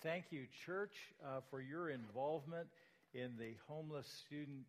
Thank 0.00 0.26
you, 0.30 0.46
church, 0.64 0.94
uh, 1.26 1.40
for 1.50 1.60
your 1.60 1.90
involvement 1.90 2.68
in 3.14 3.32
the 3.36 3.54
homeless 3.66 4.06
student 4.06 4.64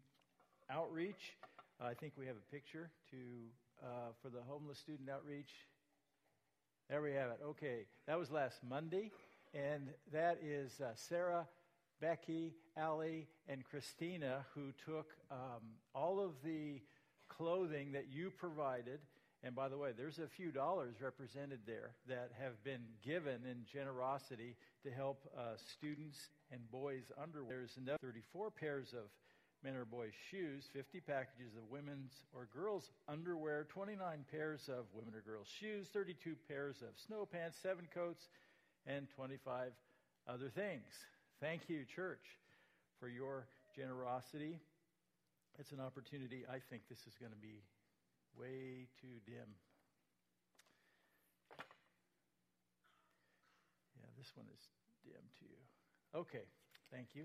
outreach. 0.71 1.38
I 1.79 1.94
think 1.94 2.13
we 2.17 2.25
have 2.25 2.36
a 2.36 2.52
picture 2.52 2.90
to 3.12 3.17
uh, 3.84 3.88
for 4.23 4.29
the 4.29 4.42
homeless 4.42 4.79
student 4.79 5.07
outreach. 5.07 5.52
There 6.89 7.04
we 7.04 7.12
have 7.12 7.29
it. 7.29 7.42
Okay, 7.46 7.86
that 8.07 8.18
was 8.18 8.31
last 8.31 8.63
Monday, 8.68 9.12
and 9.54 9.89
that 10.12 10.39
is 10.44 10.81
uh, 10.81 10.94
Sarah, 10.96 11.48
Becky, 12.02 12.55
Allie, 12.75 13.27
and 13.48 13.64
Christina 13.64 14.48
who 14.55 14.71
took 14.84 15.14
um, 15.30 15.61
all 15.93 16.20
of 16.20 16.41
the 16.43 16.82
clothing 17.27 17.91
that 17.91 18.07
you 18.11 18.32
provided 18.32 19.00
and 19.43 19.55
by 19.55 19.70
the 19.70 19.77
way, 19.77 19.91
there's 19.96 20.20
a 20.20 20.27
few 20.27 20.52
dollars 20.52 20.96
represented 21.02 21.59
there 21.66 21.91
that 22.07 22.32
have 22.41 22.61
been 22.64 22.84
given 23.02 23.46
in 23.50 23.64
generosity 23.71 24.57
to 24.84 24.91
help 24.91 25.27
uh, 25.38 25.55
students 25.57 26.30
and 26.52 26.59
boys' 26.71 27.11
underwear. 27.21 27.50
There's 27.50 27.78
another 27.78 28.00
34 28.01 28.51
pairs 28.51 28.93
of 28.93 29.10
men 29.64 29.75
or 29.75 29.86
boys' 29.86 30.14
shoes, 30.32 30.69
50 30.74 31.02
packages 31.02 31.55
of 31.57 31.69
women's 31.69 32.14
or 32.33 32.47
girls' 32.53 32.92
underwear, 33.08 33.67
29 33.69 34.25
pairs 34.31 34.69
of 34.69 34.86
women 34.94 35.14
or 35.14 35.22
girls' 35.22 35.47
shoes, 35.59 35.88
32 35.92 36.36
pairs 36.47 36.81
of 36.81 36.97
snow 37.08 37.25
pants, 37.25 37.58
seven 37.61 37.88
coats, 37.94 38.28
and 38.88 39.08
25 39.16 39.72
other 40.28 40.50
things. 40.50 40.88
Thank 41.41 41.69
you, 41.69 41.83
church, 41.94 42.23
for 43.00 43.09
your 43.09 43.47
generosity. 43.75 44.59
It's 45.58 45.72
an 45.72 45.80
opportunity. 45.81 46.45
I 46.50 46.59
think 46.69 46.83
this 46.89 47.00
is 47.08 47.16
going 47.19 47.31
to 47.33 47.38
be 47.38 47.59
way 48.39 48.88
too 49.02 49.19
dim. 49.25 49.47
This 54.19 54.36
one 54.36 54.47
is 54.53 54.59
dim 55.05 55.23
to 55.39 55.45
you. 55.45 56.19
Okay, 56.19 56.44
thank 56.91 57.16
you. 57.16 57.23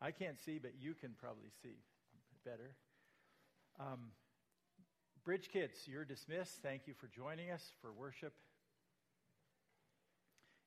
I 0.00 0.12
can't 0.12 0.40
see, 0.40 0.58
but 0.58 0.72
you 0.80 0.94
can 0.94 1.10
probably 1.20 1.50
see 1.62 1.76
better. 2.42 2.74
Um, 3.78 4.12
Bridge 5.26 5.50
Kids, 5.52 5.80
you're 5.84 6.06
dismissed. 6.06 6.62
Thank 6.62 6.86
you 6.86 6.94
for 6.94 7.06
joining 7.14 7.50
us 7.50 7.62
for 7.82 7.92
worship. 7.92 8.32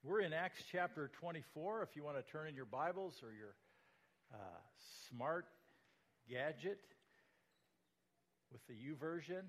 We're 0.03 0.19
in 0.19 0.33
Acts 0.33 0.61
chapter 0.71 1.09
24. 1.19 1.81
If 1.81 1.95
you 1.95 2.03
want 2.03 2.23
to 2.23 2.31
turn 2.31 2.47
in 2.47 2.53
your 2.53 2.65
Bibles 2.65 3.23
or 3.23 3.33
your 3.33 3.55
uh, 4.31 4.37
smart 5.09 5.47
gadget 6.29 6.79
with 8.51 8.61
the 8.67 8.73
YouVersion, 8.73 9.41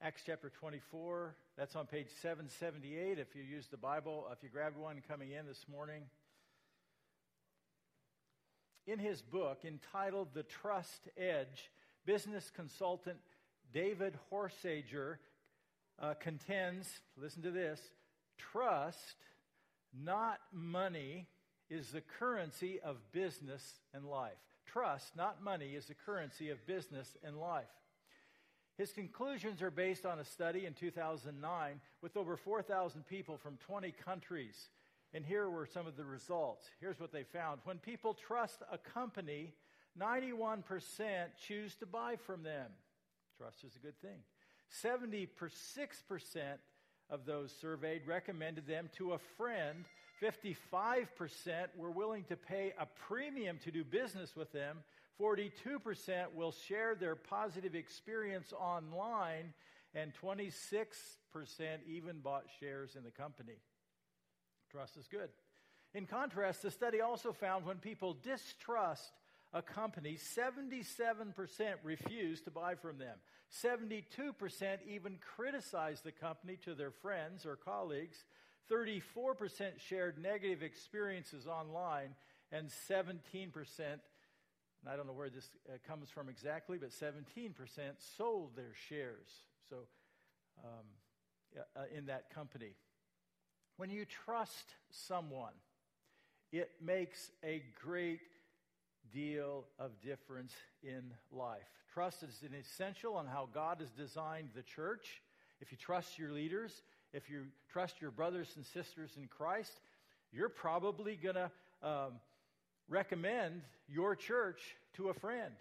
Acts 0.00 0.22
chapter 0.24 0.48
24, 0.60 1.34
that's 1.56 1.76
on 1.76 1.86
page 1.86 2.06
778 2.22 3.18
if 3.18 3.36
you 3.36 3.42
use 3.42 3.66
the 3.68 3.76
Bible, 3.76 4.26
if 4.32 4.42
you 4.42 4.48
grabbed 4.48 4.76
one 4.76 5.02
coming 5.06 5.32
in 5.32 5.46
this 5.46 5.66
morning. 5.70 6.04
In 8.86 8.98
his 8.98 9.20
book 9.20 9.64
entitled 9.64 10.28
The 10.32 10.44
Trust 10.44 11.08
Edge, 11.16 11.70
business 12.06 12.50
consultant 12.50 13.18
David 13.72 14.18
Horsager 14.32 15.16
uh, 16.00 16.14
contends, 16.14 16.88
listen 17.16 17.42
to 17.42 17.50
this, 17.50 17.80
trust, 18.38 19.16
not 19.94 20.40
money, 20.52 21.28
is 21.68 21.90
the 21.90 22.02
currency 22.18 22.80
of 22.80 22.96
business 23.12 23.80
and 23.94 24.04
life. 24.06 24.32
Trust, 24.66 25.16
not 25.16 25.42
money, 25.42 25.74
is 25.74 25.86
the 25.86 25.94
currency 25.94 26.50
of 26.50 26.66
business 26.66 27.16
and 27.22 27.36
life. 27.36 27.64
His 28.78 28.92
conclusions 28.92 29.60
are 29.62 29.70
based 29.70 30.06
on 30.06 30.18
a 30.18 30.24
study 30.24 30.64
in 30.66 30.72
2009 30.74 31.80
with 32.00 32.16
over 32.16 32.36
4,000 32.36 33.06
people 33.06 33.36
from 33.36 33.58
20 33.66 33.92
countries. 34.04 34.70
And 35.14 35.24
here 35.24 35.50
were 35.50 35.66
some 35.66 35.86
of 35.86 35.96
the 35.96 36.04
results. 36.04 36.66
Here's 36.80 36.98
what 36.98 37.12
they 37.12 37.22
found. 37.22 37.60
When 37.64 37.78
people 37.78 38.14
trust 38.14 38.62
a 38.72 38.78
company, 38.78 39.52
91% 40.00 40.62
choose 41.46 41.74
to 41.76 41.86
buy 41.86 42.16
from 42.16 42.42
them. 42.42 42.70
Trust 43.36 43.62
is 43.64 43.76
a 43.76 43.78
good 43.78 44.00
thing. 44.00 44.20
76% 44.82 45.28
of 47.10 47.26
those 47.26 47.52
surveyed 47.60 48.06
recommended 48.06 48.66
them 48.66 48.88
to 48.96 49.12
a 49.12 49.18
friend. 49.36 49.84
55% 50.22 51.06
were 51.76 51.90
willing 51.90 52.24
to 52.24 52.36
pay 52.36 52.72
a 52.78 52.86
premium 53.06 53.58
to 53.64 53.70
do 53.70 53.84
business 53.84 54.34
with 54.34 54.50
them. 54.52 54.78
42% 55.20 56.34
will 56.34 56.52
share 56.52 56.94
their 56.94 57.16
positive 57.16 57.74
experience 57.74 58.52
online. 58.52 59.52
And 59.94 60.12
26% 60.22 60.86
even 61.86 62.20
bought 62.20 62.44
shares 62.60 62.96
in 62.96 63.04
the 63.04 63.10
company. 63.10 63.58
Trust 64.70 64.96
is 64.96 65.06
good. 65.06 65.28
In 65.94 66.06
contrast, 66.06 66.62
the 66.62 66.70
study 66.70 67.02
also 67.02 67.32
found 67.32 67.66
when 67.66 67.76
people 67.76 68.16
distrust 68.22 69.12
a 69.52 69.60
company, 69.60 70.16
77% 70.16 71.34
refused 71.84 72.44
to 72.44 72.50
buy 72.50 72.74
from 72.74 72.96
them. 72.96 73.18
72% 73.62 74.02
even 74.88 75.18
criticized 75.36 76.04
the 76.04 76.12
company 76.12 76.56
to 76.64 76.74
their 76.74 76.90
friends 76.90 77.44
or 77.44 77.56
colleagues. 77.56 78.24
34% 78.70 79.78
shared 79.78 80.16
negative 80.18 80.62
experiences 80.62 81.46
online. 81.46 82.14
And 82.50 82.70
17%, 82.90 83.50
and 84.82 84.92
I 84.92 84.96
don't 84.96 85.06
know 85.06 85.12
where 85.12 85.30
this 85.30 85.48
uh, 85.68 85.76
comes 85.86 86.10
from 86.10 86.28
exactly, 86.28 86.78
but 86.78 86.90
17% 86.90 87.52
sold 88.16 88.56
their 88.56 88.74
shares. 88.88 89.28
So, 89.70 89.76
um, 90.64 90.84
uh, 91.76 91.82
in 91.94 92.06
that 92.06 92.32
company. 92.34 92.74
When 93.76 93.90
you 93.90 94.04
trust 94.04 94.74
someone, 94.90 95.52
it 96.50 96.70
makes 96.80 97.30
a 97.44 97.62
great 97.84 98.20
deal 99.12 99.64
of 99.78 100.00
difference 100.00 100.54
in 100.82 101.12
life. 101.30 101.68
Trust 101.92 102.22
is 102.22 102.42
an 102.42 102.54
essential 102.54 103.16
on 103.16 103.26
how 103.26 103.48
God 103.52 103.78
has 103.80 103.90
designed 103.90 104.50
the 104.54 104.62
church. 104.62 105.22
If 105.60 105.72
you 105.72 105.78
trust 105.78 106.18
your 106.18 106.30
leaders, 106.30 106.82
if 107.12 107.28
you 107.28 107.44
trust 107.70 108.00
your 108.00 108.10
brothers 108.10 108.52
and 108.56 108.64
sisters 108.64 109.12
in 109.16 109.26
Christ, 109.26 109.80
you're 110.32 110.48
probably 110.48 111.16
going 111.16 111.34
to 111.34 111.50
um, 111.82 112.12
recommend 112.88 113.62
your 113.88 114.14
church 114.16 114.60
to 114.94 115.08
a 115.08 115.14
friend. 115.14 115.52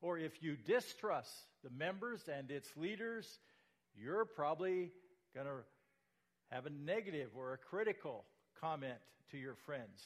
Or 0.00 0.18
if 0.18 0.42
you 0.42 0.56
distrust 0.56 1.30
the 1.62 1.70
members 1.70 2.28
and 2.28 2.50
its 2.50 2.76
leaders, 2.76 3.38
you're 3.94 4.24
probably 4.24 4.90
going 5.34 5.46
to 5.46 5.64
have 6.50 6.66
a 6.66 6.70
negative 6.70 7.30
or 7.36 7.52
a 7.52 7.56
critical 7.56 8.24
comment 8.60 8.98
to 9.30 9.38
your 9.38 9.54
friends. 9.54 10.02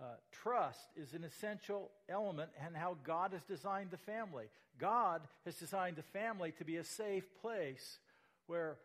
Uh, 0.00 0.06
trust 0.32 0.88
is 0.96 1.14
an 1.14 1.22
essential 1.22 1.90
element 2.08 2.50
in 2.66 2.74
how 2.74 2.96
God 3.04 3.32
has 3.32 3.42
designed 3.42 3.90
the 3.90 3.96
family. 3.96 4.46
God 4.78 5.20
has 5.44 5.54
designed 5.54 5.96
the 5.96 6.02
family 6.02 6.52
to 6.58 6.64
be 6.64 6.76
a 6.76 6.84
safe 6.84 7.24
place 7.40 7.98
where 8.46 8.76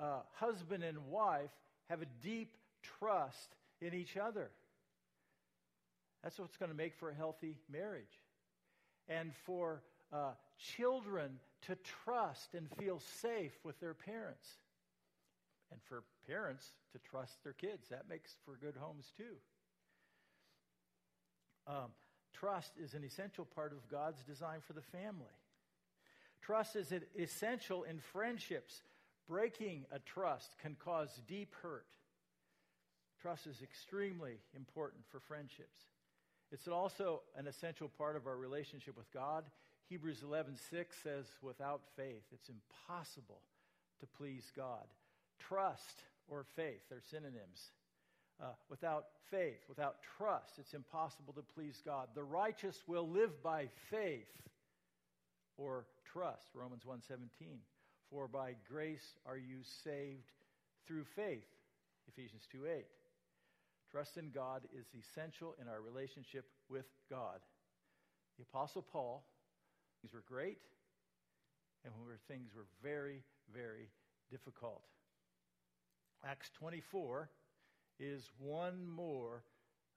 uh, 0.00 0.20
husband 0.34 0.82
and 0.82 1.08
wife 1.08 1.50
have 1.90 2.00
a 2.00 2.06
deep 2.22 2.56
trust 2.82 3.54
in 3.82 3.92
each 3.92 4.16
other. 4.16 4.50
That's 6.26 6.40
what's 6.40 6.56
going 6.56 6.72
to 6.72 6.76
make 6.76 6.96
for 6.96 7.08
a 7.08 7.14
healthy 7.14 7.54
marriage. 7.70 8.18
And 9.08 9.30
for 9.44 9.84
uh, 10.12 10.32
children 10.58 11.38
to 11.68 11.76
trust 12.04 12.54
and 12.54 12.68
feel 12.80 13.00
safe 13.22 13.52
with 13.62 13.78
their 13.78 13.94
parents. 13.94 14.48
And 15.70 15.80
for 15.88 16.02
parents 16.26 16.72
to 16.90 16.98
trust 16.98 17.44
their 17.44 17.52
kids. 17.52 17.90
That 17.90 18.08
makes 18.08 18.32
for 18.44 18.58
good 18.60 18.74
homes, 18.76 19.12
too. 19.16 19.36
Um, 21.68 21.92
trust 22.32 22.72
is 22.76 22.94
an 22.94 23.04
essential 23.04 23.44
part 23.44 23.70
of 23.70 23.88
God's 23.88 24.24
design 24.24 24.58
for 24.66 24.72
the 24.72 24.82
family. 24.82 25.36
Trust 26.42 26.74
is 26.74 26.92
essential 27.16 27.84
in 27.84 28.00
friendships. 28.00 28.82
Breaking 29.28 29.84
a 29.92 30.00
trust 30.00 30.56
can 30.60 30.74
cause 30.84 31.20
deep 31.28 31.54
hurt. 31.62 31.86
Trust 33.22 33.46
is 33.46 33.62
extremely 33.62 34.38
important 34.56 35.04
for 35.08 35.20
friendships. 35.20 35.84
It's 36.52 36.68
also 36.68 37.22
an 37.36 37.46
essential 37.46 37.88
part 37.88 38.16
of 38.16 38.26
our 38.26 38.36
relationship 38.36 38.96
with 38.96 39.10
God. 39.12 39.44
Hebrews 39.88 40.22
11:6 40.22 40.96
says 41.02 41.26
without 41.42 41.82
faith 41.96 42.24
it's 42.32 42.48
impossible 42.48 43.42
to 44.00 44.06
please 44.06 44.50
God. 44.54 44.86
Trust 45.38 46.02
or 46.28 46.44
faith 46.44 46.90
are 46.92 47.00
synonyms. 47.00 47.72
Uh, 48.38 48.52
without 48.68 49.06
faith, 49.30 49.64
without 49.68 49.96
trust, 50.18 50.58
it's 50.58 50.74
impossible 50.74 51.32
to 51.32 51.42
please 51.42 51.80
God. 51.84 52.08
The 52.14 52.22
righteous 52.22 52.82
will 52.86 53.08
live 53.08 53.42
by 53.42 53.68
faith 53.90 54.42
or 55.56 55.86
trust, 56.04 56.48
Romans 56.54 56.84
1:17. 56.84 57.62
For 58.10 58.28
by 58.28 58.54
grace 58.68 59.16
are 59.24 59.38
you 59.38 59.62
saved 59.62 60.32
through 60.86 61.04
faith, 61.04 61.48
Ephesians 62.08 62.46
2:8. 62.46 62.86
Trust 63.96 64.18
in 64.18 64.28
God 64.28 64.60
is 64.78 64.84
essential 64.92 65.54
in 65.58 65.68
our 65.68 65.80
relationship 65.80 66.44
with 66.68 66.84
God. 67.08 67.40
The 68.36 68.42
apostle 68.42 68.82
Paul, 68.82 69.24
things 70.02 70.12
were 70.12 70.22
great 70.28 70.58
and 71.82 71.94
when 71.96 72.14
things 72.28 72.50
were 72.54 72.66
very, 72.82 73.22
very 73.54 73.88
difficult. 74.30 74.82
Acts 76.22 76.50
24 76.58 77.30
is 77.98 78.28
one 78.38 78.86
more 78.86 79.44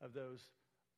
of 0.01 0.13
those 0.13 0.48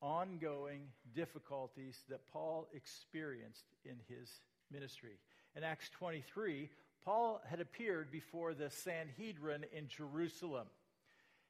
ongoing 0.03 0.81
difficulties 1.15 2.03
that 2.07 2.31
Paul 2.31 2.67
experienced 2.71 3.65
in 3.83 3.95
his 4.09 4.29
ministry. 4.71 5.17
In 5.55 5.63
Acts 5.63 5.89
23, 5.89 6.69
Paul 7.03 7.41
had 7.49 7.61
appeared 7.61 8.11
before 8.11 8.53
the 8.53 8.69
Sanhedrin 8.69 9.65
in 9.73 9.87
Jerusalem. 9.87 10.67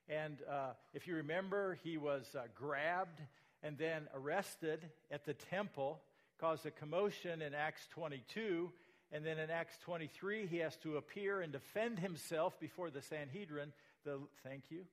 And 0.09 0.37
uh, 0.49 0.71
if 0.93 1.07
you 1.07 1.15
remember, 1.15 1.77
he 1.83 1.97
was 1.97 2.35
uh, 2.35 2.43
grabbed 2.55 3.21
and 3.63 3.77
then 3.77 4.07
arrested 4.13 4.89
at 5.11 5.25
the 5.25 5.33
temple, 5.33 6.01
caused 6.39 6.65
a 6.65 6.71
commotion 6.71 7.41
in 7.41 7.53
Acts 7.53 7.87
22. 7.91 8.71
And 9.11 9.25
then 9.25 9.37
in 9.37 9.49
Acts 9.49 9.77
23, 9.83 10.47
he 10.47 10.57
has 10.57 10.75
to 10.77 10.97
appear 10.97 11.41
and 11.41 11.51
defend 11.51 11.99
himself 11.99 12.59
before 12.59 12.89
the 12.89 13.01
Sanhedrin. 13.01 13.73
The, 14.05 14.19
thank 14.43 14.63
you. 14.69 14.85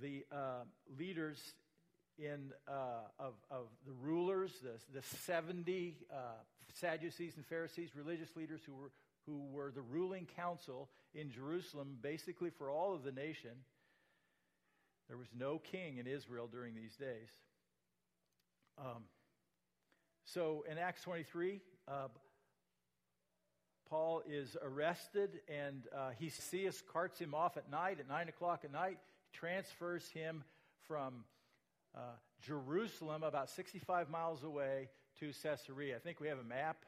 The 0.00 0.24
uh, 0.30 0.64
leaders 0.98 1.38
in, 2.18 2.52
uh, 2.68 2.72
of, 3.18 3.34
of 3.50 3.66
the 3.86 3.92
rulers, 4.00 4.52
the, 4.62 5.00
the 5.00 5.04
70 5.24 5.96
uh, 6.12 6.16
Sadducees 6.74 7.36
and 7.36 7.46
Pharisees, 7.46 7.90
religious 7.96 8.36
leaders 8.36 8.60
who 8.66 8.74
were, 8.74 8.90
who 9.26 9.42
were 9.50 9.72
the 9.74 9.82
ruling 9.82 10.26
council 10.36 10.88
in 11.14 11.30
Jerusalem, 11.30 11.96
basically 12.02 12.50
for 12.50 12.70
all 12.70 12.94
of 12.94 13.04
the 13.04 13.12
nation. 13.12 13.50
There 15.08 15.16
was 15.16 15.28
no 15.36 15.58
king 15.58 15.96
in 15.96 16.06
Israel 16.06 16.48
during 16.50 16.74
these 16.74 16.94
days. 16.96 17.28
Um, 18.78 19.04
so 20.24 20.64
in 20.70 20.76
Acts 20.76 21.02
23, 21.02 21.60
uh, 21.88 22.08
Paul 23.88 24.22
is 24.28 24.56
arrested, 24.62 25.40
and 25.48 25.82
uh, 25.96 26.10
Lysias 26.20 26.82
carts 26.92 27.18
him 27.18 27.34
off 27.34 27.56
at 27.56 27.70
night, 27.70 27.98
at 28.00 28.08
9 28.08 28.28
o'clock 28.28 28.64
at 28.64 28.72
night, 28.72 28.98
transfers 29.32 30.06
him 30.10 30.44
from 30.86 31.24
uh, 31.96 32.00
Jerusalem, 32.42 33.22
about 33.22 33.48
65 33.48 34.10
miles 34.10 34.44
away, 34.44 34.88
to 35.20 35.32
Caesarea. 35.42 35.96
I 35.96 35.98
think 35.98 36.20
we 36.20 36.28
have 36.28 36.38
a 36.38 36.44
map. 36.44 36.84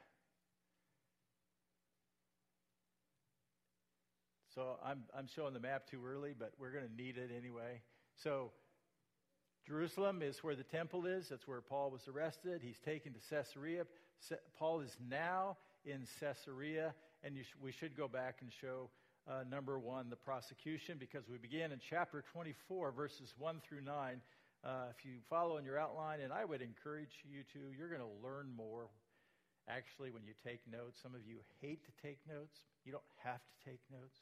So 4.53 4.77
I'm, 4.83 5.03
I'm 5.17 5.27
showing 5.27 5.53
the 5.53 5.59
map 5.59 5.89
too 5.89 6.01
early, 6.05 6.35
but 6.37 6.51
we're 6.59 6.71
going 6.71 6.87
to 6.87 6.95
need 6.95 7.17
it 7.17 7.31
anyway. 7.35 7.81
So 8.23 8.51
Jerusalem 9.65 10.21
is 10.21 10.43
where 10.43 10.55
the 10.55 10.63
temple 10.63 11.05
is. 11.05 11.29
That's 11.29 11.47
where 11.47 11.61
Paul 11.61 11.91
was 11.91 12.07
arrested. 12.07 12.61
He's 12.63 12.79
taken 12.79 13.13
to 13.13 13.19
Caesarea. 13.29 13.85
Paul 14.57 14.81
is 14.81 14.95
now 15.09 15.57
in 15.85 16.05
Caesarea, 16.19 16.93
and 17.23 17.35
sh- 17.37 17.55
we 17.61 17.71
should 17.71 17.97
go 17.97 18.07
back 18.07 18.39
and 18.41 18.51
show 18.61 18.89
uh, 19.27 19.43
number 19.49 19.79
one, 19.79 20.09
the 20.09 20.15
prosecution, 20.15 20.97
because 20.99 21.27
we 21.29 21.37
begin 21.37 21.71
in 21.71 21.79
chapter 21.79 22.23
24, 22.33 22.91
verses 22.91 23.33
1 23.37 23.61
through 23.67 23.81
9. 23.81 24.21
Uh, 24.63 24.69
if 24.95 25.05
you 25.05 25.13
follow 25.29 25.57
in 25.57 25.65
your 25.65 25.79
outline, 25.79 26.21
and 26.21 26.31
I 26.31 26.45
would 26.45 26.61
encourage 26.61 27.25
you 27.25 27.41
to, 27.53 27.59
you're 27.75 27.89
going 27.89 28.01
to 28.01 28.27
learn 28.27 28.51
more 28.55 28.89
actually 29.67 30.11
when 30.11 30.23
you 30.23 30.33
take 30.45 30.59
notes. 30.71 30.99
Some 31.01 31.15
of 31.15 31.21
you 31.25 31.37
hate 31.61 31.83
to 31.85 31.91
take 32.01 32.19
notes. 32.29 32.59
You 32.85 32.91
don't 32.91 33.11
have 33.23 33.41
to 33.41 33.69
take 33.69 33.79
notes, 33.91 34.19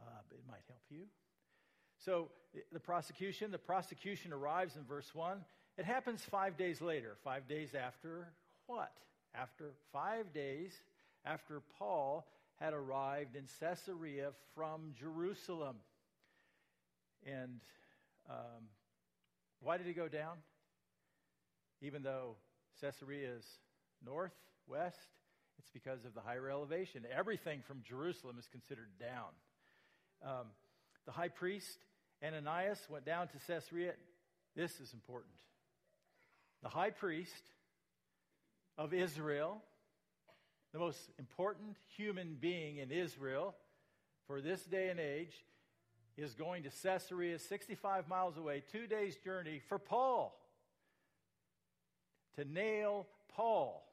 uh, 0.00 0.24
but 0.28 0.38
it 0.38 0.44
might 0.48 0.64
help 0.68 0.82
you. 0.88 1.04
So, 2.04 2.28
the 2.72 2.80
prosecution, 2.80 3.50
the 3.50 3.58
prosecution 3.58 4.32
arrives 4.32 4.76
in 4.76 4.84
verse 4.84 5.14
1. 5.14 5.38
It 5.78 5.84
happens 5.84 6.22
five 6.22 6.56
days 6.56 6.82
later. 6.82 7.16
Five 7.24 7.48
days 7.48 7.74
after 7.74 8.28
what? 8.66 8.92
After 9.34 9.70
five 9.92 10.32
days 10.34 10.72
after 11.24 11.62
Paul 11.78 12.26
had 12.56 12.74
arrived 12.74 13.36
in 13.36 13.44
Caesarea 13.60 14.30
from 14.54 14.94
Jerusalem. 14.98 15.76
And 17.24 17.60
um, 18.28 18.68
why 19.60 19.78
did 19.78 19.86
he 19.86 19.92
go 19.92 20.08
down? 20.08 20.36
Even 21.80 22.02
though 22.02 22.36
Caesarea 22.80 23.30
is 23.38 23.46
north, 24.04 24.34
west, 24.66 24.98
it's 25.58 25.70
because 25.70 26.04
of 26.04 26.14
the 26.14 26.20
higher 26.20 26.50
elevation. 26.50 27.04
Everything 27.16 27.60
from 27.66 27.82
Jerusalem 27.88 28.36
is 28.38 28.46
considered 28.46 28.90
down. 29.00 29.30
Um, 30.24 30.46
the 31.06 31.12
high 31.12 31.28
priest, 31.28 31.78
Ananias, 32.24 32.78
went 32.88 33.04
down 33.04 33.28
to 33.28 33.38
Caesarea. 33.46 33.94
This 34.54 34.80
is 34.80 34.92
important. 34.92 35.34
The 36.62 36.68
high 36.68 36.90
priest 36.90 37.42
of 38.78 38.94
Israel, 38.94 39.62
the 40.72 40.78
most 40.78 40.98
important 41.18 41.76
human 41.96 42.36
being 42.40 42.78
in 42.78 42.90
Israel 42.90 43.54
for 44.26 44.40
this 44.40 44.62
day 44.64 44.88
and 44.88 45.00
age, 45.00 45.44
is 46.16 46.34
going 46.34 46.62
to 46.64 46.70
Caesarea, 46.82 47.38
65 47.38 48.08
miles 48.08 48.36
away, 48.36 48.62
two 48.70 48.86
days' 48.86 49.16
journey 49.16 49.60
for 49.68 49.78
Paul, 49.78 50.38
to 52.36 52.44
nail 52.44 53.06
Paul. 53.34 53.88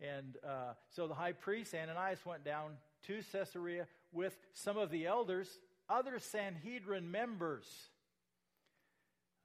And 0.00 0.36
uh, 0.44 0.72
so 0.88 1.06
the 1.06 1.14
high 1.14 1.32
priest, 1.32 1.74
Ananias, 1.74 2.24
went 2.24 2.44
down 2.44 2.72
to 3.06 3.20
Caesarea 3.32 3.86
with 4.12 4.36
some 4.54 4.78
of 4.78 4.90
the 4.90 5.06
elders, 5.06 5.48
other 5.90 6.18
Sanhedrin 6.18 7.10
members 7.10 7.66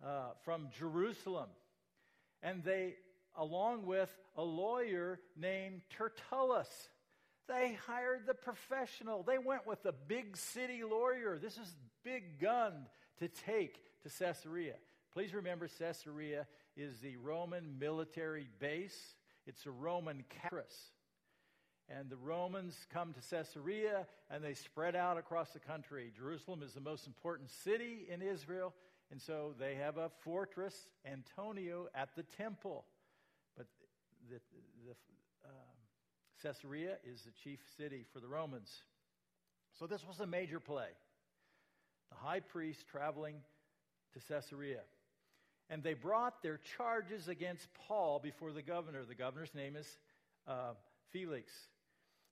uh, 0.05 0.29
from 0.43 0.67
Jerusalem. 0.77 1.49
And 2.43 2.63
they, 2.63 2.95
along 3.37 3.85
with 3.85 4.09
a 4.37 4.43
lawyer 4.43 5.19
named 5.35 5.81
Tertullus, 5.89 6.69
they 7.47 7.77
hired 7.87 8.25
the 8.25 8.33
professional. 8.33 9.23
They 9.23 9.37
went 9.37 9.67
with 9.67 9.83
the 9.83 9.93
big 10.07 10.37
city 10.37 10.83
lawyer. 10.83 11.37
This 11.41 11.57
is 11.57 11.75
big 12.03 12.39
gun 12.39 12.73
to 13.19 13.27
take 13.27 13.79
to 14.03 14.09
Caesarea. 14.09 14.75
Please 15.13 15.33
remember, 15.33 15.67
Caesarea 15.79 16.45
is 16.75 16.99
the 16.99 17.17
Roman 17.17 17.79
military 17.79 18.47
base. 18.59 19.15
It's 19.47 19.65
a 19.65 19.71
Roman 19.71 20.23
capital. 20.41 20.65
And 21.87 22.09
the 22.09 22.17
Romans 22.17 22.75
come 22.91 23.13
to 23.13 23.19
Caesarea 23.29 24.07
and 24.31 24.43
they 24.43 24.55
spread 24.55 24.95
out 24.95 25.17
across 25.17 25.51
the 25.51 25.59
country. 25.59 26.11
Jerusalem 26.15 26.63
is 26.63 26.73
the 26.73 26.81
most 26.81 27.05
important 27.05 27.49
city 27.49 28.07
in 28.09 28.21
Israel, 28.21 28.73
and 29.11 29.21
so 29.21 29.53
they 29.59 29.75
have 29.75 29.97
a 29.97 30.09
fortress, 30.23 30.89
Antonia, 31.05 31.83
at 31.93 32.15
the 32.15 32.23
temple. 32.23 32.85
But 33.55 33.67
the, 34.29 34.39
the, 34.87 34.95
Caesarea 36.45 36.97
is 37.03 37.23
the 37.23 37.31
chief 37.31 37.59
city 37.77 38.05
for 38.13 38.19
the 38.19 38.27
Romans. 38.27 38.83
So 39.79 39.87
this 39.87 40.05
was 40.05 40.19
a 40.19 40.27
major 40.27 40.59
play. 40.59 40.89
The 42.09 42.15
high 42.15 42.39
priest 42.39 42.85
traveling 42.87 43.37
to 44.13 44.19
Caesarea. 44.19 44.81
And 45.69 45.81
they 45.81 45.95
brought 45.95 46.43
their 46.43 46.59
charges 46.77 47.27
against 47.27 47.67
Paul 47.87 48.19
before 48.19 48.51
the 48.51 48.61
governor. 48.61 49.03
The 49.03 49.15
governor's 49.15 49.55
name 49.55 49.75
is 49.75 49.97
uh, 50.47 50.73
Felix. 51.11 51.51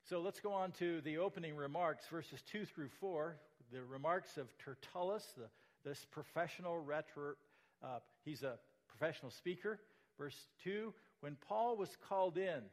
So 0.10 0.19
let's 0.19 0.41
go 0.41 0.51
on 0.51 0.74
to 0.74 1.00
the 1.01 1.17
opening 1.19 1.55
remarks, 1.55 2.07
verses 2.12 2.41
2 2.51 2.65
through 2.65 2.89
4. 3.00 3.38
The 3.72 3.81
remarks 3.83 4.38
of 4.38 4.48
Tertullus, 4.57 5.24
the, 5.38 5.45
this 5.86 6.05
professional 6.12 6.77
rhetor, 6.77 7.38
uh, 7.81 8.00
he's 8.25 8.43
a 8.43 8.60
professional 8.89 9.31
speaker. 9.31 9.79
Verse 10.17 10.48
2 10.65 10.93
When 11.22 11.38
Paul 11.48 11.77
was 11.77 11.95
called 12.10 12.38
in, 12.38 12.63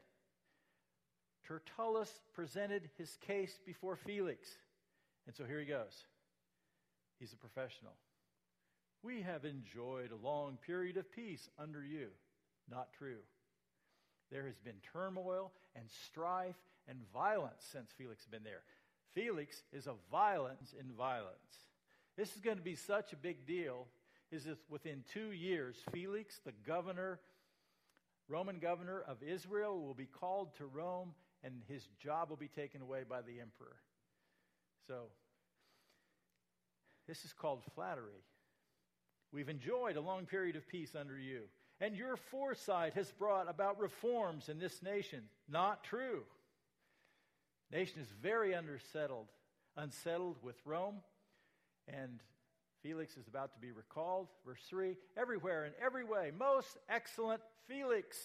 Tertullus 1.46 2.10
presented 2.32 2.90
his 2.98 3.16
case 3.24 3.60
before 3.64 3.94
Felix. 3.94 4.48
And 5.26 5.36
so 5.36 5.44
here 5.44 5.60
he 5.60 5.66
goes. 5.66 6.04
He's 7.20 7.32
a 7.32 7.36
professional. 7.36 7.92
We 9.04 9.22
have 9.22 9.44
enjoyed 9.44 10.10
a 10.10 10.26
long 10.26 10.58
period 10.66 10.96
of 10.96 11.10
peace 11.12 11.48
under 11.60 11.84
you. 11.84 12.08
Not 12.68 12.92
true. 12.98 13.18
There 14.32 14.46
has 14.46 14.58
been 14.58 14.80
turmoil 14.92 15.52
and 15.76 15.84
strife 16.06 16.56
and 16.90 16.98
violence 17.14 17.64
since 17.72 17.90
Felix 17.96 18.24
has 18.24 18.30
been 18.30 18.44
there. 18.44 18.62
Felix 19.14 19.62
is 19.72 19.86
a 19.86 19.94
violence 20.10 20.74
in 20.78 20.92
violence. 20.92 21.30
This 22.16 22.34
is 22.34 22.40
going 22.42 22.58
to 22.58 22.62
be 22.62 22.74
such 22.74 23.12
a 23.12 23.16
big 23.16 23.46
deal. 23.46 23.86
Is 24.30 24.44
this 24.44 24.58
within 24.68 25.04
two 25.12 25.32
years, 25.32 25.76
Felix, 25.92 26.40
the 26.44 26.52
governor, 26.66 27.20
Roman 28.28 28.58
governor 28.58 29.02
of 29.08 29.22
Israel, 29.22 29.80
will 29.80 29.94
be 29.94 30.06
called 30.06 30.54
to 30.56 30.66
Rome 30.66 31.14
and 31.42 31.62
his 31.68 31.86
job 32.02 32.28
will 32.28 32.36
be 32.36 32.48
taken 32.48 32.82
away 32.82 33.02
by 33.08 33.22
the 33.22 33.40
emperor. 33.40 33.76
So, 34.86 35.04
this 37.08 37.24
is 37.24 37.32
called 37.32 37.62
flattery. 37.74 38.24
We've 39.32 39.48
enjoyed 39.48 39.96
a 39.96 40.00
long 40.00 40.26
period 40.26 40.56
of 40.56 40.68
peace 40.68 40.94
under 40.94 41.18
you, 41.18 41.42
and 41.80 41.96
your 41.96 42.16
foresight 42.16 42.94
has 42.94 43.10
brought 43.12 43.48
about 43.48 43.78
reforms 43.78 44.48
in 44.48 44.58
this 44.58 44.82
nation. 44.82 45.22
Not 45.48 45.84
true. 45.84 46.22
Nation 47.72 48.00
is 48.00 48.08
very 48.22 48.52
unsettled, 48.52 49.28
unsettled 49.76 50.36
with 50.42 50.56
Rome, 50.64 50.96
and 51.86 52.20
Felix 52.82 53.16
is 53.16 53.28
about 53.28 53.52
to 53.54 53.60
be 53.60 53.70
recalled. 53.72 54.28
Verse 54.44 54.60
3 54.68 54.96
Everywhere 55.16 55.66
in 55.66 55.72
every 55.84 56.04
way, 56.04 56.32
most 56.36 56.78
excellent 56.88 57.42
Felix 57.68 58.16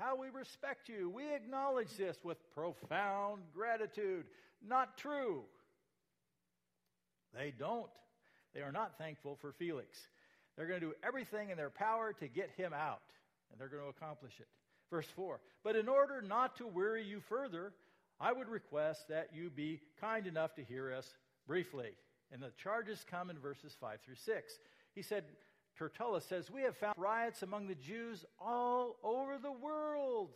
how 0.00 0.16
we 0.16 0.28
respect 0.30 0.88
you. 0.88 1.10
We 1.10 1.34
acknowledge 1.34 1.94
this 1.98 2.16
with 2.24 2.38
profound 2.54 3.42
gratitude. 3.54 4.24
Not 4.66 4.96
true. 4.96 5.42
They 7.34 7.52
don't. 7.56 7.90
They 8.54 8.62
are 8.62 8.72
not 8.72 8.96
thankful 8.96 9.36
for 9.40 9.52
Felix. 9.52 9.98
They're 10.56 10.66
going 10.66 10.80
to 10.80 10.86
do 10.86 10.94
everything 11.06 11.50
in 11.50 11.56
their 11.56 11.70
power 11.70 12.14
to 12.14 12.28
get 12.28 12.50
him 12.56 12.72
out, 12.72 13.02
and 13.50 13.60
they're 13.60 13.68
going 13.68 13.82
to 13.82 13.88
accomplish 13.88 14.32
it. 14.40 14.48
Verse 14.90 15.06
4 15.14 15.38
But 15.62 15.76
in 15.76 15.88
order 15.88 16.22
not 16.22 16.56
to 16.56 16.66
weary 16.66 17.04
you 17.04 17.20
further, 17.20 17.72
I 18.20 18.32
would 18.32 18.48
request 18.48 19.08
that 19.08 19.30
you 19.32 19.50
be 19.50 19.80
kind 20.00 20.26
enough 20.26 20.54
to 20.56 20.62
hear 20.62 20.92
us 20.92 21.14
briefly. 21.46 21.90
And 22.32 22.42
the 22.42 22.52
charges 22.62 23.04
come 23.10 23.30
in 23.30 23.38
verses 23.38 23.76
5 23.80 24.00
through 24.04 24.16
6. 24.16 24.58
He 24.94 25.02
said, 25.02 25.24
Tertullus 25.76 26.24
says, 26.24 26.50
We 26.50 26.62
have 26.62 26.76
found 26.76 26.94
riots 26.98 27.42
among 27.42 27.66
the 27.66 27.74
Jews 27.74 28.24
all 28.38 28.96
over 29.02 29.38
the 29.38 29.52
world. 29.52 30.30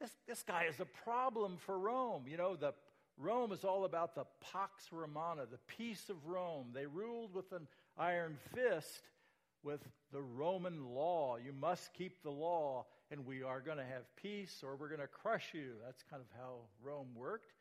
This, 0.00 0.10
this 0.26 0.42
guy 0.42 0.64
is 0.64 0.80
a 0.80 0.86
problem 1.04 1.58
for 1.58 1.78
Rome. 1.78 2.24
You 2.26 2.38
know, 2.38 2.56
the 2.56 2.72
Rome 3.18 3.52
is 3.52 3.64
all 3.64 3.84
about 3.84 4.14
the 4.14 4.24
Pax 4.52 4.86
Romana, 4.90 5.42
the 5.50 5.58
peace 5.76 6.08
of 6.08 6.26
Rome. 6.26 6.68
They 6.72 6.86
ruled 6.86 7.34
with 7.34 7.52
an 7.52 7.68
iron 7.98 8.38
fist 8.54 9.02
with 9.62 9.86
the 10.10 10.22
Roman 10.22 10.86
law. 10.86 11.36
You 11.36 11.52
must 11.52 11.92
keep 11.92 12.22
the 12.22 12.30
law, 12.30 12.86
and 13.10 13.26
we 13.26 13.42
are 13.42 13.60
going 13.60 13.78
to 13.78 13.84
have 13.84 14.04
peace 14.16 14.62
or 14.62 14.76
we're 14.76 14.88
going 14.88 15.00
to 15.00 15.06
crush 15.06 15.48
you. 15.52 15.72
That's 15.84 16.02
kind 16.10 16.22
of 16.22 16.28
how 16.38 16.60
Rome 16.82 17.08
worked. 17.14 17.52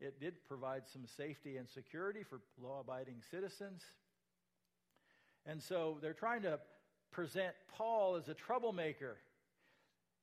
It 0.00 0.20
did 0.20 0.34
provide 0.46 0.88
some 0.88 1.06
safety 1.06 1.56
and 1.56 1.68
security 1.68 2.22
for 2.22 2.40
law 2.62 2.80
abiding 2.80 3.22
citizens. 3.30 3.82
And 5.46 5.62
so 5.62 5.98
they're 6.00 6.12
trying 6.12 6.42
to 6.42 6.58
present 7.10 7.54
Paul 7.76 8.16
as 8.16 8.28
a 8.28 8.34
troublemaker. 8.34 9.16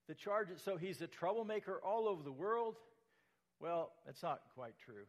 The 0.07 0.15
charge 0.15 0.47
so 0.63 0.77
he's 0.77 1.01
a 1.01 1.07
troublemaker 1.07 1.81
all 1.83 2.07
over 2.07 2.23
the 2.23 2.31
world. 2.31 2.77
Well, 3.59 3.91
that's 4.05 4.23
not 4.23 4.41
quite 4.55 4.75
true. 4.85 5.05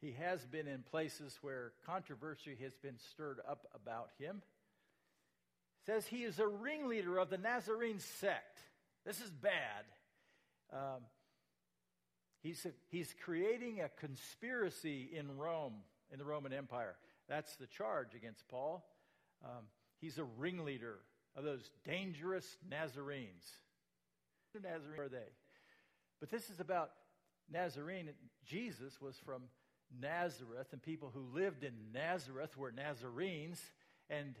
He 0.00 0.12
has 0.18 0.44
been 0.46 0.66
in 0.66 0.82
places 0.82 1.38
where 1.42 1.72
controversy 1.86 2.56
has 2.62 2.74
been 2.74 2.98
stirred 2.98 3.38
up 3.48 3.66
about 3.74 4.10
him. 4.18 4.42
Says 5.86 6.06
he 6.06 6.22
is 6.22 6.38
a 6.38 6.46
ringleader 6.46 7.18
of 7.18 7.30
the 7.30 7.38
Nazarene 7.38 7.98
sect. 7.98 8.60
This 9.04 9.20
is 9.20 9.30
bad. 9.30 9.84
Um, 10.72 11.02
he's, 12.42 12.64
a, 12.64 12.70
he's 12.88 13.12
creating 13.24 13.80
a 13.80 13.88
conspiracy 13.88 15.10
in 15.12 15.36
Rome, 15.36 15.74
in 16.12 16.18
the 16.18 16.24
Roman 16.24 16.52
Empire. 16.52 16.94
That's 17.28 17.56
the 17.56 17.66
charge 17.66 18.14
against 18.14 18.46
Paul. 18.48 18.84
Um, 19.44 19.64
he's 20.00 20.18
a 20.18 20.24
ringleader 20.24 20.98
of 21.36 21.44
those 21.44 21.70
dangerous 21.84 22.46
Nazarenes. 22.68 23.44
Who 24.52 24.60
Nazarene 24.60 25.00
are 25.00 25.08
they? 25.08 25.30
But 26.20 26.30
this 26.30 26.50
is 26.50 26.60
about 26.60 26.90
Nazarene. 27.50 28.10
Jesus 28.44 29.00
was 29.00 29.16
from 29.24 29.42
Nazareth, 30.00 30.68
and 30.72 30.82
people 30.82 31.10
who 31.12 31.26
lived 31.34 31.64
in 31.64 31.72
Nazareth 31.92 32.56
were 32.56 32.70
Nazarenes. 32.70 33.60
And 34.08 34.34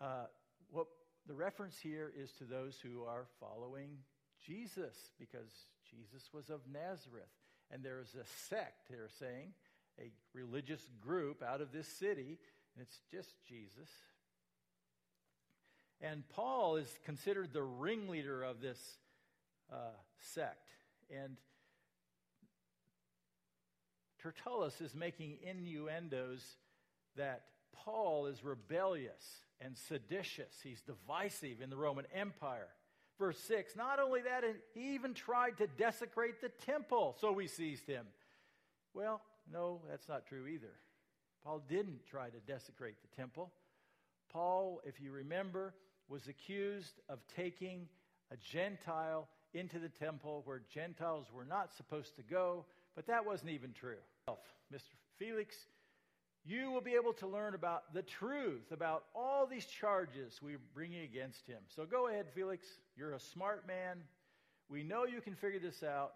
uh, 0.00 0.26
what 0.72 0.86
the 1.26 1.34
reference 1.34 1.78
here 1.78 2.12
is 2.16 2.32
to 2.32 2.44
those 2.44 2.78
who 2.82 3.04
are 3.04 3.26
following 3.38 3.90
Jesus, 4.44 4.94
because 5.20 5.50
Jesus 5.88 6.30
was 6.32 6.50
of 6.50 6.60
Nazareth. 6.72 7.30
And 7.70 7.84
there 7.84 8.00
is 8.00 8.14
a 8.14 8.26
sect, 8.48 8.88
they're 8.90 9.08
saying, 9.18 9.52
a 10.00 10.10
religious 10.34 10.82
group 11.00 11.42
out 11.42 11.60
of 11.60 11.72
this 11.72 11.86
city, 11.86 12.38
and 12.74 12.82
it's 12.82 12.98
just 13.10 13.30
Jesus. 13.48 13.88
And 16.00 16.28
Paul 16.30 16.76
is 16.76 16.88
considered 17.04 17.52
the 17.52 17.62
ringleader 17.62 18.42
of 18.42 18.60
this 18.60 18.78
uh, 19.72 19.94
sect. 20.34 20.70
And 21.08 21.36
Tertullus 24.20 24.80
is 24.80 24.94
making 24.94 25.38
innuendos 25.42 26.42
that 27.16 27.42
Paul 27.72 28.26
is 28.26 28.42
rebellious 28.42 29.24
and 29.64 29.76
seditious. 29.76 30.54
He's 30.62 30.80
divisive 30.82 31.60
in 31.62 31.70
the 31.70 31.76
Roman 31.76 32.06
Empire. 32.14 32.68
Verse 33.18 33.38
6 33.40 33.76
Not 33.76 34.00
only 34.00 34.22
that, 34.22 34.44
he 34.74 34.94
even 34.94 35.14
tried 35.14 35.58
to 35.58 35.66
desecrate 35.66 36.40
the 36.40 36.48
temple, 36.66 37.16
so 37.20 37.32
we 37.32 37.46
seized 37.46 37.86
him. 37.86 38.06
Well, 38.94 39.20
no, 39.50 39.80
that's 39.88 40.08
not 40.08 40.26
true 40.26 40.46
either. 40.46 40.72
Paul 41.44 41.62
didn't 41.68 42.06
try 42.06 42.28
to 42.28 42.38
desecrate 42.46 42.96
the 43.02 43.16
temple. 43.16 43.52
Paul, 44.32 44.80
if 44.84 45.00
you 45.00 45.12
remember, 45.12 45.74
was 46.08 46.28
accused 46.28 47.00
of 47.08 47.18
taking 47.36 47.88
a 48.30 48.36
Gentile 48.36 49.28
into 49.54 49.78
the 49.78 49.88
temple 49.88 50.42
where 50.44 50.62
Gentiles 50.72 51.26
were 51.32 51.44
not 51.44 51.74
supposed 51.74 52.16
to 52.16 52.22
go, 52.22 52.64
but 52.94 53.06
that 53.06 53.26
wasn't 53.26 53.50
even 53.50 53.72
true. 53.72 53.96
Mr. 54.72 54.94
Felix, 55.18 55.56
you 56.44 56.70
will 56.70 56.80
be 56.80 56.94
able 56.94 57.12
to 57.14 57.26
learn 57.26 57.54
about 57.54 57.94
the 57.94 58.02
truth 58.02 58.72
about 58.72 59.04
all 59.14 59.46
these 59.46 59.64
charges 59.64 60.40
we 60.42 60.54
are 60.54 60.60
bringing 60.74 61.02
against 61.02 61.46
him. 61.46 61.60
So 61.68 61.84
go 61.84 62.08
ahead, 62.08 62.26
Felix. 62.34 62.66
You're 62.96 63.12
a 63.12 63.20
smart 63.20 63.66
man. 63.66 63.98
We 64.68 64.82
know 64.82 65.04
you 65.04 65.20
can 65.20 65.34
figure 65.34 65.60
this 65.60 65.82
out. 65.82 66.12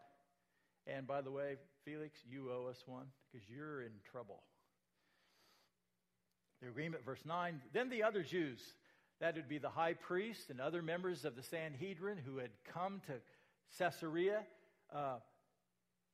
And 0.87 1.07
by 1.07 1.21
the 1.21 1.31
way, 1.31 1.57
Felix, 1.85 2.19
you 2.29 2.51
owe 2.51 2.69
us 2.69 2.83
one 2.87 3.07
because 3.31 3.49
you're 3.49 3.83
in 3.83 3.93
trouble. 4.11 4.43
The 6.61 6.69
agreement, 6.69 7.05
verse 7.05 7.25
9. 7.25 7.61
Then 7.73 7.91
the 7.91 8.03
other 8.03 8.23
Jews, 8.23 8.61
that 9.21 9.37
would 9.37 9.49
be 9.49 9.59
the 9.59 9.69
high 9.69 9.95
priest 9.95 10.51
and 10.51 10.61
other 10.61 10.83
members 10.83 11.25
of 11.25 11.37
the 11.37 11.43
Sanhedrin 11.43 12.19
who 12.19 12.39
had 12.39 12.51
come 12.73 13.01
to 13.07 13.15
Caesarea, 13.79 14.43
uh, 14.95 15.17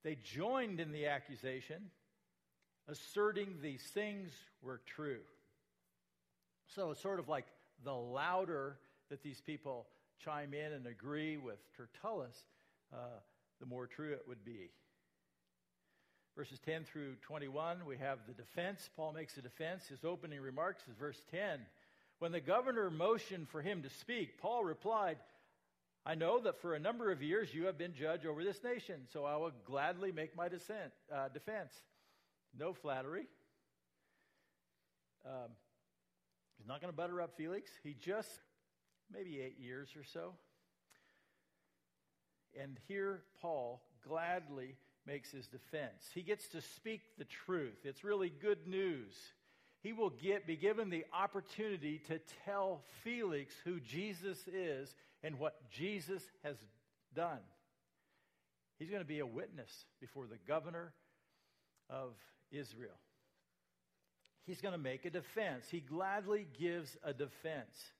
they 0.04 0.16
joined 0.16 0.80
in 0.80 0.92
the 0.92 1.06
accusation, 1.06 1.90
asserting 2.88 3.56
these 3.62 3.82
things 3.82 4.30
were 4.62 4.80
true. 4.86 5.20
So 6.74 6.90
it's 6.90 7.00
sort 7.00 7.18
of 7.18 7.28
like 7.28 7.46
the 7.84 7.94
louder 7.94 8.78
that 9.10 9.22
these 9.22 9.40
people 9.40 9.86
chime 10.24 10.54
in 10.54 10.72
and 10.72 10.86
agree 10.86 11.36
with 11.36 11.58
Tertullus, 11.76 12.36
uh, 12.92 13.20
the 13.60 13.66
more 13.66 13.86
true 13.86 14.12
it 14.12 14.22
would 14.26 14.44
be. 14.44 14.70
Verses 16.36 16.58
10 16.64 16.84
through 16.84 17.16
21, 17.22 17.84
we 17.86 17.98
have 17.98 18.20
the 18.26 18.32
defense. 18.32 18.88
Paul 18.96 19.12
makes 19.12 19.36
a 19.36 19.42
defense. 19.42 19.86
His 19.86 20.04
opening 20.04 20.40
remarks 20.40 20.82
is 20.88 20.96
verse 20.96 21.20
10. 21.30 21.60
When 22.20 22.32
the 22.32 22.40
governor 22.40 22.90
motioned 22.90 23.48
for 23.48 23.60
him 23.60 23.82
to 23.82 23.90
speak, 23.90 24.38
Paul 24.40 24.64
replied, 24.64 25.18
I 26.06 26.14
know 26.14 26.40
that 26.40 26.60
for 26.60 26.74
a 26.74 26.80
number 26.80 27.12
of 27.12 27.22
years 27.22 27.52
you 27.52 27.66
have 27.66 27.76
been 27.76 27.94
judge 27.94 28.24
over 28.24 28.42
this 28.42 28.62
nation, 28.64 29.02
so 29.12 29.24
I 29.24 29.36
will 29.36 29.52
gladly 29.66 30.10
make 30.10 30.34
my 30.36 30.48
dissent, 30.48 30.92
uh, 31.14 31.28
defense. 31.28 31.72
No 32.58 32.72
flattery. 32.72 33.26
Um, 35.24 35.50
he's 36.58 36.66
not 36.66 36.80
going 36.80 36.92
to 36.92 36.96
butter 36.96 37.20
up 37.20 37.36
Felix. 37.36 37.70
He 37.82 37.94
just, 37.94 38.30
maybe 39.12 39.40
eight 39.40 39.58
years 39.58 39.88
or 39.96 40.04
so. 40.04 40.34
And 42.60 42.78
here 42.88 43.22
Paul 43.40 43.82
gladly 44.06 44.76
makes 45.06 45.30
his 45.30 45.46
defense. 45.46 46.10
He 46.14 46.22
gets 46.22 46.48
to 46.48 46.60
speak 46.60 47.00
the 47.18 47.24
truth. 47.24 47.78
It's 47.84 48.04
really 48.04 48.30
good 48.30 48.66
news. 48.66 49.14
He 49.82 49.92
will 49.92 50.10
get, 50.10 50.46
be 50.46 50.56
given 50.56 50.90
the 50.90 51.04
opportunity 51.12 52.00
to 52.08 52.20
tell 52.44 52.82
Felix 53.02 53.54
who 53.64 53.80
Jesus 53.80 54.38
is 54.46 54.94
and 55.24 55.38
what 55.38 55.70
Jesus 55.70 56.22
has 56.44 56.56
done. 57.14 57.40
He's 58.78 58.90
going 58.90 59.02
to 59.02 59.08
be 59.08 59.20
a 59.20 59.26
witness 59.26 59.70
before 60.00 60.26
the 60.26 60.38
governor 60.46 60.92
of 61.90 62.14
Israel. 62.52 62.98
He's 64.46 64.60
going 64.60 64.72
to 64.72 64.80
make 64.80 65.04
a 65.04 65.10
defense. 65.10 65.66
He 65.70 65.80
gladly 65.80 66.46
gives 66.58 66.96
a 67.04 67.12
defense. 67.12 67.92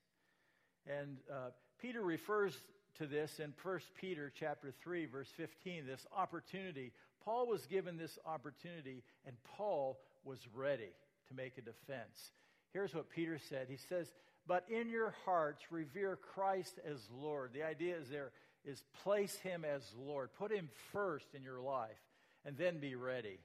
And 0.85 1.17
uh, 1.31 1.49
Peter 1.81 2.01
refers 2.01 2.57
to 2.97 3.07
this 3.07 3.39
in 3.39 3.53
1 3.63 3.79
Peter 3.99 4.31
chapter 4.37 4.71
3 4.83 5.07
verse 5.07 5.29
15 5.35 5.87
this 5.87 6.05
opportunity 6.15 6.91
Paul 7.25 7.47
was 7.47 7.65
given 7.65 7.97
this 7.97 8.19
opportunity 8.23 9.01
and 9.25 9.35
Paul 9.57 9.99
was 10.23 10.37
ready 10.53 10.91
to 11.27 11.33
make 11.33 11.57
a 11.57 11.61
defense 11.61 12.33
here's 12.71 12.93
what 12.93 13.09
Peter 13.09 13.39
said 13.39 13.65
he 13.67 13.77
says 13.77 14.11
but 14.47 14.65
in 14.69 14.89
your 14.89 15.13
hearts 15.25 15.61
revere 15.71 16.17
Christ 16.17 16.79
as 16.85 16.99
Lord. 17.11 17.51
The 17.53 17.63
idea 17.63 17.97
is 17.97 18.09
there 18.09 18.31
is 18.65 18.83
place 19.03 19.35
him 19.37 19.65
as 19.65 19.81
Lord. 19.97 20.29
Put 20.37 20.51
him 20.51 20.69
first 20.91 21.27
in 21.33 21.43
your 21.43 21.61
life 21.61 22.01
and 22.45 22.57
then 22.57 22.79
be 22.79 22.95
ready. 22.95 23.39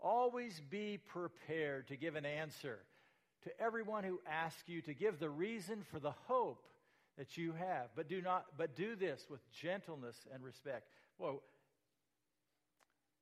Always 0.00 0.60
be 0.70 0.98
prepared 0.98 1.88
to 1.88 1.96
give 1.96 2.16
an 2.16 2.24
answer 2.24 2.78
to 3.44 3.60
everyone 3.60 4.04
who 4.04 4.20
asks 4.30 4.68
you 4.68 4.82
to 4.82 4.94
give 4.94 5.18
the 5.18 5.30
reason 5.30 5.82
for 5.90 5.98
the 5.98 6.14
hope 6.26 6.64
that 7.18 7.36
you 7.36 7.52
have. 7.52 7.88
But 7.94 8.08
do 8.08 8.20
not 8.20 8.46
but 8.56 8.76
do 8.76 8.96
this 8.96 9.26
with 9.30 9.40
gentleness 9.52 10.16
and 10.32 10.42
respect. 10.42 10.88
Whoa. 11.18 11.42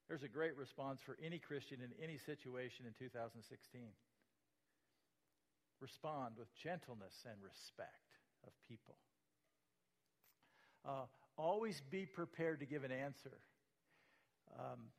There's 0.08 0.22
a 0.22 0.28
great 0.28 0.56
response 0.56 1.00
for 1.04 1.18
any 1.22 1.38
Christian 1.38 1.78
in 1.82 1.90
any 2.02 2.16
situation 2.16 2.86
in 2.86 2.94
2016 2.98 3.82
respond 5.80 6.34
with 6.38 6.48
gentleness 6.54 7.24
and 7.24 7.36
respect 7.42 8.18
of 8.46 8.52
people. 8.68 8.96
Uh, 10.86 11.06
always 11.36 11.82
be 11.90 12.06
prepared 12.06 12.60
to 12.60 12.66
give 12.66 12.84
an 12.84 12.92
answer. 12.92 13.38
Um, 14.58 14.90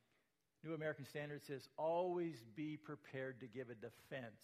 New 0.63 0.73
American 0.73 1.05
Standard 1.05 1.43
says, 1.45 1.69
always 1.77 2.35
be 2.55 2.77
prepared 2.77 3.39
to 3.39 3.47
give 3.47 3.69
a 3.69 3.75
defense. 3.75 4.41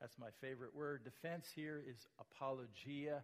That's 0.00 0.18
my 0.18 0.30
favorite 0.40 0.74
word. 0.74 1.04
Defense 1.04 1.46
here 1.54 1.82
is 1.88 2.06
apologia. 2.18 3.22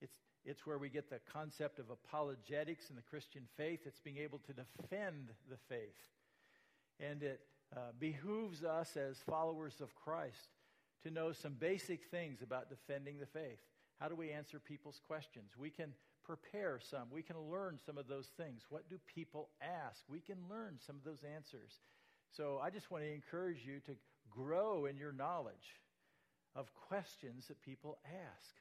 It's, 0.00 0.14
it's 0.44 0.66
where 0.66 0.78
we 0.78 0.88
get 0.88 1.10
the 1.10 1.20
concept 1.32 1.78
of 1.78 1.90
apologetics 1.90 2.90
in 2.90 2.96
the 2.96 3.02
Christian 3.02 3.42
faith. 3.56 3.80
It's 3.84 4.00
being 4.00 4.18
able 4.18 4.38
to 4.46 4.52
defend 4.52 5.28
the 5.50 5.58
faith. 5.68 6.08
And 7.00 7.22
it 7.22 7.40
uh, 7.76 7.92
behooves 7.98 8.64
us 8.64 8.96
as 8.96 9.18
followers 9.28 9.74
of 9.80 9.94
Christ 9.94 10.48
to 11.04 11.10
know 11.10 11.32
some 11.32 11.54
basic 11.54 12.04
things 12.10 12.42
about 12.42 12.70
defending 12.70 13.18
the 13.18 13.26
faith. 13.26 13.60
How 14.00 14.08
do 14.08 14.16
we 14.16 14.30
answer 14.30 14.58
people's 14.58 15.00
questions? 15.06 15.52
We 15.58 15.70
can 15.70 15.92
prepare 16.28 16.78
some. 16.78 17.08
We 17.10 17.22
can 17.22 17.38
learn 17.50 17.78
some 17.84 17.96
of 17.96 18.06
those 18.06 18.28
things. 18.36 18.62
What 18.68 18.88
do 18.90 18.98
people 19.14 19.48
ask? 19.62 20.04
We 20.08 20.20
can 20.20 20.36
learn 20.50 20.78
some 20.86 20.96
of 20.96 21.02
those 21.02 21.24
answers. 21.24 21.80
So 22.36 22.60
I 22.62 22.68
just 22.68 22.90
want 22.90 23.02
to 23.04 23.12
encourage 23.12 23.64
you 23.66 23.80
to 23.86 23.92
grow 24.30 24.84
in 24.84 24.98
your 24.98 25.12
knowledge 25.12 25.80
of 26.54 26.72
questions 26.74 27.46
that 27.48 27.62
people 27.62 27.98
ask 28.04 28.54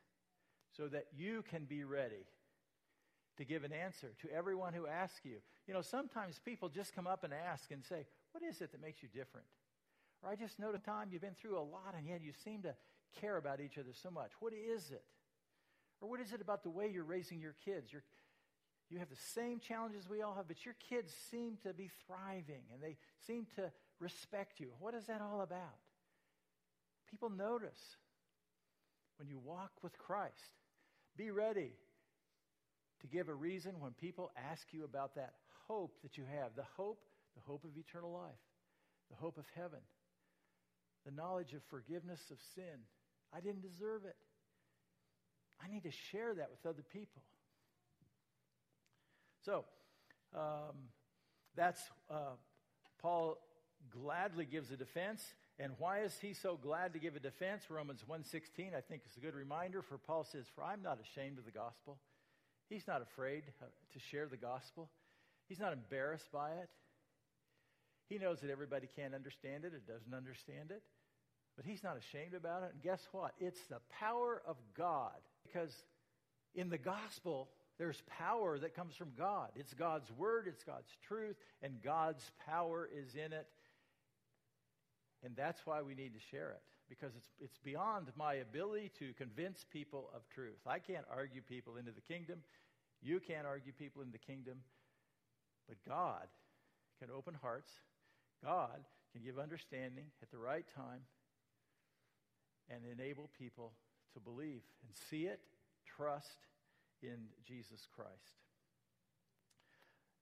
so 0.78 0.88
that 0.88 1.08
you 1.14 1.44
can 1.50 1.66
be 1.66 1.84
ready 1.84 2.26
to 3.38 3.44
give 3.44 3.66
an 3.66 3.74
answer 3.74 4.14
to 4.22 4.30
everyone 4.34 4.74
who 4.74 4.88
asks 4.88 5.26
you. 5.26 5.38
You 5.68 5.74
know, 5.74 5.82
sometimes 5.82 6.40
people 6.44 6.70
just 6.70 6.96
come 6.96 7.06
up 7.06 7.26
and 7.26 7.34
ask 7.34 7.70
and 7.72 7.84
say, 7.84 8.06
What 8.32 8.44
is 8.44 8.62
it 8.62 8.72
that 8.72 8.82
makes 8.82 9.04
you 9.04 9.10
different? 9.10 9.48
Or 10.24 10.30
I 10.30 10.36
just 10.36 10.58
know 10.58 10.72
the 10.72 10.80
time 10.80 11.10
you've 11.12 11.22
been 11.22 11.36
through 11.40 11.60
a 11.60 11.62
lot 11.62 11.96
and 11.98 12.08
yet 12.08 12.22
you 12.22 12.32
seem 12.44 12.62
to 12.62 12.76
care 13.20 13.38
about 13.38 13.60
each 13.60 13.78
other 13.78 13.92
so 13.94 14.10
much. 14.10 14.32
What 14.40 14.54
is 14.54 14.92
it? 14.92 15.04
Or 16.02 16.10
what 16.10 16.20
is 16.20 16.32
it 16.32 16.42
about 16.42 16.64
the 16.64 16.70
way 16.70 16.90
you're 16.94 17.04
raising 17.04 17.40
your 17.40 17.56
kids? 17.66 17.92
You're, 17.92 18.04
you 18.90 19.00
have 19.00 19.10
the 19.10 19.16
same 19.34 19.60
challenges 19.60 20.08
we 20.10 20.22
all 20.22 20.36
have, 20.36 20.48
but 20.48 20.64
your 20.66 20.76
kids 20.90 21.12
seem 21.32 21.58
to 21.64 21.74
be 21.74 21.90
thriving 22.06 22.64
and 22.74 22.82
they 22.82 22.98
seem 23.26 23.48
to 23.56 23.72
respect 24.00 24.60
you. 24.60 24.72
What 24.80 24.94
is 24.94 25.06
that 25.08 25.22
all 25.22 25.42
about? 25.42 25.80
People 27.10 27.30
notice 27.30 27.98
when 29.18 29.28
you 29.28 29.40
walk 29.40 29.72
with 29.82 29.98
Christ. 29.98 30.34
Be 31.16 31.32
ready 31.32 31.72
to 33.02 33.08
give 33.08 33.30
a 33.30 33.34
reason 33.34 33.80
when 33.80 33.92
people 33.94 34.32
ask 34.52 34.68
you 34.72 34.84
about 34.84 35.16
that 35.16 35.34
hope 35.68 35.98
that 36.04 36.18
you 36.18 36.24
have 36.40 36.56
the 36.56 36.66
hope, 36.76 37.04
the 37.36 37.42
hope 37.42 37.64
of 37.64 37.78
eternal 37.78 38.12
life, 38.12 38.40
the 39.10 39.18
hope 39.18 39.38
of 39.38 39.46
heaven, 39.56 39.80
the 41.06 41.12
knowledge 41.12 41.54
of 41.54 41.62
forgiveness 41.70 42.22
of 42.32 42.38
sin. 42.56 42.86
I 43.34 43.42
didn't 43.42 43.62
deserve 43.62 44.06
it. 44.06 44.16
I 45.64 45.68
need 45.72 45.84
to 45.84 45.92
share 45.92 46.34
that 46.36 46.50
with 46.52 46.66
other 46.66 46.84
people. 46.84 47.22
So, 49.46 49.66
um, 50.36 50.76
that's 51.56 51.82
uh, 52.10 52.36
Paul 53.02 53.38
gladly 53.90 54.46
gives 54.46 54.72
a 54.72 54.78
defense. 54.78 55.24
And 55.60 55.74
why 55.80 56.02
is 56.02 56.16
he 56.22 56.34
so 56.34 56.56
glad 56.56 56.94
to 56.94 57.00
give 57.00 57.16
a 57.16 57.20
defense? 57.20 57.64
Romans 57.70 58.04
1.16, 58.10 58.76
I 58.76 58.82
think, 58.82 59.02
is 59.10 59.18
a 59.18 59.20
good 59.20 59.34
reminder. 59.34 59.82
For 59.82 59.98
Paul 59.98 60.24
says, 60.24 60.46
For 60.54 60.64
I'm 60.64 60.84
not 60.84 61.00
ashamed 61.02 61.40
of 61.40 61.46
the 61.46 61.52
gospel. 61.52 61.98
He's 62.70 62.88
not 62.88 63.02
afraid 63.02 63.44
uh, 63.62 63.66
to 63.94 64.00
share 64.00 64.28
the 64.28 64.38
gospel. 64.38 64.90
He's 65.48 65.60
not 65.60 65.74
embarrassed 65.74 66.32
by 66.32 66.52
it. 66.52 66.70
He 68.10 68.18
knows 68.18 68.42
that 68.42 68.52
everybody 68.52 68.88
can't 68.96 69.16
understand 69.16 69.66
it 69.66 69.74
or 69.74 69.80
doesn't 69.80 70.14
understand 70.14 70.72
it. 70.72 70.84
But 71.56 71.66
he's 71.66 71.84
not 71.84 71.98
ashamed 71.98 72.36
about 72.36 72.64
it. 72.64 72.72
And 72.74 72.84
guess 72.84 73.08
what? 73.12 73.34
It's 73.40 73.66
the 73.68 73.80
power 74.00 74.42
of 74.46 74.58
God. 74.78 75.18
Because 75.48 75.74
in 76.56 76.70
the 76.70 76.78
gospel, 76.78 77.50
there's 77.78 78.02
power 78.18 78.58
that 78.60 78.76
comes 78.76 78.96
from 78.96 79.10
God. 79.18 79.50
It's 79.56 79.74
God's 79.74 80.12
word, 80.18 80.48
it's 80.48 80.64
God's 80.64 80.90
truth, 81.08 81.36
and 81.62 81.82
God's 81.84 82.24
power 82.46 82.90
is 82.92 83.16
in 83.16 83.34
it. 83.34 83.48
And 85.24 85.36
that's 85.36 85.66
why 85.66 85.82
we 85.82 85.96
need 85.96 86.14
to 86.14 86.20
share 86.32 86.52
it, 86.52 86.62
because 86.90 87.12
it's, 87.16 87.30
it's 87.40 87.58
beyond 87.64 88.08
my 88.16 88.36
ability 88.36 88.92
to 89.00 89.14
convince 89.14 89.66
people 89.72 90.10
of 90.16 90.22
truth. 90.30 90.60
I 90.66 90.80
can't 90.80 91.06
argue 91.12 91.42
people 91.42 91.78
into 91.78 91.92
the 91.92 92.02
kingdom. 92.02 92.40
You 93.02 93.20
can't 93.20 93.46
argue 93.46 93.74
people 93.74 94.02
into 94.02 94.12
the 94.12 94.20
kingdom. 94.20 94.58
But 95.68 95.78
God 95.88 96.28
can 97.00 97.10
open 97.16 97.36
hearts. 97.42 97.72
God 98.44 98.80
can 99.12 99.24
give 99.24 99.40
understanding 99.40 100.06
at 100.22 100.32
the 100.32 100.38
right 100.38 100.66
time 100.76 101.02
and 102.70 102.82
enable 102.92 103.30
people 103.40 103.74
to 104.18 104.24
believe 104.24 104.62
and 104.84 104.96
see 105.10 105.26
it, 105.26 105.40
trust 105.96 106.38
in 107.02 107.18
Jesus 107.48 107.88
Christ. 107.96 108.12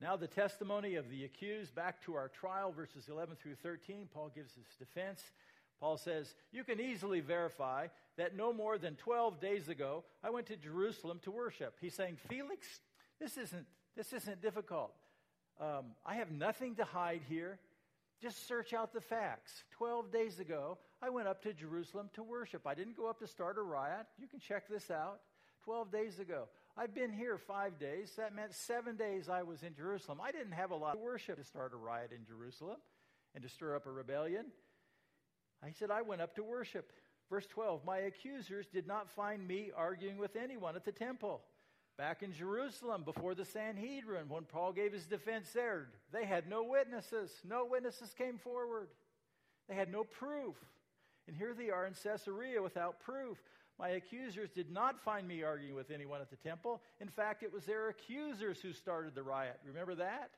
Now, 0.01 0.17
the 0.17 0.27
testimony 0.27 0.95
of 0.95 1.10
the 1.10 1.23
accused, 1.23 1.73
back 1.73 2.03
to 2.03 2.15
our 2.15 2.27
trial, 2.27 2.73
verses 2.73 3.08
11 3.10 3.38
through 3.41 3.55
13, 3.55 4.10
Paul 4.13 4.29
gives 4.36 4.53
his 4.53 4.65
defense. 4.77 5.23
Paul 5.79 5.97
says, 5.97 6.36
You 6.51 6.63
can 6.63 6.81
easily 6.81 7.21
verify 7.21 7.88
that 8.17 8.36
no 8.36 8.51
more 8.51 8.77
than 8.77 8.95
12 8.95 9.39
days 9.39 9.69
ago, 9.69 10.03
I 10.23 10.29
went 10.29 10.47
to 10.47 10.58
Jerusalem 10.58 11.19
to 11.23 11.31
worship. 11.31 11.75
He's 11.79 11.93
saying, 11.93 12.17
Felix, 12.27 12.67
this 13.19 13.38
isn't, 13.38 13.65
this 13.95 14.12
isn't 14.12 14.41
difficult. 14.41 14.93
Um, 15.60 15.86
I 16.05 16.15
have 16.15 16.31
nothing 16.31 16.75
to 16.75 16.84
hide 16.84 17.21
here. 17.29 17.60
Just 18.21 18.47
search 18.47 18.73
out 18.73 18.93
the 18.93 19.01
facts. 19.01 19.63
12 19.77 20.12
days 20.12 20.39
ago, 20.39 20.77
I 21.06 21.10
went 21.10 21.28
up 21.28 21.44
to 21.44 21.54
Jerusalem 21.54 22.10
to 22.15 22.24
worship. 22.24 22.65
I 22.65 22.74
didn't 22.74 22.98
go 22.98 23.08
up 23.08 23.20
to 23.20 23.28
start 23.28 23.60
a 23.60 23.62
riot. 23.62 24.08
You 24.18 24.28
can 24.28 24.39
check 24.39 24.68
this 24.68 24.89
out. 24.89 25.20
12 25.63 25.91
days 25.91 26.18
ago. 26.18 26.46
I've 26.76 26.96
been 26.96 27.12
here 27.12 27.38
five 27.38 27.78
days. 27.78 28.13
That 28.18 28.36
meant 28.36 28.56
seven 28.56 28.96
days 28.96 29.30
I 29.30 29.44
was 29.44 29.62
in 29.62 29.76
Jerusalem. 29.76 30.20
I 30.24 30.32
didn't 30.32 30.54
have 30.54 30.72
a 30.72 30.76
lot 30.76 30.96
of 30.96 31.02
worship 31.02 31.38
to 31.38 31.44
start 31.44 31.74
a 31.74 31.78
riot 31.78 32.12
in 32.12 32.26
Jerusalem 32.26 32.78
and 33.36 33.44
to 33.44 33.50
stir 33.50 33.76
up 33.76 33.86
a 33.86 33.91
rebellion. 33.91 34.46
I 35.63 35.72
said, 35.78 35.91
I 35.91 36.02
went 36.02 36.22
up 36.22 36.36
to 36.36 36.44
worship. 36.44 36.91
Verse 37.30 37.46
12 37.48 37.86
My 37.86 37.98
accusers 37.98 38.65
did 38.74 38.88
not 38.88 39.12
find 39.12 39.48
me 39.48 39.70
arguing 39.76 40.18
with 40.18 40.36
anyone 40.36 40.76
at 40.76 40.86
the 40.86 40.91
temple. 40.91 41.41
Back 42.00 42.24
in 42.24 42.34
Jerusalem 42.34 43.04
before 43.04 43.36
the 43.36 43.46
Sanhedrin, 43.46 44.28
when 44.28 44.44
Paul 44.44 44.74
gave 44.74 44.91
his 44.91 45.06
defense 45.06 45.52
there, 45.54 45.88
they 46.12 46.26
had 46.26 46.50
no 46.50 46.63
witnesses. 46.63 47.32
No 47.48 47.65
witnesses 47.70 48.13
came 48.18 48.39
forward. 48.39 48.88
They 49.70 49.76
had 49.76 49.91
no 49.91 50.04
proof. 50.04 50.56
And 51.27 51.35
here 51.35 51.53
they 51.53 51.69
are 51.69 51.85
in 51.85 51.93
Caesarea 51.93 52.61
without 52.61 52.99
proof. 52.99 53.38
My 53.79 53.89
accusers 53.89 54.49
did 54.51 54.71
not 54.71 55.01
find 55.01 55.27
me 55.27 55.43
arguing 55.43 55.75
with 55.75 55.91
anyone 55.91 56.21
at 56.21 56.29
the 56.29 56.35
temple. 56.38 56.81
In 57.01 57.09
fact, 57.09 57.43
it 57.43 57.51
was 57.51 57.65
their 57.65 57.89
accusers 57.89 58.59
who 58.61 58.71
started 58.71 59.15
the 59.15 59.23
riot. 59.23 59.59
Remember 59.65 59.95
that? 59.95 60.31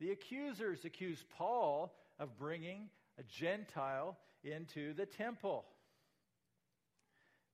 The 0.00 0.10
accusers 0.10 0.84
accused 0.84 1.24
Paul 1.36 1.94
of 2.18 2.36
bringing 2.36 2.88
a 3.18 3.22
Gentile 3.22 4.16
into 4.42 4.94
the 4.94 5.06
temple. 5.06 5.64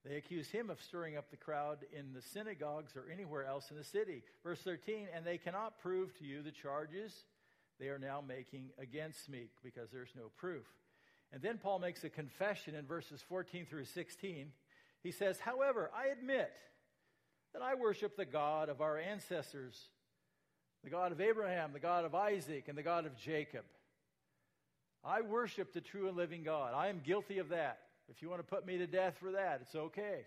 They 0.05 0.17
accuse 0.17 0.49
him 0.49 0.71
of 0.71 0.81
stirring 0.81 1.19
up 1.19 1.31
the 1.31 1.37
crowd 1.37 1.79
in 1.93 2.15
the 2.15 2.23
synagogues 2.23 2.97
or 2.97 3.05
anywhere 3.13 3.45
else 3.45 3.71
in 3.71 3.77
the 3.77 3.85
city. 3.85 4.23
Verse 4.43 4.61
13, 4.63 5.09
and 5.15 5.27
they 5.27 5.37
cannot 5.37 5.79
prove 5.79 6.17
to 6.19 6.25
you 6.25 6.43
the 6.43 6.51
charges 6.51 7.25
they 7.79 7.89
are 7.89 7.99
now 7.99 8.23
making 8.27 8.71
against 8.79 9.29
me 9.29 9.49
because 9.63 9.91
there's 9.91 10.13
no 10.17 10.31
proof. 10.39 10.65
And 11.33 11.43
then 11.43 11.59
Paul 11.59 11.79
makes 11.79 12.03
a 12.05 12.11
confession 12.11 12.75
in 12.75 12.87
verses 12.87 13.23
14 13.29 13.67
through 13.67 13.85
16. 13.85 14.49
He 15.03 15.13
says, 15.13 15.39
However, 15.39 15.91
I 15.97 16.09
admit 16.09 16.53
that 17.53 17.63
I 17.63 17.75
worship 17.75 18.17
the 18.17 18.25
God 18.25 18.69
of 18.69 18.81
our 18.81 18.99
ancestors, 18.99 19.79
the 20.83 20.91
God 20.91 21.13
of 21.13 21.21
Abraham, 21.21 21.73
the 21.73 21.81
God 21.81 22.05
of 22.05 22.15
Isaac, 22.15 22.65
and 22.69 22.77
the 22.77 22.83
God 22.83 23.07
of 23.07 23.17
Jacob. 23.17 23.65
I 25.05 25.23
worship 25.23 25.73
the 25.73 25.81
true 25.81 26.09
and 26.09 26.17
living 26.17 26.43
God. 26.43 26.75
I 26.75 26.89
am 26.89 27.01
guilty 27.05 27.39
of 27.39 27.51
that. 27.51 27.79
If 28.09 28.23
you 28.23 28.29
want 28.29 28.41
to 28.41 28.47
put 28.47 28.67
me 28.67 28.79
to 28.79 28.87
death 28.87 29.17
for 29.21 29.33
that, 29.33 29.61
it's 29.63 29.75
okay. 29.75 30.27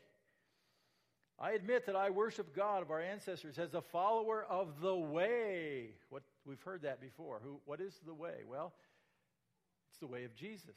I 1.40 1.52
admit 1.52 1.88
that 1.88 1.96
I 1.96 2.10
worship 2.10 2.56
God 2.56 2.82
of 2.82 2.92
our 2.92 3.02
ancestors 3.02 3.60
as 3.60 3.74
a 3.74 3.82
follower 3.82 4.46
of 4.48 4.80
the 4.82 4.96
way. 4.96 5.90
What 6.10 6.24
we've 6.46 6.62
heard 6.62 6.84
that 6.84 7.02
before. 7.02 7.42
Who 7.44 7.60
what 7.66 7.82
is 7.82 7.94
the 8.06 8.14
way? 8.14 8.44
Well, 8.48 8.74
it's 9.94 10.00
the 10.00 10.08
way 10.08 10.24
of 10.24 10.34
Jesus. 10.36 10.76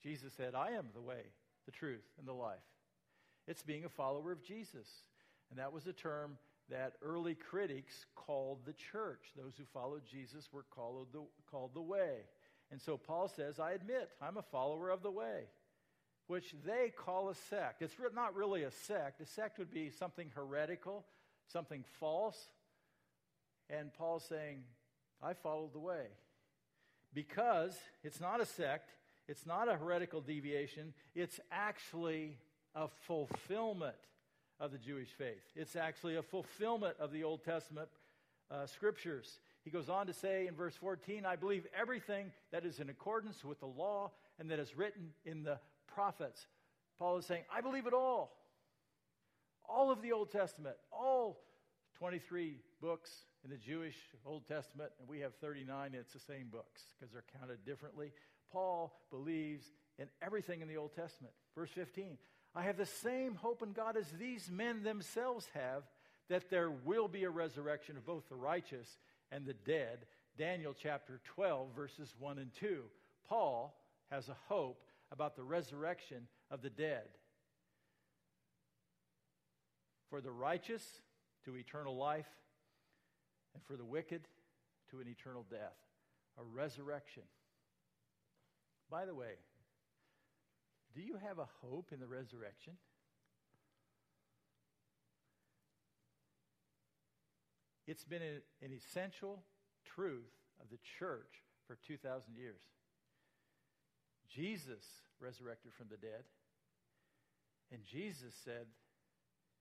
Jesus 0.00 0.32
said, 0.34 0.54
"I 0.54 0.70
am 0.70 0.86
the 0.94 1.00
way, 1.00 1.32
the 1.66 1.72
truth, 1.72 2.06
and 2.16 2.28
the 2.28 2.32
life." 2.32 2.62
It's 3.48 3.64
being 3.64 3.84
a 3.84 3.88
follower 3.88 4.30
of 4.30 4.40
Jesus. 4.40 4.86
And 5.50 5.58
that 5.58 5.72
was 5.72 5.88
a 5.88 5.92
term 5.92 6.38
that 6.68 6.94
early 7.02 7.34
critics 7.34 8.06
called 8.14 8.64
the 8.64 8.72
church. 8.72 9.32
Those 9.36 9.56
who 9.58 9.64
followed 9.64 10.06
Jesus 10.06 10.52
were 10.52 10.62
called 10.62 11.08
the, 11.12 11.24
called 11.50 11.74
the 11.74 11.82
way. 11.82 12.20
And 12.70 12.80
so 12.80 12.96
Paul 12.96 13.26
says, 13.26 13.58
I 13.58 13.72
admit, 13.72 14.10
I'm 14.20 14.36
a 14.36 14.42
follower 14.42 14.90
of 14.90 15.02
the 15.02 15.10
way, 15.10 15.48
which 16.28 16.54
they 16.64 16.90
call 16.90 17.28
a 17.30 17.34
sect. 17.34 17.82
It's 17.82 17.96
not 18.14 18.36
really 18.36 18.62
a 18.62 18.70
sect. 18.70 19.20
A 19.20 19.26
sect 19.26 19.58
would 19.58 19.72
be 19.72 19.90
something 19.90 20.30
heretical, 20.36 21.04
something 21.48 21.84
false. 21.98 22.38
And 23.68 23.92
Paul's 23.92 24.24
saying, 24.24 24.62
I 25.20 25.34
followed 25.34 25.74
the 25.74 25.80
way. 25.80 26.06
Because 27.14 27.76
it's 28.02 28.20
not 28.20 28.40
a 28.40 28.46
sect, 28.46 28.90
it's 29.28 29.46
not 29.46 29.68
a 29.68 29.76
heretical 29.76 30.20
deviation, 30.20 30.94
it's 31.14 31.40
actually 31.50 32.38
a 32.74 32.88
fulfillment 33.06 33.96
of 34.58 34.72
the 34.72 34.78
Jewish 34.78 35.08
faith. 35.08 35.42
It's 35.54 35.76
actually 35.76 36.16
a 36.16 36.22
fulfillment 36.22 36.96
of 36.98 37.12
the 37.12 37.24
Old 37.24 37.44
Testament 37.44 37.88
uh, 38.50 38.66
scriptures. 38.66 39.38
He 39.64 39.70
goes 39.70 39.88
on 39.88 40.06
to 40.06 40.12
say 40.12 40.46
in 40.46 40.54
verse 40.54 40.74
14, 40.76 41.26
I 41.26 41.36
believe 41.36 41.66
everything 41.78 42.32
that 42.50 42.64
is 42.64 42.78
in 42.78 42.88
accordance 42.88 43.44
with 43.44 43.60
the 43.60 43.66
law 43.66 44.10
and 44.38 44.50
that 44.50 44.58
is 44.58 44.76
written 44.76 45.10
in 45.24 45.42
the 45.42 45.58
prophets. 45.86 46.46
Paul 46.98 47.18
is 47.18 47.26
saying, 47.26 47.42
I 47.54 47.60
believe 47.60 47.86
it 47.86 47.92
all. 47.92 48.36
All 49.68 49.90
of 49.90 50.02
the 50.02 50.12
Old 50.12 50.30
Testament, 50.30 50.76
all 50.90 51.40
23 52.02 52.56
books 52.80 53.12
in 53.44 53.50
the 53.50 53.56
Jewish 53.56 53.94
Old 54.26 54.44
Testament, 54.48 54.90
and 54.98 55.08
we 55.08 55.20
have 55.20 55.36
39, 55.36 55.86
and 55.86 55.94
it's 55.94 56.12
the 56.12 56.18
same 56.18 56.48
books 56.50 56.82
because 56.98 57.12
they're 57.12 57.22
counted 57.38 57.64
differently. 57.64 58.10
Paul 58.50 58.92
believes 59.08 59.66
in 60.00 60.08
everything 60.20 60.62
in 60.62 60.66
the 60.66 60.78
Old 60.78 60.96
Testament. 60.96 61.32
Verse 61.54 61.70
15 61.70 62.18
I 62.56 62.62
have 62.62 62.76
the 62.76 62.86
same 62.86 63.36
hope 63.36 63.62
in 63.62 63.70
God 63.70 63.96
as 63.96 64.10
these 64.18 64.50
men 64.50 64.82
themselves 64.82 65.46
have, 65.54 65.84
that 66.28 66.50
there 66.50 66.72
will 66.72 67.06
be 67.06 67.22
a 67.22 67.30
resurrection 67.30 67.96
of 67.96 68.04
both 68.04 68.28
the 68.28 68.34
righteous 68.34 68.98
and 69.30 69.46
the 69.46 69.54
dead. 69.54 69.98
Daniel 70.36 70.74
chapter 70.76 71.20
12, 71.36 71.68
verses 71.72 72.12
1 72.18 72.38
and 72.38 72.50
2. 72.58 72.82
Paul 73.28 73.78
has 74.10 74.28
a 74.28 74.36
hope 74.48 74.82
about 75.12 75.36
the 75.36 75.44
resurrection 75.44 76.26
of 76.50 76.62
the 76.62 76.70
dead. 76.70 77.06
For 80.10 80.20
the 80.20 80.32
righteous 80.32 80.82
to 81.44 81.56
eternal 81.56 81.96
life, 81.96 82.28
and 83.54 83.62
for 83.64 83.76
the 83.76 83.84
wicked 83.84 84.22
to 84.90 85.00
an 85.00 85.08
eternal 85.08 85.44
death. 85.50 85.76
A 86.38 86.42
resurrection. 86.42 87.24
By 88.90 89.04
the 89.04 89.14
way, 89.14 89.34
do 90.94 91.02
you 91.02 91.16
have 91.26 91.38
a 91.38 91.48
hope 91.62 91.92
in 91.92 92.00
the 92.00 92.06
resurrection? 92.06 92.74
It's 97.86 98.04
been 98.04 98.22
an 98.22 98.72
essential 98.72 99.42
truth 99.84 100.30
of 100.60 100.70
the 100.70 100.78
church 100.98 101.42
for 101.66 101.76
2,000 101.86 102.36
years. 102.36 102.60
Jesus 104.28 104.84
resurrected 105.20 105.72
from 105.74 105.88
the 105.90 105.96
dead, 105.96 106.24
and 107.70 107.82
Jesus 107.84 108.34
said, 108.44 108.66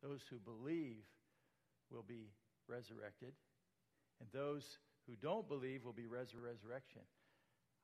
Those 0.01 0.21
who 0.29 0.37
believe 0.37 1.03
will 1.91 2.05
be 2.07 2.31
resurrected, 2.67 3.33
and 4.19 4.29
those 4.33 4.63
who 5.07 5.13
don't 5.21 5.47
believe 5.47 5.83
will 5.83 5.93
be 5.93 6.05
res- 6.05 6.35
resurrection. 6.35 7.01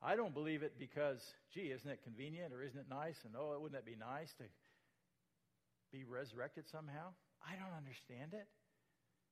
I 0.02 0.16
don't 0.16 0.34
believe 0.34 0.62
it 0.62 0.74
because, 0.78 1.22
gee, 1.54 1.72
isn't 1.74 1.90
it 1.90 2.04
convenient 2.04 2.54
or 2.54 2.62
isn't 2.62 2.80
it 2.80 2.90
nice? 2.90 3.18
And 3.26 3.34
oh, 3.38 3.58
wouldn't 3.60 3.74
that 3.74 3.86
be 3.86 3.98
nice 3.98 4.32
to 4.38 4.44
be 5.92 6.04
resurrected 6.04 6.66
somehow? 6.70 7.14
I 7.42 7.56
don't 7.56 7.76
understand 7.76 8.34
it. 8.34 8.48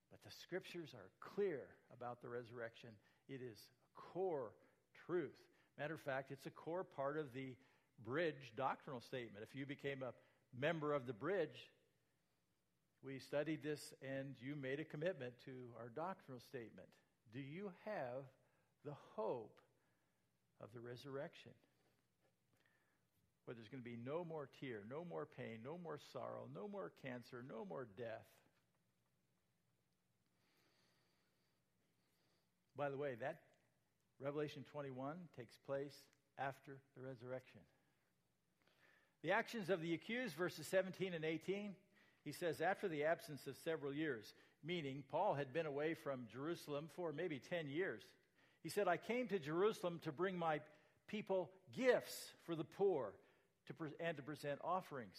But 0.10 0.24
the 0.24 0.36
scriptures 0.42 0.94
are 0.94 1.12
clear 1.20 1.62
about 1.94 2.22
the 2.22 2.30
resurrection. 2.30 2.90
It 3.28 3.42
is 3.42 3.58
a 3.58 4.02
core 4.14 4.54
truth. 5.06 5.36
Matter 5.78 5.94
of 5.94 6.02
fact, 6.02 6.32
it's 6.32 6.46
a 6.46 6.52
core 6.52 6.84
part 6.84 7.18
of 7.18 7.34
the 7.34 7.56
bridge 8.04 8.54
doctrinal 8.56 9.02
statement. 9.02 9.46
If 9.48 9.56
you 9.56 9.66
became 9.66 10.04
a 10.04 10.14
member 10.58 10.94
of 10.94 11.06
the 11.06 11.14
bridge, 11.14 11.70
we 13.06 13.20
studied 13.20 13.62
this 13.62 13.94
and 14.02 14.36
you 14.42 14.56
made 14.56 14.80
a 14.80 14.84
commitment 14.84 15.34
to 15.46 15.52
our 15.80 15.90
doctrinal 15.90 16.40
statement. 16.40 16.88
Do 17.34 17.40
you 17.40 17.72
have 17.86 18.24
the 18.84 18.96
hope 19.16 19.60
of 20.62 20.70
the 20.74 20.80
resurrection. 20.80 21.52
Where 23.46 23.54
there's 23.54 23.68
going 23.68 23.84
to 23.84 23.90
be 23.90 23.98
no 24.04 24.26
more 24.26 24.50
tear, 24.60 24.82
no 24.90 25.06
more 25.06 25.28
pain, 25.38 25.60
no 25.64 25.78
more 25.82 26.00
sorrow, 26.12 26.48
no 26.54 26.68
more 26.68 26.92
cancer, 27.04 27.44
no 27.48 27.66
more 27.66 27.88
death. 27.98 28.26
By 32.76 32.90
the 32.90 32.98
way, 32.98 33.16
that 33.22 33.40
Revelation 34.20 34.66
21 34.72 35.16
takes 35.38 35.58
place 35.66 35.94
after 36.40 36.78
the 36.98 37.04
resurrection. 37.04 37.62
The 39.22 39.32
actions 39.32 39.70
of 39.70 39.82
the 39.82 39.94
accused, 39.94 40.36
verses 40.36 40.68
17 40.68 41.14
and 41.14 41.24
18, 41.24 41.76
he 42.26 42.32
says, 42.32 42.60
after 42.60 42.88
the 42.88 43.04
absence 43.04 43.46
of 43.46 43.56
several 43.64 43.94
years, 43.94 44.34
meaning 44.64 45.04
Paul 45.12 45.36
had 45.36 45.54
been 45.54 45.68
away 45.68 45.94
from 45.94 46.26
Jerusalem 46.32 46.90
for 46.96 47.14
maybe 47.14 47.40
10 47.40 47.70
years. 47.70 48.02
He 48.64 48.70
said, 48.70 48.88
I 48.88 48.98
came 48.98 49.28
to 49.28 49.38
Jerusalem 49.38 50.00
to 50.04 50.12
bring 50.12 50.36
my 50.36 50.60
people 51.08 51.52
gifts 51.78 52.34
for 52.46 52.56
the 52.56 52.64
poor 52.64 53.14
to 53.68 53.74
pre- 53.76 53.90
and 54.00 54.18
to 54.18 54.24
present 54.24 54.60
offerings. 54.64 55.18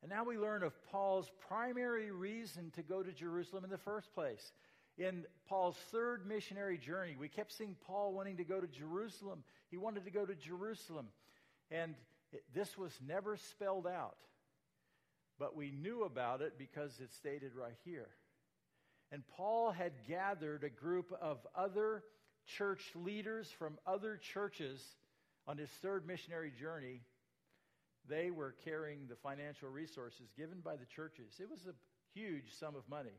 And 0.00 0.10
now 0.10 0.24
we 0.24 0.38
learn 0.38 0.62
of 0.62 0.72
Paul's 0.90 1.30
primary 1.46 2.10
reason 2.10 2.70
to 2.74 2.82
go 2.82 3.02
to 3.02 3.12
Jerusalem 3.12 3.64
in 3.64 3.70
the 3.70 3.76
first 3.76 4.14
place. 4.14 4.52
In 4.96 5.24
Paul's 5.46 5.76
third 5.92 6.26
missionary 6.26 6.78
journey, 6.78 7.16
we 7.18 7.28
kept 7.28 7.52
seeing 7.52 7.76
Paul 7.86 8.14
wanting 8.14 8.38
to 8.38 8.44
go 8.44 8.60
to 8.60 8.66
Jerusalem. 8.66 9.44
He 9.70 9.76
wanted 9.76 10.06
to 10.06 10.10
go 10.10 10.24
to 10.24 10.34
Jerusalem. 10.34 11.08
And 11.70 11.94
it, 12.32 12.44
this 12.54 12.78
was 12.78 12.98
never 13.06 13.36
spelled 13.36 13.86
out. 13.86 14.16
But 15.40 15.56
we 15.56 15.72
knew 15.72 16.04
about 16.04 16.42
it 16.42 16.58
because 16.58 16.92
it's 17.02 17.16
stated 17.16 17.56
right 17.56 17.76
here. 17.84 18.08
And 19.10 19.26
Paul 19.36 19.72
had 19.72 19.92
gathered 20.06 20.62
a 20.62 20.68
group 20.68 21.12
of 21.20 21.38
other 21.56 22.04
church 22.58 22.82
leaders 22.94 23.48
from 23.58 23.78
other 23.86 24.20
churches 24.34 24.80
on 25.48 25.56
his 25.56 25.70
third 25.82 26.06
missionary 26.06 26.52
journey, 26.60 27.00
they 28.08 28.30
were 28.30 28.54
carrying 28.64 29.06
the 29.08 29.16
financial 29.16 29.68
resources 29.70 30.28
given 30.36 30.60
by 30.60 30.76
the 30.76 30.84
churches. 30.84 31.32
It 31.40 31.50
was 31.50 31.66
a 31.66 31.74
huge 32.14 32.52
sum 32.58 32.76
of 32.76 32.88
money. 32.88 33.18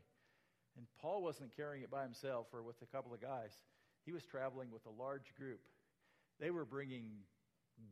And 0.76 0.86
Paul 1.00 1.22
wasn't 1.22 1.54
carrying 1.56 1.82
it 1.82 1.90
by 1.90 2.04
himself 2.04 2.46
or 2.52 2.62
with 2.62 2.76
a 2.82 2.86
couple 2.86 3.12
of 3.12 3.20
guys. 3.20 3.50
He 4.06 4.12
was 4.12 4.22
traveling 4.24 4.70
with 4.72 4.86
a 4.86 5.02
large 5.02 5.34
group. 5.36 5.60
They 6.40 6.50
were 6.50 6.64
bringing 6.64 7.08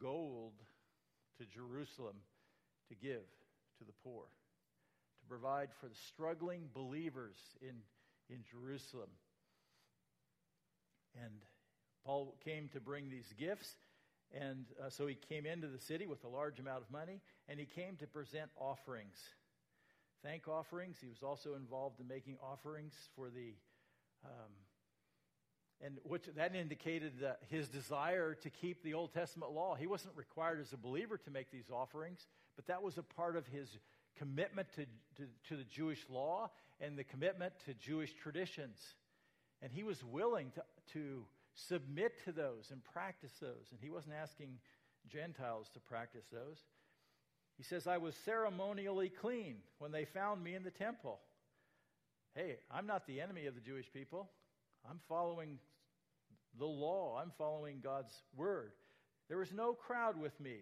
gold 0.00 0.54
to 1.38 1.44
Jerusalem 1.44 2.16
to 2.88 2.94
give 2.94 3.26
to 3.80 3.84
the 3.84 3.92
poor, 4.04 4.22
to 4.22 5.26
provide 5.28 5.68
for 5.80 5.88
the 5.88 5.98
struggling 6.08 6.68
believers 6.72 7.36
in, 7.60 7.74
in 8.28 8.44
Jerusalem. 8.48 9.10
And 11.20 11.44
Paul 12.04 12.36
came 12.44 12.68
to 12.72 12.80
bring 12.80 13.10
these 13.10 13.34
gifts. 13.38 13.74
And 14.32 14.66
uh, 14.80 14.90
so 14.90 15.08
he 15.08 15.16
came 15.16 15.44
into 15.44 15.66
the 15.66 15.80
city 15.80 16.06
with 16.06 16.22
a 16.22 16.28
large 16.28 16.60
amount 16.60 16.82
of 16.82 16.90
money, 16.90 17.20
and 17.48 17.58
he 17.58 17.66
came 17.66 17.96
to 17.96 18.06
present 18.06 18.48
offerings. 18.56 19.16
Thank 20.22 20.46
offerings. 20.46 20.98
He 21.00 21.08
was 21.08 21.22
also 21.22 21.54
involved 21.54 21.98
in 21.98 22.06
making 22.06 22.36
offerings 22.40 22.94
for 23.16 23.28
the, 23.28 23.54
um, 24.24 24.52
and 25.82 25.98
which 26.04 26.24
that 26.36 26.54
indicated 26.54 27.20
that 27.20 27.40
his 27.48 27.68
desire 27.68 28.34
to 28.34 28.50
keep 28.50 28.82
the 28.82 28.94
Old 28.94 29.12
Testament 29.12 29.52
law. 29.52 29.74
He 29.74 29.86
wasn't 29.86 30.14
required 30.16 30.60
as 30.60 30.72
a 30.72 30.76
believer 30.76 31.16
to 31.18 31.30
make 31.30 31.50
these 31.50 31.70
offerings, 31.70 32.26
but 32.56 32.66
that 32.66 32.82
was 32.82 32.98
a 32.98 33.02
part 33.02 33.36
of 33.36 33.46
his 33.46 33.68
commitment 34.18 34.68
to, 34.76 34.84
to, 35.16 35.28
to 35.48 35.56
the 35.56 35.64
Jewish 35.64 36.04
law 36.10 36.50
and 36.80 36.98
the 36.98 37.04
commitment 37.04 37.54
to 37.66 37.74
Jewish 37.74 38.12
traditions. 38.14 38.78
And 39.62 39.72
he 39.72 39.82
was 39.82 40.04
willing 40.04 40.50
to, 40.52 40.62
to 40.92 41.24
submit 41.54 42.22
to 42.24 42.32
those 42.32 42.70
and 42.70 42.82
practice 42.84 43.32
those. 43.40 43.68
And 43.70 43.80
he 43.80 43.90
wasn't 43.90 44.14
asking 44.20 44.58
Gentiles 45.08 45.70
to 45.74 45.80
practice 45.80 46.24
those. 46.30 46.58
He 47.56 47.62
says, 47.62 47.86
I 47.86 47.98
was 47.98 48.14
ceremonially 48.24 49.10
clean 49.10 49.56
when 49.78 49.92
they 49.92 50.04
found 50.04 50.42
me 50.42 50.54
in 50.54 50.62
the 50.62 50.70
temple. 50.70 51.20
Hey, 52.34 52.56
I'm 52.70 52.86
not 52.86 53.06
the 53.06 53.20
enemy 53.20 53.46
of 53.46 53.54
the 53.54 53.60
Jewish 53.60 53.92
people. 53.92 54.30
I'm 54.88 55.00
following 55.08 55.58
the 56.60 56.66
law, 56.66 57.20
I'm 57.20 57.32
following 57.36 57.80
God's 57.82 58.12
word. 58.36 58.70
There 59.28 59.38
was 59.38 59.52
no 59.52 59.72
crowd 59.72 60.20
with 60.20 60.38
me. 60.40 60.58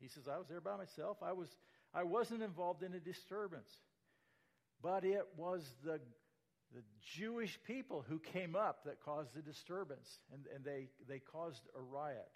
He 0.00 0.08
says, 0.08 0.24
I 0.30 0.36
was 0.36 0.48
there 0.48 0.60
by 0.60 0.76
myself. 0.76 1.16
I, 1.22 1.32
was, 1.32 1.48
I 1.94 2.02
wasn't 2.02 2.42
involved 2.42 2.82
in 2.82 2.92
a 2.92 3.00
disturbance. 3.00 3.70
But 4.82 5.04
it 5.04 5.24
was 5.38 5.64
the 5.84 6.00
the 6.74 6.82
Jewish 7.16 7.58
people 7.66 8.04
who 8.08 8.18
came 8.18 8.56
up 8.56 8.84
that 8.84 9.02
caused 9.04 9.34
the 9.34 9.42
disturbance, 9.42 10.08
and, 10.32 10.46
and 10.54 10.64
they, 10.64 10.88
they 11.08 11.18
caused 11.18 11.62
a 11.76 11.80
riot. 11.80 12.30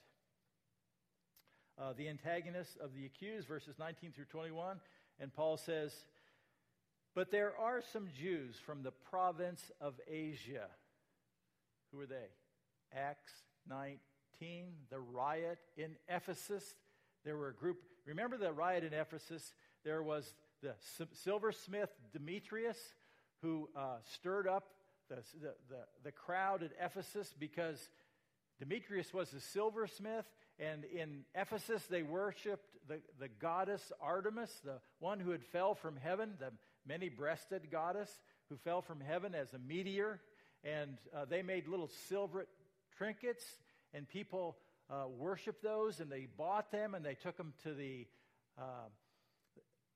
Uh, 1.79 1.93
the 1.97 2.09
antagonists 2.09 2.77
of 2.83 2.95
the 2.95 3.07
accused, 3.07 3.49
verses 3.49 3.75
19 3.79 4.13
through 4.13 4.25
21, 4.27 4.79
and 5.21 5.33
Paul 5.33 5.57
says, 5.57 5.93
But 7.15 7.31
there 7.31 7.57
are 7.59 7.83
some 7.93 8.09
Jews 8.19 8.57
from 8.65 8.83
the 8.83 8.91
province 8.91 9.61
of 9.81 9.95
Asia. 10.09 10.67
Who 11.93 12.01
are 12.01 12.07
they? 12.07 12.29
Acts 12.95 13.33
19, 13.69 14.67
the 14.91 14.99
riot 14.99 15.59
in 15.77 15.97
Ephesus. 16.09 16.65
There 17.25 17.37
were 17.37 17.49
a 17.49 17.55
group, 17.55 17.79
remember 18.05 18.37
the 18.37 18.53
riot 18.53 18.85
in 18.85 18.93
Ephesus? 18.93 19.55
There 19.85 20.03
was 20.03 20.35
the 20.63 20.75
silversmith 21.13 21.91
Demetrius 22.13 22.79
who 23.43 23.69
uh, 23.77 23.97
stirred 24.15 24.49
up 24.49 24.65
the, 25.09 25.17
the, 25.41 25.55
the, 26.03 26.13
crowd 26.13 26.63
at 26.63 26.71
Ephesus 26.81 27.33
because 27.39 27.89
Demetrius 28.59 29.15
was 29.15 29.33
a 29.33 29.41
silversmith, 29.41 30.25
and 30.59 30.85
in 30.85 31.25
Ephesus 31.35 31.85
they 31.87 32.03
worshiped 32.03 32.67
the, 32.89 32.99
the 33.21 33.29
goddess 33.29 33.93
Artemis, 34.01 34.51
the 34.65 34.81
one 34.99 35.21
who 35.21 35.31
had 35.31 35.45
fell 35.45 35.75
from 35.75 35.97
heaven, 35.97 36.35
the 36.41 36.51
many 36.87 37.09
breasted 37.09 37.71
goddess 37.71 38.11
who 38.49 38.57
fell 38.57 38.81
from 38.81 39.01
heaven 39.01 39.35
as 39.35 39.53
a 39.53 39.59
meteor. 39.59 40.21
and 40.65 40.99
uh, 41.15 41.25
they 41.25 41.43
made 41.43 41.69
little 41.69 41.91
silver 42.09 42.47
trinkets, 42.97 43.45
and 43.95 44.09
people 44.09 44.57
uh, 44.91 45.05
worshiped 45.09 45.63
those, 45.63 46.01
and 46.01 46.11
they 46.11 46.27
bought 46.37 46.71
them, 46.71 46.95
and 46.95 47.05
they 47.05 47.15
took 47.15 47.37
them 47.37 47.53
to 47.65 47.75
the 47.75 48.07
uh, 48.59 48.89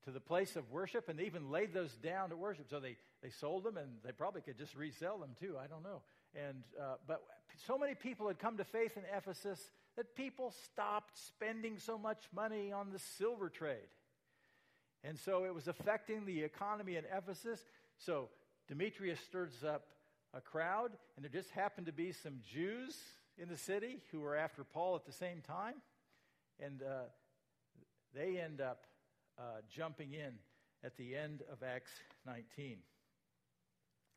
to 0.05 0.11
the 0.11 0.21
place 0.21 0.57
of 0.57 0.71
worship, 0.71 1.09
and 1.09 1.19
they 1.19 1.25
even 1.25 1.51
laid 1.51 1.75
those 1.75 1.93
down 1.97 2.31
to 2.31 2.37
worship. 2.37 2.67
So 2.71 2.81
they 2.81 2.97
they 3.23 3.31
sold 3.31 3.65
them, 3.65 3.77
and 3.77 3.89
they 4.05 4.13
probably 4.13 4.41
could 4.41 4.59
just 4.59 4.75
resell 4.75 5.19
them 5.19 5.31
too. 5.39 5.57
I 5.63 5.67
don't 5.67 5.83
know. 5.83 6.03
And 6.35 6.63
uh, 6.81 6.95
but 7.07 7.23
so 7.67 7.79
many 7.79 7.95
people 7.95 8.29
had 8.29 8.39
come 8.39 8.57
to 8.57 8.65
faith 8.65 8.97
in 8.97 9.03
Ephesus 9.17 9.61
that 9.97 10.15
people 10.15 10.55
stopped 10.65 11.19
spending 11.19 11.79
so 11.79 11.99
much 11.99 12.23
money 12.35 12.73
on 12.73 12.91
the 12.91 12.99
silver 12.99 13.49
trade. 13.49 13.91
And 15.03 15.19
so 15.19 15.45
it 15.45 15.55
was 15.55 15.67
affecting 15.67 16.27
the 16.27 16.43
economy 16.43 16.97
in 16.97 17.05
Ephesus. 17.15 17.61
So 17.99 18.29
Demetrius 18.69 19.19
stirs 19.21 19.65
up 19.65 19.87
a 20.35 20.41
crowd, 20.41 20.93
and 21.17 21.25
there 21.25 21.31
just 21.31 21.51
happened 21.51 21.87
to 21.87 21.93
be 21.93 22.13
some 22.13 22.41
Jews 22.53 22.97
in 23.39 23.49
the 23.49 23.57
city 23.57 23.99
who 24.13 24.21
were 24.21 24.37
after 24.37 24.65
Paul 24.65 24.95
at 24.97 25.05
the 25.05 25.13
same 25.13 25.41
time. 25.41 25.75
And 26.65 26.83
uh, 26.83 27.05
they 28.15 28.39
end 28.39 28.61
up 28.61 28.85
uh, 29.39 29.63
jumping 29.75 30.13
in 30.13 30.35
at 30.85 30.97
the 30.97 31.17
end 31.17 31.43
of 31.51 31.63
Acts 31.63 31.93
19. 32.27 32.79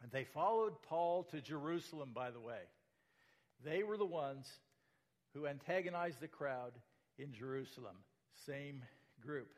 And 0.02 0.12
they 0.12 0.26
followed 0.26 0.82
Paul 0.84 1.24
to 1.32 1.42
Jerusalem, 1.42 2.12
by 2.14 2.32
the 2.32 2.40
way. 2.40 2.60
They 3.64 3.84
were 3.84 3.98
the 3.98 4.06
ones 4.06 4.52
who 5.34 5.48
antagonized 5.48 6.20
the 6.20 6.28
crowd 6.28 6.74
in 7.18 7.34
Jerusalem. 7.34 7.96
Same 8.46 8.84
group. 9.22 9.54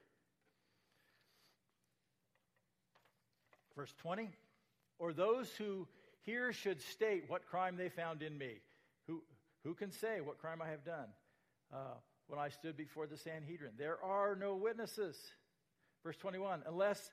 Verse 3.75 3.93
20 3.97 4.29
Or 4.99 5.11
those 5.11 5.49
who 5.57 5.87
here 6.25 6.51
should 6.51 6.81
state 6.81 7.25
what 7.27 7.45
crime 7.47 7.77
they 7.77 7.89
found 7.89 8.21
in 8.21 8.37
me. 8.37 8.55
Who, 9.07 9.21
who 9.63 9.73
can 9.73 9.91
say 9.91 10.21
what 10.21 10.39
crime 10.39 10.61
I 10.61 10.69
have 10.69 10.83
done 10.83 11.07
uh, 11.73 11.97
when 12.27 12.39
I 12.39 12.49
stood 12.49 12.75
before 12.75 13.07
the 13.07 13.17
Sanhedrin? 13.17 13.73
There 13.77 14.03
are 14.03 14.35
no 14.35 14.55
witnesses. 14.55 15.17
Verse 16.03 16.17
21 16.17 16.63
Unless 16.67 17.11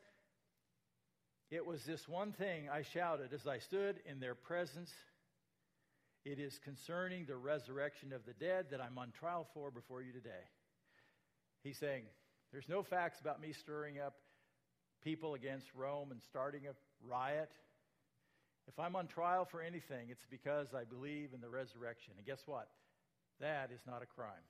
it 1.50 1.66
was 1.66 1.84
this 1.84 2.08
one 2.08 2.32
thing 2.32 2.70
I 2.72 2.80
shouted 2.80 3.34
as 3.34 3.46
I 3.46 3.58
stood 3.58 3.96
in 4.06 4.20
their 4.20 4.34
presence. 4.34 4.90
It 6.24 6.38
is 6.38 6.58
concerning 6.58 7.26
the 7.26 7.36
resurrection 7.36 8.12
of 8.12 8.24
the 8.24 8.32
dead 8.32 8.66
that 8.70 8.80
I'm 8.80 8.96
on 8.96 9.10
trial 9.10 9.46
for 9.52 9.70
before 9.70 10.02
you 10.02 10.12
today. 10.12 10.44
He's 11.62 11.76
saying, 11.76 12.04
There's 12.52 12.68
no 12.68 12.82
facts 12.82 13.20
about 13.20 13.40
me 13.40 13.52
stirring 13.52 13.98
up 13.98 14.14
people 15.04 15.34
against 15.34 15.66
Rome 15.74 16.10
and 16.10 16.22
starting 16.22 16.62
a 16.66 16.74
riot. 17.06 17.50
If 18.68 18.78
I'm 18.78 18.94
on 18.94 19.06
trial 19.06 19.44
for 19.44 19.60
anything, 19.60 20.08
it's 20.10 20.26
because 20.30 20.68
I 20.74 20.84
believe 20.84 21.30
in 21.34 21.40
the 21.40 21.48
resurrection. 21.48 22.14
And 22.16 22.26
guess 22.26 22.42
what? 22.46 22.68
That 23.40 23.70
is 23.74 23.80
not 23.86 24.02
a 24.02 24.06
crime. 24.06 24.46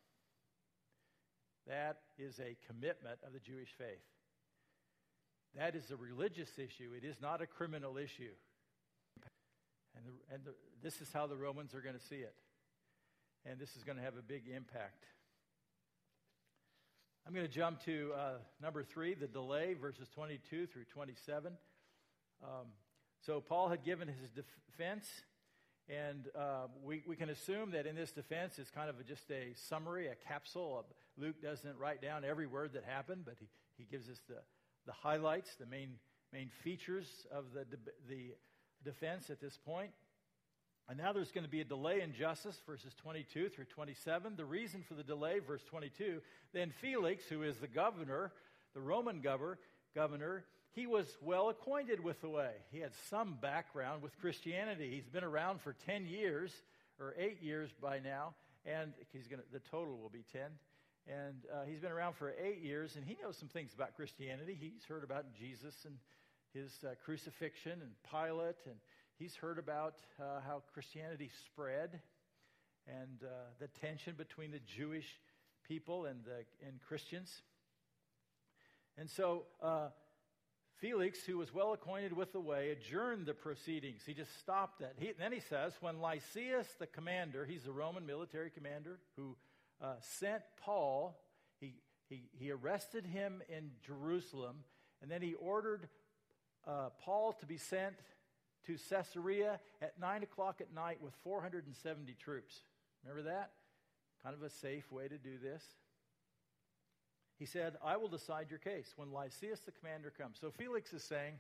That 1.67 1.99
is 2.19 2.39
a 2.39 2.57
commitment 2.67 3.19
of 3.27 3.33
the 3.33 3.39
Jewish 3.39 3.71
faith. 3.79 4.05
That 5.57 5.75
is 5.75 5.91
a 5.91 5.97
religious 5.97 6.59
issue. 6.59 6.91
It 6.97 7.05
is 7.05 7.17
not 7.21 7.41
a 7.41 7.47
criminal 7.47 7.97
issue. 7.97 8.35
And, 9.97 10.05
the, 10.07 10.35
and 10.35 10.45
the, 10.45 10.55
this 10.83 11.01
is 11.01 11.13
how 11.13 11.27
the 11.27 11.37
Romans 11.37 11.75
are 11.75 11.81
going 11.81 11.95
to 11.95 12.05
see 12.05 12.17
it. 12.17 12.35
And 13.45 13.59
this 13.59 13.77
is 13.77 13.85
going 13.85 13.99
to 13.99 14.05
have 14.05 14.17
a 14.17 14.23
big 14.23 14.45
impact. 14.55 15.05
I'm 17.27 17.35
going 17.35 17.47
to 17.47 17.53
jump 17.53 17.85
to 17.85 18.11
uh, 18.17 18.31
number 18.61 18.83
three, 18.83 19.15
the 19.15 19.29
delay, 19.29 19.75
verses 19.75 20.09
22 20.15 20.67
through 20.67 20.85
27. 20.93 21.53
Um, 22.43 22.67
so 23.27 23.41
Paul 23.41 23.69
had 23.69 23.85
given 23.85 24.09
his 24.09 24.31
defense, 24.31 25.07
and 25.89 26.27
uh, 26.37 26.67
we, 26.83 27.05
we 27.07 27.15
can 27.15 27.31
assume 27.31 27.71
that 27.71 27.87
in 27.87 27.95
this 27.95 28.11
defense 28.11 28.59
it's 28.59 28.71
kind 28.71 28.91
of 28.91 28.97
just 29.07 29.31
a 29.31 29.55
summary, 29.55 30.09
a 30.09 30.17
capsule. 30.29 30.85
Luke 31.17 31.41
doesn't 31.41 31.79
write 31.79 32.03
down 32.03 32.25
every 32.25 32.47
word 32.47 32.73
that 32.73 32.85
happened, 32.85 33.23
but 33.25 33.35
he, 33.39 33.47
he 33.79 33.85
gives 33.85 34.09
us 34.09 34.21
the, 34.29 34.39
the 34.87 34.93
highlights, 34.93 35.55
the 35.55 35.67
main, 35.67 35.91
main 36.33 36.51
features 36.65 37.07
of 37.33 37.45
the, 37.55 37.65
the 38.09 38.35
defense 38.85 39.31
at 39.31 39.41
this 39.41 39.57
point. 39.57 39.91
And 40.89 40.99
now 40.99 41.13
there's 41.13 41.31
going 41.31 41.45
to 41.45 41.51
be 41.51 41.61
a 41.61 41.65
delay 41.65 42.01
in 42.01 42.13
justice, 42.13 42.61
verses 42.67 42.93
22 43.03 43.51
through 43.51 43.67
27. 43.67 44.35
The 44.37 44.45
reason 44.45 44.83
for 44.83 44.95
the 44.95 45.05
delay, 45.05 45.39
verse 45.39 45.63
22, 45.71 46.21
then 46.53 46.73
Felix, 46.81 47.25
who 47.29 47.45
is 47.45 47.57
the 47.59 47.69
governor, 47.69 48.33
the 48.75 48.81
Roman 48.81 49.21
governor, 49.21 49.59
governor, 49.95 50.45
he 50.75 50.87
was 50.87 51.07
well 51.21 51.51
acquainted 51.51 52.03
with 52.03 52.21
the 52.21 52.29
way. 52.29 52.53
He 52.71 52.79
had 52.79 52.93
some 53.11 53.37
background 53.41 54.03
with 54.03 54.19
Christianity. 54.21 54.91
He's 54.91 55.09
been 55.09 55.25
around 55.25 55.61
for 55.61 55.75
10 55.87 56.07
years, 56.07 56.53
or 56.99 57.15
8 57.19 57.43
years 57.43 57.71
by 57.81 57.99
now, 57.99 58.35
and 58.65 58.93
he's 59.13 59.29
going 59.29 59.41
to, 59.41 59.47
the 59.53 59.61
total 59.71 59.99
will 59.99 60.09
be 60.09 60.25
10. 60.33 60.43
And 61.09 61.35
uh, 61.53 61.65
he's 61.69 61.81
been 61.81 61.93
around 61.93 62.15
for 62.15 62.33
8 62.43 62.63
years, 62.63 62.97
and 62.97 63.05
he 63.05 63.19
knows 63.23 63.37
some 63.37 63.49
things 63.49 63.75
about 63.75 63.95
Christianity. 63.95 64.57
He's 64.59 64.85
heard 64.89 65.05
about 65.05 65.27
Jesus 65.39 65.75
and 65.85 65.97
his 66.55 66.73
uh, 66.85 66.95
crucifixion 67.05 67.81
and 67.83 67.91
Pilate, 68.11 68.57
and 68.67 68.77
he's 69.19 69.35
heard 69.35 69.59
about 69.59 69.97
uh, 70.19 70.41
how 70.47 70.63
Christianity 70.73 71.31
spread 71.47 72.01
and 72.87 73.23
uh, 73.23 73.29
the 73.61 73.69
tension 73.69 74.15
between 74.17 74.51
the 74.51 74.61
Jewish 74.61 75.07
people 75.69 76.07
and, 76.07 76.25
the, 76.25 76.45
and 76.67 76.81
Christians. 76.87 77.43
And 78.97 79.09
so 79.09 79.45
uh, 79.63 79.89
Felix, 80.83 81.25
who 81.25 81.39
was 81.39 81.55
well 81.55 81.73
acquainted 81.73 82.13
with 82.13 82.33
the 82.33 82.41
way, 82.41 82.71
adjourned 82.71 83.25
the 83.25 83.35
proceedings. 83.35 84.03
He 84.05 84.15
just 84.15 84.37
stopped 84.41 84.81
it. 84.81 84.97
He, 84.99 85.13
then 85.17 85.31
he 85.31 85.39
says, 85.39 85.73
when 85.81 86.01
Lysias, 86.01 86.67
the 86.81 86.89
commander, 86.89 87.45
he's 87.45 87.69
a 87.69 87.73
Roman 87.73 88.05
military 88.05 88.51
commander 88.51 88.99
who 89.17 89.37
uh, 89.81 89.95
sent 90.01 90.43
Paul, 90.61 91.17
he, 91.61 91.75
he, 92.09 92.25
he 92.33 92.51
arrested 92.51 93.07
him 93.07 93.43
in 93.49 93.71
Jerusalem, 93.87 94.57
and 95.01 95.09
then 95.09 95.23
he 95.23 95.35
ordered 95.35 95.89
uh, 96.67 96.89
Paul 97.05 97.35
to 97.35 97.47
be 97.47 97.59
sent 97.59 97.95
to 98.67 98.77
Caesarea 98.91 99.61
at 99.81 100.01
9 100.01 100.25
o'clock 100.25 100.61
at 100.61 100.75
night 100.75 100.99
with 101.01 101.15
470 101.23 102.13
troops. 102.15 102.57
Remember 103.05 103.31
that? 103.31 103.53
Kind 104.25 104.35
of 104.35 104.43
a 104.43 104.51
safe 104.51 104.91
way 104.91 105.07
to 105.07 105.17
do 105.17 105.39
this. 105.41 105.63
He 107.43 107.47
said, 107.47 107.75
I 107.85 107.97
will 107.97 108.07
decide 108.07 108.51
your 108.51 108.61
case 108.61 108.93
when 108.95 109.11
Lysias 109.11 109.59
the 109.67 109.73
commander 109.73 110.13
comes. 110.17 110.39
So 110.41 110.53
Felix 110.53 110.93
is 110.93 111.03
saying, 111.03 111.33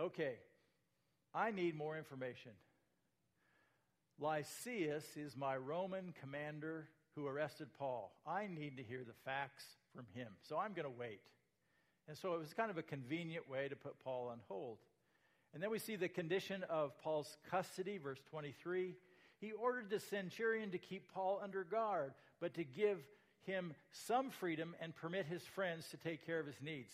okay, 0.00 0.36
I 1.34 1.50
need 1.50 1.76
more 1.76 1.98
information. 1.98 2.52
Lysias 4.18 5.04
is 5.18 5.36
my 5.36 5.54
Roman 5.54 6.14
commander 6.18 6.88
who 7.14 7.26
arrested 7.26 7.68
Paul. 7.78 8.14
I 8.26 8.46
need 8.46 8.78
to 8.78 8.82
hear 8.82 9.04
the 9.06 9.12
facts 9.26 9.66
from 9.94 10.06
him. 10.14 10.28
So 10.40 10.56
I'm 10.56 10.72
going 10.72 10.90
to 10.90 10.98
wait. 10.98 11.20
And 12.08 12.16
so 12.16 12.32
it 12.32 12.40
was 12.40 12.54
kind 12.54 12.70
of 12.70 12.78
a 12.78 12.82
convenient 12.82 13.50
way 13.50 13.68
to 13.68 13.76
put 13.76 14.02
Paul 14.02 14.28
on 14.28 14.38
hold. 14.48 14.78
And 15.52 15.62
then 15.62 15.70
we 15.70 15.78
see 15.78 15.96
the 15.96 16.08
condition 16.08 16.64
of 16.70 16.98
Paul's 17.02 17.36
custody, 17.50 17.98
verse 17.98 18.22
23. 18.30 18.94
He 19.42 19.52
ordered 19.52 19.90
the 19.90 20.00
centurion 20.00 20.70
to 20.70 20.78
keep 20.78 21.12
Paul 21.12 21.38
under 21.44 21.64
guard, 21.64 22.14
but 22.40 22.54
to 22.54 22.64
give 22.64 23.00
him 23.44 23.74
some 23.90 24.30
freedom 24.30 24.74
and 24.80 24.94
permit 24.94 25.26
his 25.26 25.42
friends 25.42 25.88
to 25.90 25.96
take 25.96 26.24
care 26.24 26.40
of 26.40 26.46
his 26.46 26.60
needs. 26.62 26.92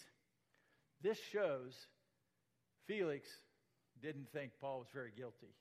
This 1.02 1.18
shows 1.32 1.74
Felix 2.86 3.28
didn't 4.02 4.32
think 4.32 4.52
Paul 4.60 4.80
was 4.80 4.88
very 4.92 5.12
guilty. 5.16 5.54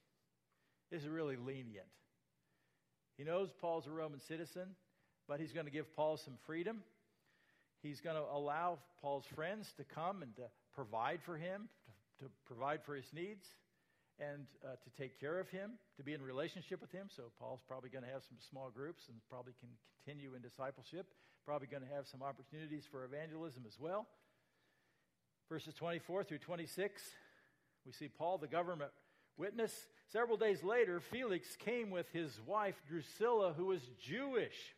This 0.91 1.03
is 1.03 1.09
really 1.09 1.35
lenient. 1.35 1.87
He 3.17 3.23
knows 3.23 3.49
Paul's 3.59 3.87
a 3.87 3.91
Roman 3.91 4.19
citizen, 4.19 4.75
but 5.27 5.39
he's 5.39 5.51
going 5.51 5.65
to 5.65 5.71
give 5.71 5.93
Paul 5.95 6.17
some 6.17 6.35
freedom. 6.45 6.83
He's 7.81 7.99
going 7.99 8.15
to 8.15 8.23
allow 8.31 8.79
Paul's 9.01 9.25
friends 9.35 9.73
to 9.77 9.83
come 9.83 10.21
and 10.23 10.35
to 10.37 10.43
provide 10.73 11.19
for 11.23 11.37
him, 11.37 11.67
to, 12.19 12.25
to 12.25 12.31
provide 12.45 12.83
for 12.83 12.95
his 12.95 13.11
needs, 13.13 13.45
and 14.19 14.47
uh, 14.65 14.75
to 14.83 14.89
take 15.01 15.19
care 15.19 15.39
of 15.39 15.49
him, 15.49 15.71
to 15.97 16.03
be 16.03 16.13
in 16.13 16.21
relationship 16.21 16.81
with 16.81 16.91
him. 16.91 17.07
So 17.15 17.23
Paul's 17.39 17.61
probably 17.67 17.89
going 17.89 18.03
to 18.03 18.11
have 18.11 18.23
some 18.23 18.37
small 18.49 18.69
groups 18.69 19.03
and 19.09 19.17
probably 19.29 19.53
can 19.59 19.69
continue 20.03 20.35
in 20.35 20.41
discipleship. 20.41 21.07
Probably 21.45 21.67
going 21.67 21.83
to 21.83 21.93
have 21.95 22.07
some 22.07 22.23
opportunities 22.23 22.83
for 22.89 23.05
evangelism 23.05 23.63
as 23.67 23.79
well. 23.79 24.07
Verses 25.49 25.73
24 25.75 26.23
through 26.25 26.39
26, 26.39 27.01
we 27.85 27.93
see 27.93 28.09
Paul, 28.09 28.37
the 28.37 28.47
government 28.47 28.91
witness. 29.37 29.71
Several 30.11 30.35
days 30.35 30.63
later, 30.63 30.99
Felix 30.99 31.55
came 31.55 31.89
with 31.89 32.11
his 32.11 32.37
wife 32.45 32.75
Drusilla, 32.89 33.53
who 33.53 33.67
was 33.67 33.81
Jewish. 34.01 34.75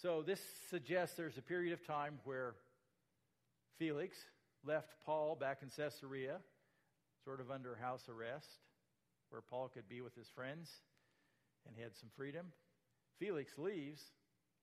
So 0.00 0.22
this 0.22 0.40
suggests 0.70 1.16
there's 1.16 1.36
a 1.36 1.42
period 1.42 1.72
of 1.72 1.86
time 1.86 2.20
where 2.24 2.54
Felix 3.78 4.16
left 4.64 4.94
Paul 5.04 5.36
back 5.36 5.58
in 5.62 5.68
Caesarea, 5.68 6.36
sort 7.28 7.40
of 7.42 7.50
under 7.50 7.76
house 7.76 8.08
arrest, 8.08 8.48
where 9.28 9.42
Paul 9.42 9.68
could 9.68 9.86
be 9.86 10.00
with 10.00 10.14
his 10.14 10.30
friends 10.34 10.70
and 11.66 11.76
he 11.76 11.82
had 11.82 11.94
some 11.94 12.08
freedom. 12.16 12.46
Felix 13.18 13.52
leaves, 13.58 14.00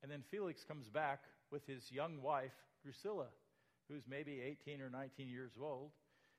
and 0.01 0.11
then 0.11 0.23
Felix 0.31 0.63
comes 0.63 0.89
back 0.89 1.19
with 1.51 1.63
his 1.67 1.91
young 1.91 2.23
wife, 2.23 2.55
Drusilla, 2.81 3.27
who's 3.87 4.01
maybe 4.09 4.41
18 4.41 4.81
or 4.81 4.89
19 4.89 5.29
years 5.29 5.51
old. 5.61 5.91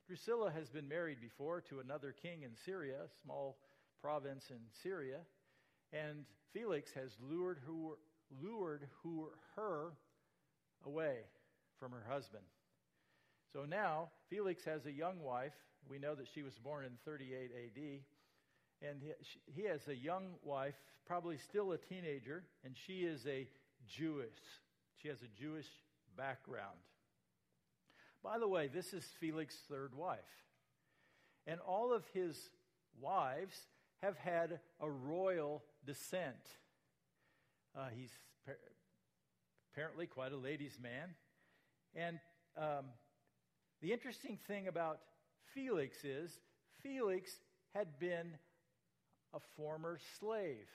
Drusilla 0.09 0.51
has 0.51 0.69
been 0.69 0.89
married 0.89 1.21
before 1.21 1.61
to 1.69 1.79
another 1.79 2.13
king 2.21 2.43
in 2.43 2.57
Syria, 2.65 2.97
a 3.05 3.23
small 3.23 3.59
province 4.03 4.47
in 4.51 4.59
Syria, 4.83 5.19
and 5.93 6.25
Felix 6.53 6.91
has 6.97 7.11
lured, 7.21 7.61
who, 7.65 7.97
lured 8.43 8.89
her 9.55 9.93
away 10.85 11.19
from 11.79 11.93
her 11.93 12.05
husband. 12.11 12.43
So 13.53 13.65
now 13.65 14.09
Felix 14.29 14.65
has 14.65 14.87
a 14.87 14.93
young 14.93 15.21
wife. 15.21 15.55
We 15.89 15.99
know 15.99 16.15
that 16.15 16.27
she 16.35 16.43
was 16.43 16.55
born 16.59 16.85
in 16.85 16.93
38 17.05 17.51
AD. 17.55 18.89
And 18.89 19.01
he, 19.47 19.63
has 19.63 19.89
a 19.89 19.95
young 19.95 20.35
wife, 20.43 20.75
probably 21.07 21.39
still 21.39 21.73
a 21.73 21.79
teenager, 21.79 22.45
and 22.65 22.75
she 22.77 23.01
is 23.01 23.27
a 23.27 23.49
Jewess. 23.89 24.39
She 25.01 25.09
has 25.09 25.23
a 25.23 25.41
Jewish 25.41 25.67
background. 26.17 26.79
By 28.23 28.39
the 28.39 28.49
way, 28.49 28.69
this 28.69 28.93
is 28.93 29.05
Felix's 29.21 29.61
third 29.71 29.95
wife. 29.95 30.19
And 31.47 31.61
all 31.61 31.93
of 31.93 32.05
his 32.13 32.51
wives 33.01 33.57
have 34.03 34.17
had 34.17 34.61
a 34.81 34.91
royal 34.91 35.63
descent. 35.87 36.35
Uh, 37.77 37.89
he's 37.97 38.11
apparently 39.73 40.07
quite 40.07 40.33
a 40.33 40.37
ladies' 40.37 40.79
man. 40.83 41.15
And 41.95 42.19
um, 42.59 42.87
the 43.81 43.93
interesting 43.93 44.39
thing 44.47 44.69
about 44.69 45.01
Felix 45.55 46.05
is 46.05 46.39
Felix 46.83 47.31
had 47.75 47.99
been 47.99 48.33
a 49.35 49.41
former 49.57 49.99
slave. 50.19 50.69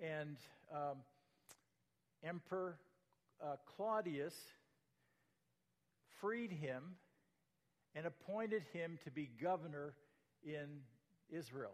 And 0.00 0.36
um, 0.72 0.98
Emperor 2.24 2.78
uh, 3.42 3.56
Claudius 3.76 4.34
freed 6.20 6.52
him 6.52 6.82
and 7.94 8.06
appointed 8.06 8.62
him 8.72 8.98
to 9.04 9.10
be 9.10 9.30
governor 9.40 9.94
in 10.44 10.80
Israel. 11.30 11.72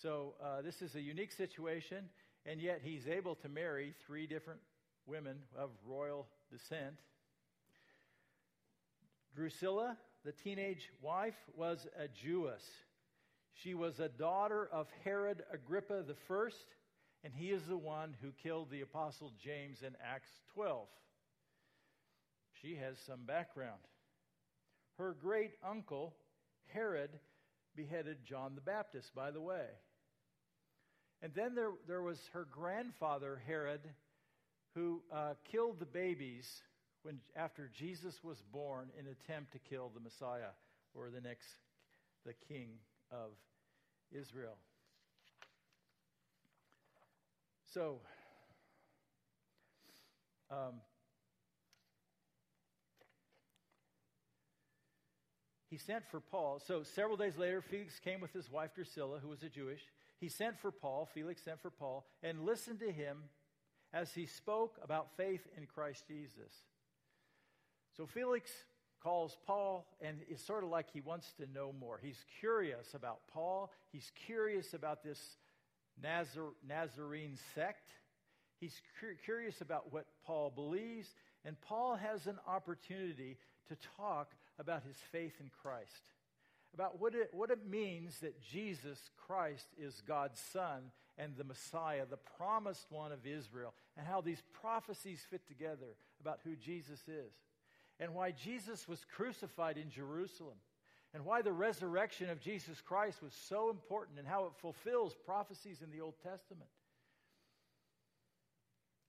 So 0.00 0.34
uh, 0.42 0.62
this 0.62 0.82
is 0.82 0.94
a 0.94 1.00
unique 1.00 1.32
situation, 1.32 2.08
and 2.46 2.60
yet 2.60 2.80
he's 2.82 3.06
able 3.06 3.34
to 3.36 3.48
marry 3.48 3.94
three 4.06 4.26
different 4.26 4.60
women 5.06 5.36
of 5.56 5.70
royal 5.86 6.26
descent. 6.50 6.98
Drusilla, 9.34 9.96
the 10.24 10.32
teenage 10.32 10.90
wife, 11.02 11.36
was 11.56 11.86
a 11.98 12.06
Jewess. 12.08 12.62
She 13.52 13.74
was 13.74 13.98
a 13.98 14.08
daughter 14.08 14.68
of 14.72 14.88
Herod 15.04 15.42
Agrippa 15.52 16.04
I, 16.08 16.48
and 17.24 17.32
he 17.34 17.50
is 17.50 17.66
the 17.66 17.76
one 17.76 18.14
who 18.20 18.32
killed 18.42 18.70
the 18.70 18.82
apostle 18.82 19.32
James 19.42 19.82
in 19.82 19.96
Acts 20.04 20.30
12. 20.54 20.86
She 22.62 22.76
has 22.76 22.98
some 22.98 23.24
background. 23.26 23.80
Her 24.98 25.16
great 25.20 25.52
uncle, 25.68 26.14
Herod, 26.66 27.10
beheaded 27.74 28.24
John 28.24 28.54
the 28.54 28.60
Baptist, 28.60 29.14
by 29.14 29.30
the 29.30 29.40
way. 29.40 29.66
And 31.22 31.32
then 31.34 31.54
there, 31.54 31.72
there 31.88 32.02
was 32.02 32.18
her 32.32 32.46
grandfather, 32.50 33.42
Herod, 33.46 33.80
who 34.74 35.02
uh, 35.12 35.34
killed 35.50 35.80
the 35.80 35.86
babies 35.86 36.62
when, 37.04 37.20
after 37.36 37.70
Jesus 37.72 38.24
was 38.24 38.42
born 38.50 38.88
in 38.98 39.06
attempt 39.06 39.52
to 39.52 39.58
kill 39.58 39.90
the 39.94 40.00
Messiah 40.00 40.52
or 40.94 41.10
the 41.10 41.20
next, 41.20 41.48
the 42.24 42.32
king 42.48 42.70
of 43.12 43.30
Israel. 44.10 44.56
So, 47.72 47.98
um, 50.50 50.80
he 55.68 55.76
sent 55.76 56.04
for 56.10 56.20
Paul. 56.20 56.62
So 56.66 56.82
several 56.82 57.18
days 57.18 57.36
later, 57.36 57.60
Felix 57.60 57.98
came 57.98 58.20
with 58.20 58.32
his 58.32 58.50
wife 58.50 58.70
Drusilla, 58.74 59.18
who 59.20 59.28
was 59.28 59.42
a 59.42 59.48
Jewish. 59.50 59.80
He 60.20 60.28
sent 60.30 60.58
for 60.58 60.70
Paul, 60.70 61.06
Felix 61.12 61.42
sent 61.42 61.60
for 61.60 61.70
Paul, 61.70 62.06
and 62.22 62.46
listened 62.46 62.80
to 62.80 62.90
him 62.90 63.24
as 63.92 64.12
he 64.14 64.24
spoke 64.24 64.78
about 64.82 65.16
faith 65.18 65.46
in 65.58 65.66
Christ 65.66 66.04
Jesus. 66.08 66.62
So 67.96 68.06
Felix 68.06 68.50
calls 69.02 69.36
Paul, 69.46 69.86
and 70.00 70.18
it's 70.28 70.44
sort 70.44 70.64
of 70.64 70.70
like 70.70 70.86
he 70.92 71.00
wants 71.00 71.32
to 71.34 71.46
know 71.52 71.72
more. 71.78 72.00
He's 72.02 72.24
curious 72.40 72.94
about 72.94 73.20
Paul, 73.32 73.70
he's 73.92 74.10
curious 74.26 74.74
about 74.74 75.04
this 75.04 75.36
Nazar- 76.02 76.54
Nazarene 76.66 77.38
sect. 77.54 77.92
He's 78.60 78.80
curious 79.24 79.60
about 79.60 79.92
what 79.92 80.06
Paul 80.24 80.50
believes, 80.50 81.14
and 81.44 81.60
Paul 81.60 81.96
has 81.96 82.26
an 82.26 82.38
opportunity 82.46 83.36
to 83.68 83.76
talk 83.96 84.30
about 84.58 84.82
his 84.84 84.96
faith 85.12 85.34
in 85.40 85.50
Christ, 85.60 85.90
about 86.72 86.98
what 87.00 87.14
it, 87.14 87.28
what 87.32 87.50
it 87.50 87.68
means 87.68 88.20
that 88.20 88.40
Jesus 88.40 89.10
Christ 89.26 89.66
is 89.76 90.02
God's 90.06 90.40
Son 90.40 90.92
and 91.18 91.36
the 91.36 91.44
Messiah, 91.44 92.06
the 92.08 92.16
promised 92.38 92.86
one 92.90 93.12
of 93.12 93.26
Israel, 93.26 93.74
and 93.98 94.06
how 94.06 94.20
these 94.20 94.42
prophecies 94.60 95.26
fit 95.28 95.46
together 95.46 95.96
about 96.20 96.40
who 96.44 96.56
Jesus 96.56 97.00
is, 97.06 97.32
and 98.00 98.14
why 98.14 98.32
Jesus 98.32 98.88
was 98.88 99.04
crucified 99.14 99.78
in 99.78 99.90
Jerusalem, 99.90 100.56
and 101.12 101.24
why 101.24 101.42
the 101.42 101.52
resurrection 101.52 102.28
of 102.28 102.40
Jesus 102.40 102.80
Christ 102.80 103.22
was 103.22 103.32
so 103.32 103.70
important, 103.70 104.18
and 104.18 104.26
how 104.26 104.46
it 104.46 104.52
fulfills 104.56 105.14
prophecies 105.24 105.82
in 105.82 105.90
the 105.90 106.00
Old 106.00 106.14
Testament 106.22 106.70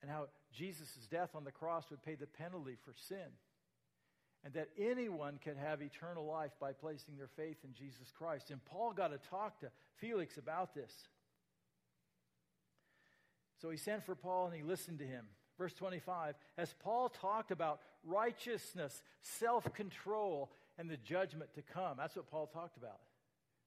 and 0.06 0.14
how 0.14 0.26
Jesus' 0.52 1.08
death 1.10 1.30
on 1.34 1.42
the 1.42 1.50
cross 1.50 1.90
would 1.90 2.02
pay 2.02 2.14
the 2.14 2.28
penalty 2.28 2.76
for 2.84 2.94
sin 3.08 3.26
and 4.44 4.54
that 4.54 4.68
anyone 4.78 5.40
can 5.42 5.56
have 5.56 5.82
eternal 5.82 6.24
life 6.24 6.52
by 6.60 6.72
placing 6.72 7.16
their 7.16 7.26
faith 7.26 7.56
in 7.64 7.74
Jesus 7.74 8.12
Christ. 8.16 8.50
And 8.50 8.64
Paul 8.64 8.92
got 8.92 9.08
to 9.08 9.18
talk 9.28 9.58
to 9.60 9.70
Felix 9.96 10.36
about 10.36 10.74
this. 10.74 10.92
So 13.60 13.70
he 13.70 13.76
sent 13.76 14.04
for 14.04 14.14
Paul 14.14 14.46
and 14.46 14.54
he 14.54 14.62
listened 14.62 15.00
to 15.00 15.06
him. 15.06 15.24
Verse 15.58 15.72
25, 15.72 16.34
as 16.58 16.74
Paul 16.80 17.08
talked 17.08 17.50
about 17.50 17.80
righteousness, 18.04 19.02
self 19.22 19.72
control, 19.72 20.50
and 20.78 20.90
the 20.90 20.98
judgment 20.98 21.54
to 21.54 21.62
come, 21.62 21.96
that's 21.96 22.14
what 22.14 22.30
Paul 22.30 22.46
talked 22.46 22.76
about. 22.76 23.00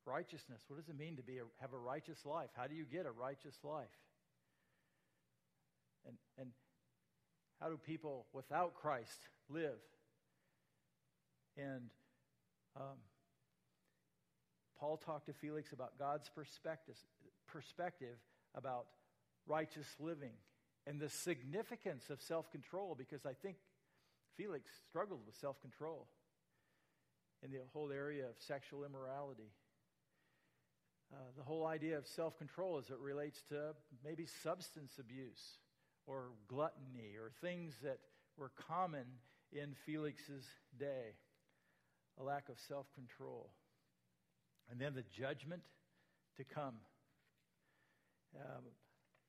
Righteousness. 0.06 0.62
What 0.68 0.78
does 0.80 0.90
it 0.90 0.98
mean 0.98 1.18
to 1.18 1.24
be 1.24 1.40
a, 1.40 1.44
have 1.62 1.74
a 1.74 1.78
righteous 1.78 2.26
life? 2.26 2.50
How 2.56 2.68
do 2.68 2.76
you 2.76 2.86
get 2.86 3.06
a 3.06 3.12
righteous 3.12 3.56
life? 3.64 3.88
And, 6.08 6.16
and 6.38 6.50
how 7.60 7.70
do 7.70 7.78
people 7.78 8.26
without 8.34 8.76
Christ 8.76 9.20
live? 9.50 9.80
And 11.58 11.90
um, 12.78 12.98
Paul 14.80 14.98
talked 14.98 15.26
to 15.26 15.34
Felix 15.34 15.74
about 15.74 15.98
God's 16.00 16.30
perspective, 16.30 16.96
perspective 17.48 18.18
about 18.56 18.86
righteous 19.48 19.88
living 20.00 20.32
and 20.88 21.00
the 21.00 21.10
significance 21.10 22.10
of 22.10 22.22
self 22.22 22.52
control 22.52 22.96
because 22.98 23.26
I 23.26 23.34
think 23.34 23.58
Felix 24.38 24.70
struggled 24.90 25.22
with 25.26 25.36
self 25.36 25.60
control 25.62 26.08
in 27.44 27.52
the 27.52 27.60
whole 27.74 27.92
area 27.92 28.26
of 28.26 28.36
sexual 28.40 28.86
immorality. 28.86 29.52
Uh, 31.14 31.18
the 31.38 31.44
whole 31.44 31.66
idea 31.66 31.98
of 31.98 32.08
self 32.08 32.38
control 32.38 32.78
as 32.78 32.90
it 32.90 33.00
relates 33.00 33.42
to 33.50 33.74
maybe 34.04 34.26
substance 34.44 34.94
abuse 35.00 35.58
or 36.06 36.32
gluttony 36.48 37.16
or 37.20 37.32
things 37.42 37.76
that 37.84 38.00
were 38.38 38.52
common 38.68 39.06
in 39.52 39.76
Felix's 39.86 40.46
day 40.80 41.16
a 42.20 42.24
lack 42.24 42.50
of 42.50 42.60
self 42.68 42.86
control. 42.94 43.50
And 44.70 44.80
then 44.80 44.94
the 44.94 45.04
judgment 45.04 45.64
to 46.38 46.44
come. 46.44 46.76
Um, 48.36 48.64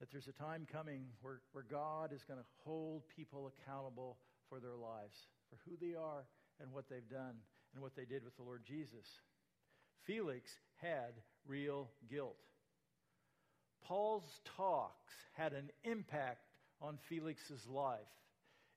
that 0.00 0.10
there's 0.10 0.28
a 0.28 0.32
time 0.32 0.66
coming 0.70 1.04
where, 1.20 1.40
where 1.52 1.64
God 1.70 2.12
is 2.12 2.24
going 2.24 2.40
to 2.40 2.46
hold 2.64 3.02
people 3.14 3.52
accountable 3.52 4.16
for 4.48 4.58
their 4.58 4.74
lives, 4.74 5.28
for 5.48 5.58
who 5.68 5.76
they 5.76 5.94
are 5.94 6.24
and 6.60 6.72
what 6.72 6.88
they've 6.88 7.08
done 7.08 7.36
and 7.74 7.82
what 7.82 7.94
they 7.94 8.04
did 8.04 8.24
with 8.24 8.36
the 8.36 8.42
Lord 8.42 8.62
Jesus. 8.66 9.06
Felix 10.04 10.50
had 10.80 11.12
real 11.46 11.88
guilt. 12.10 12.36
Paul's 13.84 14.40
talks 14.56 15.12
had 15.34 15.52
an 15.52 15.70
impact 15.84 16.46
on 16.80 16.98
Felix's 17.08 17.66
life. 17.66 17.98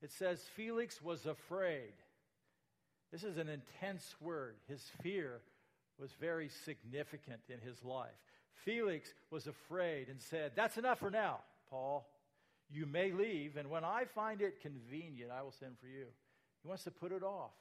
It 0.01 0.11
says 0.11 0.41
Felix 0.55 1.01
was 1.01 1.25
afraid. 1.25 1.93
This 3.11 3.23
is 3.23 3.37
an 3.37 3.47
intense 3.47 4.15
word. 4.19 4.55
His 4.67 4.83
fear 5.01 5.41
was 5.97 6.11
very 6.19 6.49
significant 6.65 7.41
in 7.47 7.59
his 7.59 7.83
life. 7.83 8.09
Felix 8.65 9.13
was 9.29 9.47
afraid 9.47 10.09
and 10.09 10.21
said, 10.21 10.51
That's 10.55 10.77
enough 10.77 10.99
for 10.99 11.11
now, 11.11 11.39
Paul. 11.69 12.07
You 12.69 12.85
may 12.85 13.11
leave, 13.11 13.57
and 13.57 13.69
when 13.69 13.83
I 13.83 14.05
find 14.15 14.41
it 14.41 14.61
convenient, 14.61 15.31
I 15.31 15.43
will 15.43 15.51
send 15.51 15.77
for 15.79 15.87
you. 15.87 16.05
He 16.61 16.67
wants 16.67 16.83
to 16.85 16.91
put 16.91 17.11
it 17.11 17.23
off. 17.23 17.51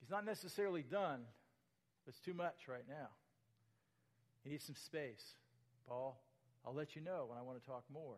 He's 0.00 0.10
not 0.10 0.24
necessarily 0.24 0.82
done, 0.82 1.20
it's 2.06 2.18
too 2.20 2.34
much 2.34 2.68
right 2.68 2.84
now. 2.88 3.08
He 4.42 4.50
needs 4.50 4.64
some 4.64 4.74
space. 4.74 5.34
Paul, 5.86 6.18
I'll 6.66 6.74
let 6.74 6.96
you 6.96 7.02
know 7.02 7.26
when 7.28 7.38
I 7.38 7.42
want 7.42 7.60
to 7.60 7.66
talk 7.66 7.84
more. 7.92 8.16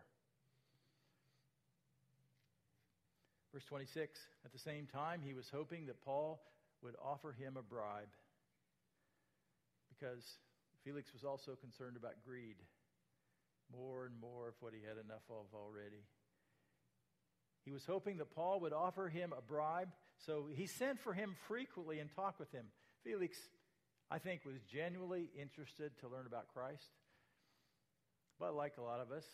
Verse 3.52 3.64
26 3.64 4.18
At 4.44 4.52
the 4.52 4.58
same 4.58 4.86
time, 4.86 5.20
he 5.24 5.34
was 5.34 5.50
hoping 5.52 5.86
that 5.86 6.02
Paul 6.04 6.40
would 6.82 6.94
offer 7.02 7.32
him 7.32 7.56
a 7.56 7.62
bribe 7.62 8.08
because 9.88 10.24
Felix 10.84 11.12
was 11.12 11.24
also 11.24 11.52
concerned 11.54 11.96
about 11.96 12.22
greed. 12.24 12.56
More 13.70 14.04
and 14.04 14.18
more 14.20 14.48
of 14.48 14.54
what 14.60 14.74
he 14.74 14.80
had 14.86 15.02
enough 15.02 15.22
of 15.30 15.46
already. 15.54 16.04
He 17.64 17.70
was 17.70 17.86
hoping 17.86 18.18
that 18.18 18.34
Paul 18.34 18.60
would 18.60 18.72
offer 18.72 19.08
him 19.08 19.32
a 19.36 19.40
bribe, 19.40 19.88
so 20.26 20.46
he 20.52 20.66
sent 20.66 20.98
for 20.98 21.14
him 21.14 21.36
frequently 21.46 22.00
and 22.00 22.10
talked 22.14 22.40
with 22.40 22.50
him. 22.50 22.66
Felix, 23.04 23.36
I 24.10 24.18
think, 24.18 24.44
was 24.44 24.60
genuinely 24.70 25.30
interested 25.40 25.92
to 26.00 26.08
learn 26.08 26.26
about 26.26 26.48
Christ. 26.52 26.90
But 28.40 28.54
like 28.54 28.74
a 28.78 28.82
lot 28.82 29.00
of 29.00 29.12
us, 29.12 29.24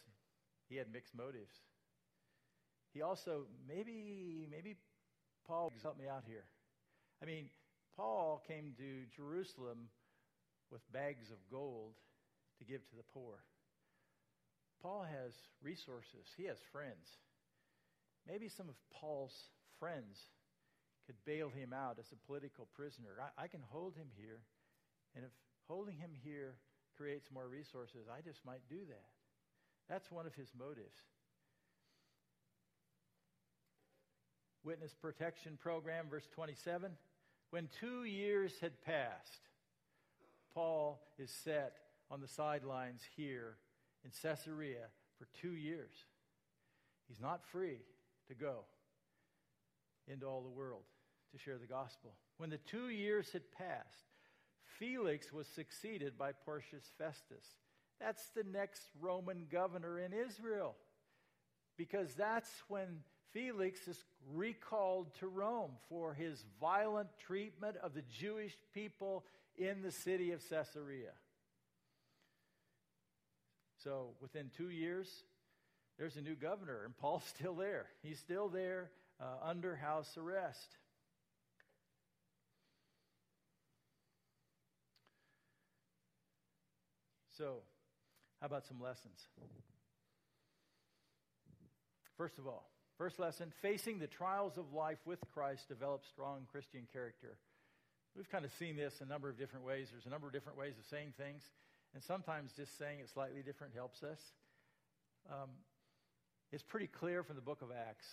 he 0.68 0.76
had 0.76 0.92
mixed 0.92 1.14
motives. 1.16 1.54
He 2.92 3.00
also, 3.00 3.46
maybe, 3.66 4.46
maybe 4.50 4.76
Paul, 5.46 5.72
help 5.82 5.98
me 5.98 6.06
out 6.06 6.24
here. 6.26 6.44
I 7.22 7.26
mean, 7.26 7.48
Paul 7.96 8.42
came 8.46 8.74
to 8.76 9.04
Jerusalem 9.16 9.88
with 10.70 10.80
bags 10.92 11.30
of 11.30 11.38
gold 11.50 11.94
to 12.58 12.64
give 12.64 12.86
to 12.90 12.96
the 12.96 13.06
poor. 13.14 13.38
Paul 14.82 15.02
has 15.02 15.32
resources, 15.62 16.26
he 16.36 16.44
has 16.44 16.58
friends. 16.72 17.08
Maybe 18.26 18.48
some 18.48 18.68
of 18.68 18.74
Paul's 18.92 19.34
friends 19.80 20.18
could 21.06 21.16
bail 21.24 21.48
him 21.48 21.72
out 21.72 21.96
as 21.98 22.12
a 22.12 22.26
political 22.26 22.68
prisoner. 22.76 23.16
I, 23.18 23.44
I, 23.44 23.46
can 23.48 23.62
hold 23.70 23.96
him 23.96 24.08
here, 24.20 24.40
and 25.16 25.24
if 25.24 25.30
holding 25.66 25.96
him 25.96 26.10
here 26.22 26.54
creates 26.96 27.26
more 27.32 27.48
resources, 27.48 28.06
I 28.12 28.20
just 28.20 28.44
might 28.44 28.60
do 28.68 28.80
that. 28.88 29.08
That's 29.88 30.10
one 30.10 30.26
of 30.26 30.34
his 30.34 30.48
motives. 30.58 30.98
Witness 34.64 34.94
Protection 35.00 35.56
Program, 35.62 36.06
verse 36.10 36.28
27. 36.34 36.92
When 37.50 37.68
two 37.80 38.04
years 38.04 38.52
had 38.60 38.72
passed, 38.82 39.40
Paul 40.58 41.00
is 41.20 41.30
set 41.30 41.76
on 42.10 42.20
the 42.20 42.26
sidelines 42.26 43.02
here 43.16 43.58
in 44.04 44.10
Caesarea 44.10 44.86
for 45.16 45.28
two 45.40 45.54
years. 45.54 45.94
He's 47.06 47.20
not 47.20 47.46
free 47.52 47.78
to 48.26 48.34
go 48.34 48.64
into 50.08 50.26
all 50.26 50.42
the 50.42 50.48
world 50.48 50.82
to 51.30 51.38
share 51.38 51.58
the 51.58 51.68
gospel. 51.68 52.14
When 52.38 52.50
the 52.50 52.58
two 52.58 52.88
years 52.88 53.30
had 53.30 53.52
passed, 53.52 54.10
Felix 54.80 55.32
was 55.32 55.46
succeeded 55.46 56.18
by 56.18 56.32
Porcius 56.32 56.90
Festus. 56.98 57.46
That's 58.00 58.30
the 58.34 58.42
next 58.42 58.82
Roman 59.00 59.46
governor 59.52 60.00
in 60.00 60.12
Israel. 60.12 60.74
Because 61.76 62.14
that's 62.14 62.50
when 62.66 63.04
Felix 63.32 63.86
is 63.86 64.04
recalled 64.34 65.14
to 65.20 65.28
Rome 65.28 65.72
for 65.88 66.14
his 66.14 66.44
violent 66.60 67.10
treatment 67.24 67.76
of 67.76 67.94
the 67.94 68.02
Jewish 68.10 68.56
people 68.74 69.24
in 69.58 69.82
the 69.82 69.90
city 69.90 70.32
of 70.32 70.48
Caesarea. 70.48 71.12
So 73.82 74.10
within 74.20 74.50
two 74.56 74.70
years, 74.70 75.08
there's 75.98 76.16
a 76.16 76.22
new 76.22 76.34
governor, 76.34 76.82
and 76.84 76.96
Paul's 76.96 77.24
still 77.36 77.54
there. 77.54 77.86
He's 78.02 78.18
still 78.18 78.48
there 78.48 78.90
uh, 79.20 79.24
under 79.42 79.76
house 79.76 80.16
arrest. 80.16 80.76
So, 87.36 87.58
how 88.40 88.46
about 88.46 88.66
some 88.66 88.80
lessons? 88.80 89.28
First 92.16 92.38
of 92.38 92.48
all, 92.48 92.68
first 92.96 93.20
lesson 93.20 93.52
facing 93.62 94.00
the 94.00 94.08
trials 94.08 94.58
of 94.58 94.72
life 94.72 94.98
with 95.04 95.20
Christ 95.32 95.68
develops 95.68 96.08
strong 96.08 96.48
Christian 96.50 96.88
character. 96.92 97.36
We've 98.18 98.28
kind 98.28 98.44
of 98.44 98.50
seen 98.58 98.74
this 98.74 98.92
a 98.98 99.06
number 99.06 99.30
of 99.30 99.38
different 99.38 99.64
ways. 99.64 99.86
There's 99.92 100.04
a 100.04 100.10
number 100.10 100.26
of 100.26 100.32
different 100.32 100.58
ways 100.58 100.74
of 100.74 100.84
saying 100.90 101.14
things, 101.16 101.40
and 101.94 102.02
sometimes 102.02 102.50
just 102.56 102.76
saying 102.76 102.98
it 102.98 103.06
slightly 103.14 103.42
different 103.46 103.74
helps 103.74 104.02
us. 104.02 104.18
Um, 105.30 105.50
it's 106.50 106.64
pretty 106.64 106.88
clear 106.88 107.22
from 107.22 107.36
the 107.36 107.46
book 107.46 107.62
of 107.62 107.68
Acts 107.70 108.06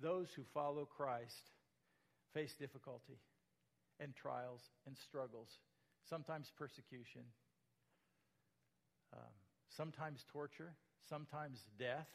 those 0.00 0.28
who 0.36 0.42
follow 0.54 0.86
Christ 0.86 1.50
face 2.32 2.54
difficulty 2.60 3.18
and 3.98 4.14
trials 4.14 4.60
and 4.86 4.94
struggles, 5.08 5.48
sometimes 6.08 6.46
persecution, 6.56 7.22
um, 9.12 9.34
sometimes 9.76 10.24
torture, 10.32 10.74
sometimes 11.08 11.58
death. 11.76 12.06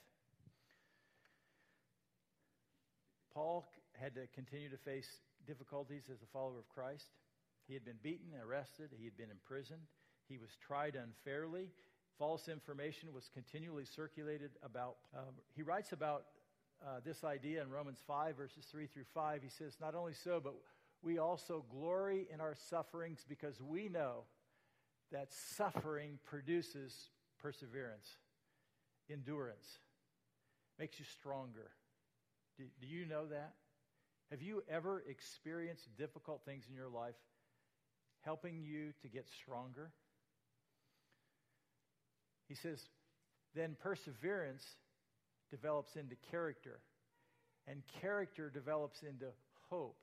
Paul 3.34 3.66
had 4.00 4.16
to 4.16 4.22
continue 4.34 4.70
to 4.70 4.78
face 4.78 5.08
difficulties 5.50 6.04
as 6.14 6.22
a 6.22 6.28
follower 6.32 6.60
of 6.60 6.70
Christ. 6.70 7.10
He 7.68 7.74
had 7.74 7.84
been 7.84 7.98
beaten, 8.04 8.30
arrested, 8.40 8.92
he 8.96 9.06
had 9.06 9.18
been 9.18 9.32
imprisoned, 9.32 9.82
he 10.28 10.38
was 10.38 10.52
tried 10.66 10.96
unfairly, 10.96 11.70
false 12.20 12.48
information 12.48 13.14
was 13.14 13.32
continually 13.34 13.86
circulated 13.86 14.52
about. 14.62 14.98
Um, 15.18 15.34
he 15.56 15.64
writes 15.64 15.92
about 15.92 16.26
uh, 16.86 17.00
this 17.04 17.24
idea 17.24 17.64
in 17.64 17.72
Romans 17.72 17.98
5, 18.06 18.38
verses 18.38 18.66
3 18.72 18.86
through 18.86 19.06
5. 19.12 19.42
He 19.42 19.50
says, 19.50 19.78
Not 19.82 19.96
only 19.96 20.14
so, 20.14 20.40
but 20.44 20.54
we 21.02 21.18
also 21.18 21.66
glory 21.72 22.28
in 22.32 22.42
our 22.42 22.56
sufferings 22.70 23.26
because 23.28 23.60
we 23.60 23.90
know 23.90 24.26
that 25.12 25.30
suffering 25.32 26.20
produces 26.26 27.10
perseverance, 27.42 28.06
endurance, 29.10 29.80
makes 30.78 31.00
you 31.00 31.06
stronger. 31.06 31.72
Do, 32.58 32.66
do 32.80 32.88
you 32.88 33.06
know 33.06 33.26
that? 33.28 33.54
Have 34.32 34.42
you 34.42 34.64
ever 34.70 35.04
experienced 35.08 35.96
difficult 35.98 36.42
things 36.46 36.66
in 36.70 36.76
your 36.76 36.90
life 36.90 37.16
helping 38.22 38.62
you 38.62 38.94
to 39.02 39.08
get 39.08 39.28
stronger? 39.28 39.92
He 42.48 42.56
says, 42.56 42.90
then 43.56 43.76
perseverance 43.80 44.64
develops 45.50 45.96
into 45.96 46.16
character, 46.32 46.80
and 47.68 47.82
character 48.02 48.50
develops 48.50 49.02
into 49.02 49.28
hope. 49.70 49.98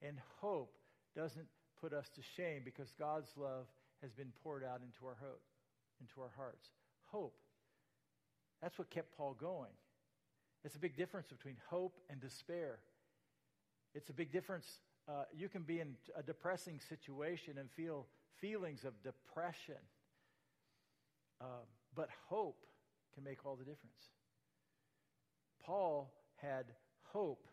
And 0.00 0.16
hope 0.40 0.74
doesn't 1.14 1.46
put 1.80 1.92
us 1.92 2.08
to 2.16 2.22
shame 2.36 2.62
because 2.64 2.92
God's 2.98 3.30
love 3.36 3.66
has 4.00 4.12
been 4.12 4.32
poured 4.42 4.64
out 4.64 4.80
into 4.82 5.06
our, 5.06 5.16
ho- 5.20 5.40
into 6.00 6.20
our 6.20 6.32
hearts. 6.36 6.70
Hope. 7.06 7.36
That's 8.60 8.78
what 8.78 8.90
kept 8.90 9.16
Paul 9.16 9.36
going. 9.38 9.70
It's 10.64 10.76
a 10.76 10.78
big 10.80 10.96
difference 10.96 11.28
between 11.28 11.56
hope 11.68 12.00
and 12.08 12.20
despair. 12.20 12.78
It's 13.94 14.10
a 14.10 14.12
big 14.12 14.32
difference. 14.32 14.78
Uh, 15.08 15.24
you 15.36 15.48
can 15.48 15.62
be 15.62 15.80
in 15.80 15.96
a 16.16 16.22
depressing 16.22 16.80
situation 16.88 17.58
and 17.58 17.70
feel 17.70 18.06
feelings 18.40 18.84
of 18.84 18.92
depression 19.02 19.76
um, 21.42 21.66
but 21.94 22.08
hope 22.28 22.64
can 23.14 23.24
make 23.24 23.44
all 23.44 23.56
the 23.56 23.64
difference. 23.64 24.10
Paul 25.64 26.12
had 26.36 26.66
hope. 27.12 27.46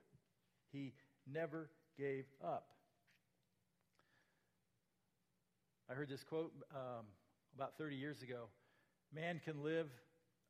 He 0.71 0.93
never 1.31 1.69
gave 1.97 2.25
up. 2.43 2.67
I 5.89 5.93
heard 5.93 6.09
this 6.09 6.23
quote 6.23 6.53
um, 6.73 7.05
about 7.55 7.77
30 7.77 7.95
years 7.95 8.21
ago. 8.21 8.45
Man 9.13 9.41
can 9.43 9.63
live 9.63 9.87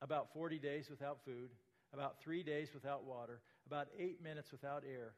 about 0.01 0.33
40 0.33 0.59
days 0.59 0.89
without 0.89 1.19
food, 1.23 1.49
about 1.93 2.21
three 2.21 2.43
days 2.43 2.69
without 2.73 3.05
water, 3.05 3.39
about 3.65 3.87
eight 3.97 4.21
minutes 4.21 4.51
without 4.51 4.83
air, 4.85 5.13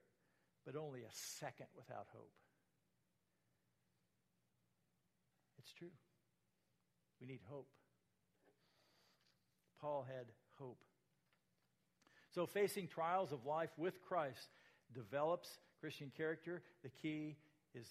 but 0.66 0.76
only 0.76 1.02
a 1.02 1.14
second 1.40 1.68
without 1.76 2.08
hope. 2.14 2.32
It's 5.60 5.72
true. 5.74 5.92
We 7.20 7.28
need 7.28 7.42
hope. 7.50 7.68
Paul 9.80 10.06
had 10.08 10.26
hope. 10.60 10.84
So, 12.34 12.46
facing 12.46 12.88
trials 12.88 13.32
of 13.32 13.46
life 13.46 13.72
with 13.78 14.02
Christ 14.02 14.50
develops 14.94 15.50
Christian 15.80 16.12
character. 16.16 16.62
The 16.84 16.90
key 16.90 17.36
is 17.76 17.86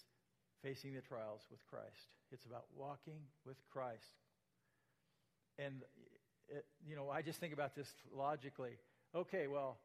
facing 0.62 0.94
the 0.94 1.00
trials 1.00 1.42
with 1.50 1.64
Christ. 1.66 2.08
It's 2.32 2.46
about 2.46 2.64
walking 2.76 3.20
with 3.44 3.56
Christ. 3.72 4.14
And, 5.58 5.82
it, 6.48 6.64
you 6.86 6.96
know, 6.96 7.10
I 7.10 7.22
just 7.22 7.38
think 7.38 7.52
about 7.52 7.74
this 7.74 7.92
logically. 8.14 8.78
Okay, 9.14 9.46
well, 9.46 9.78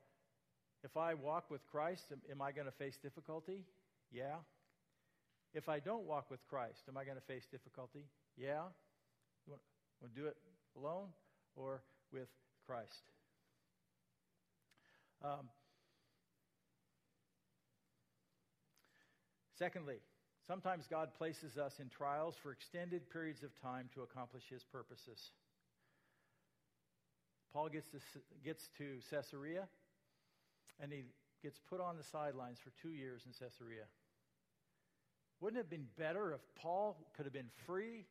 if 0.86 0.96
I 0.96 1.16
walk 1.16 1.50
with 1.50 1.66
Christ, 1.66 2.06
am, 2.12 2.20
am 2.32 2.42
I 2.44 2.52
going 2.52 2.68
to 2.68 2.72
face 2.72 2.96
difficulty? 3.02 3.64
Yeah. 4.12 4.36
If 5.54 5.68
I 5.68 5.80
don't 5.80 6.06
walk 6.06 6.30
with 6.30 6.48
Christ, 6.48 6.84
am 6.88 6.96
I 6.96 7.04
going 7.04 7.18
to 7.18 7.24
face 7.24 7.48
difficulty? 7.52 8.06
Yeah. 8.38 8.62
You 9.48 9.54
want, 9.54 9.62
want 10.00 10.14
to 10.14 10.22
do 10.22 10.28
it 10.28 10.38
alone? 10.78 11.08
Or 11.56 11.82
with 12.14 12.28
Christ. 12.68 13.02
Um, 15.24 15.50
secondly, 19.58 19.98
sometimes 20.46 20.86
God 20.88 21.16
places 21.18 21.58
us 21.58 21.80
in 21.80 21.90
trials 21.90 22.36
for 22.44 22.52
extended 22.52 23.10
periods 23.10 23.42
of 23.42 23.60
time 23.60 23.90
to 23.96 24.02
accomplish 24.04 24.44
his 24.52 24.64
purposes. 24.64 25.32
Paul 27.52 27.70
gets 27.70 27.90
to, 27.90 27.98
gets 28.44 28.68
to 28.78 28.98
Caesarea 29.10 29.68
and 30.80 30.92
he 30.92 31.04
gets 31.42 31.60
put 31.60 31.80
on 31.82 31.98
the 31.98 32.04
sidelines 32.04 32.60
for 32.60 32.72
two 32.82 32.92
years 32.92 33.24
in 33.26 33.32
Caesarea. 33.32 33.86
Wouldn't 35.42 35.60
it 35.60 35.64
have 35.64 35.70
been 35.70 35.88
better 35.98 36.34
if 36.34 36.42
Paul 36.56 36.98
could 37.16 37.26
have 37.26 37.34
been 37.34 37.52
free 37.66 38.06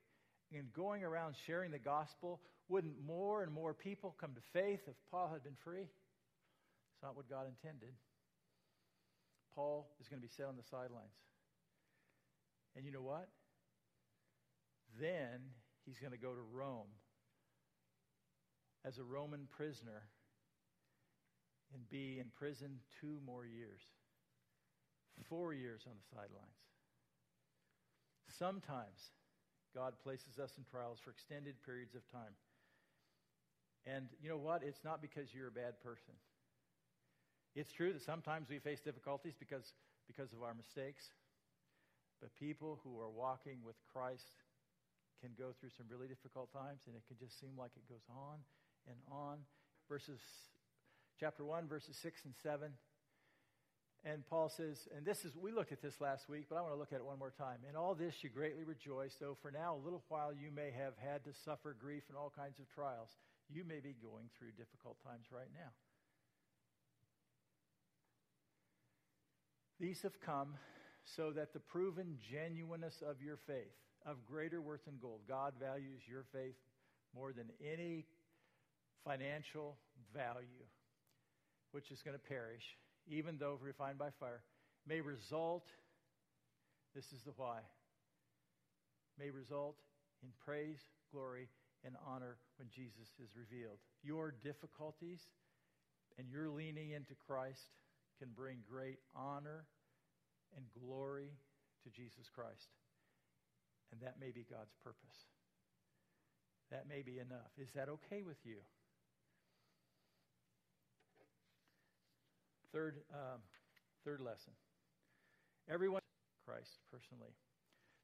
and 0.52 0.72
going 0.72 1.02
around 1.02 1.34
sharing 1.46 1.70
the 1.70 1.78
gospel? 1.78 2.40
Wouldn't 2.68 2.94
more 3.04 3.42
and 3.42 3.52
more 3.52 3.74
people 3.74 4.14
come 4.20 4.34
to 4.34 4.40
faith 4.52 4.80
if 4.86 4.94
Paul 5.10 5.30
had 5.32 5.42
been 5.42 5.56
free? 5.64 5.82
It's 5.82 7.02
not 7.02 7.16
what 7.16 7.28
God 7.28 7.46
intended. 7.48 7.92
Paul 9.54 9.88
is 10.00 10.08
going 10.08 10.20
to 10.20 10.26
be 10.26 10.32
set 10.32 10.46
on 10.46 10.56
the 10.56 10.62
sidelines. 10.62 11.16
And 12.76 12.84
you 12.84 12.92
know 12.92 13.02
what? 13.02 13.28
Then 15.00 15.40
he's 15.86 15.98
going 15.98 16.12
to 16.12 16.18
go 16.18 16.32
to 16.32 16.40
Rome 16.52 16.88
as 18.84 18.98
a 18.98 19.04
Roman 19.04 19.48
prisoner 19.56 20.02
and 21.75 21.83
be 21.91 22.18
in 22.20 22.31
prison 22.39 22.79
two 23.01 23.18
more 23.27 23.45
years. 23.45 23.83
Four 25.29 25.55
years 25.55 25.83
on 25.87 25.95
the 25.95 26.07
sidelines. 26.11 26.59
Sometimes 28.39 29.14
God 29.75 29.95
places 30.03 30.39
us 30.39 30.51
in 30.59 30.64
trials 30.64 30.99
for 31.03 31.11
extended 31.11 31.55
periods 31.66 31.95
of 31.95 32.03
time. 32.11 32.35
And 33.87 34.09
you 34.22 34.29
know 34.29 34.39
what? 34.39 34.62
It's 34.62 34.83
not 34.83 35.03
because 35.03 35.35
you're 35.35 35.49
a 35.49 35.55
bad 35.55 35.79
person. 35.83 36.14
It's 37.55 37.70
true 37.70 37.93
that 37.93 38.03
sometimes 38.03 38.49
we 38.49 38.59
face 38.59 38.81
difficulties 38.81 39.35
because, 39.39 39.75
because 40.07 40.33
of 40.33 40.43
our 40.43 40.55
mistakes. 40.55 41.11
But 42.20 42.35
people 42.35 42.81
who 42.83 42.99
are 42.99 43.11
walking 43.11 43.62
with 43.62 43.77
Christ 43.93 44.43
can 45.20 45.31
go 45.39 45.55
through 45.61 45.70
some 45.77 45.87
really 45.91 46.09
difficult 46.09 46.51
times, 46.51 46.87
and 46.87 46.97
it 46.97 47.03
can 47.07 47.18
just 47.18 47.39
seem 47.39 47.55
like 47.59 47.70
it 47.77 47.87
goes 47.87 48.03
on 48.11 48.43
and 48.89 48.97
on. 49.11 49.39
Verses 49.89 50.18
chapter 51.18 51.44
1, 51.44 51.68
verses 51.68 51.96
6 52.02 52.24
and 52.24 52.34
7. 52.42 52.70
And 54.04 54.26
Paul 54.26 54.50
says, 54.50 54.86
and 54.94 55.06
this 55.06 55.24
is, 55.24 55.32
we 55.34 55.50
looked 55.50 55.72
at 55.72 55.80
this 55.80 55.98
last 56.00 56.28
week, 56.28 56.46
but 56.50 56.56
I 56.56 56.60
want 56.60 56.74
to 56.74 56.78
look 56.78 56.92
at 56.92 56.98
it 56.98 57.06
one 57.06 57.18
more 57.18 57.32
time. 57.38 57.58
In 57.68 57.74
all 57.74 57.94
this 57.94 58.14
you 58.22 58.28
greatly 58.28 58.64
rejoice, 58.64 59.16
though 59.18 59.36
for 59.40 59.50
now 59.50 59.76
a 59.76 59.82
little 59.82 60.02
while 60.08 60.32
you 60.32 60.50
may 60.54 60.70
have 60.76 60.92
had 61.00 61.24
to 61.24 61.30
suffer 61.44 61.74
grief 61.78 62.02
and 62.08 62.18
all 62.18 62.30
kinds 62.36 62.58
of 62.58 62.68
trials. 62.68 63.08
You 63.48 63.64
may 63.64 63.80
be 63.80 63.96
going 64.02 64.28
through 64.38 64.52
difficult 64.58 64.96
times 65.02 65.26
right 65.32 65.48
now. 65.54 65.72
These 69.80 70.02
have 70.02 70.20
come 70.20 70.54
so 71.16 71.30
that 71.32 71.52
the 71.52 71.60
proven 71.60 72.18
genuineness 72.30 73.02
of 73.06 73.22
your 73.22 73.38
faith, 73.46 73.72
of 74.06 74.24
greater 74.26 74.60
worth 74.60 74.84
than 74.84 74.98
gold, 75.00 75.20
God 75.26 75.54
values 75.58 76.00
your 76.06 76.24
faith 76.32 76.56
more 77.14 77.32
than 77.32 77.50
any 77.60 78.04
financial 79.04 79.76
value, 80.14 80.64
which 81.75 81.91
is 81.91 82.03
going 82.03 82.16
to 82.16 82.22
perish 82.22 82.62
even 83.07 83.37
though 83.39 83.59
refined 83.61 83.99
by 83.99 84.11
fire, 84.20 84.43
may 84.87 85.01
result, 85.01 85.66
this 86.95 87.07
is 87.12 87.22
the 87.25 87.33
why, 87.37 87.59
may 89.18 89.31
result 89.31 89.77
in 90.22 90.31
praise, 90.45 90.79
glory, 91.12 91.49
and 91.85 91.97
honor 92.07 92.39
when 92.57 92.68
Jesus 92.75 93.12
is 93.22 93.37
revealed. 93.37 93.79
Your 94.03 94.33
difficulties 94.43 95.20
and 96.18 96.31
your 96.31 96.49
leaning 96.49 96.93
into 96.93 97.14
Christ 97.27 97.77
can 98.18 98.29
bring 98.35 98.59
great 98.70 98.99
honor 99.14 99.66
and 100.57 100.64
glory 100.81 101.31
to 101.83 101.91
Jesus 101.91 102.31
Christ. 102.35 102.72
And 103.93 104.01
that 104.01 104.16
may 104.18 104.31
be 104.31 104.47
God's 104.49 104.72
purpose. 104.83 105.29
That 106.70 106.89
may 106.89 107.03
be 107.03 107.18
enough. 107.18 107.53
Is 107.59 107.68
that 107.75 107.89
okay 107.89 108.22
with 108.22 108.39
you? 108.45 108.57
Third, 112.75 112.97
um, 113.14 113.39
third 114.05 114.20
lesson. 114.20 114.53
Everyone, 115.70 116.01
Christ 116.45 116.81
personally. 116.91 117.31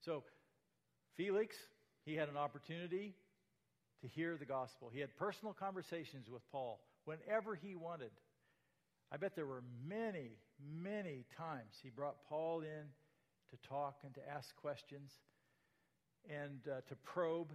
So, 0.01 0.23
Felix, 1.17 1.57
he 2.05 2.15
had 2.15 2.29
an 2.29 2.37
opportunity 2.37 3.17
to 4.01 4.07
hear 4.07 4.37
the 4.37 4.45
gospel. 4.45 4.89
He 4.95 5.01
had 5.01 5.15
personal 5.17 5.53
conversations 5.53 6.31
with 6.31 6.49
Paul 6.53 6.81
whenever 7.05 7.57
he 7.57 7.75
wanted. 7.75 8.13
I 9.11 9.17
bet 9.17 9.35
there 9.35 9.45
were 9.45 9.65
many, 9.89 10.39
many 10.81 11.25
times 11.37 11.75
he 11.83 11.91
brought 11.91 12.23
Paul 12.29 12.61
in 12.61 12.87
to 13.51 13.69
talk 13.69 13.97
and 14.05 14.15
to 14.15 14.21
ask 14.31 14.55
questions 14.55 15.11
and 16.29 16.61
uh, 16.71 16.83
to 16.89 16.95
probe. 17.03 17.51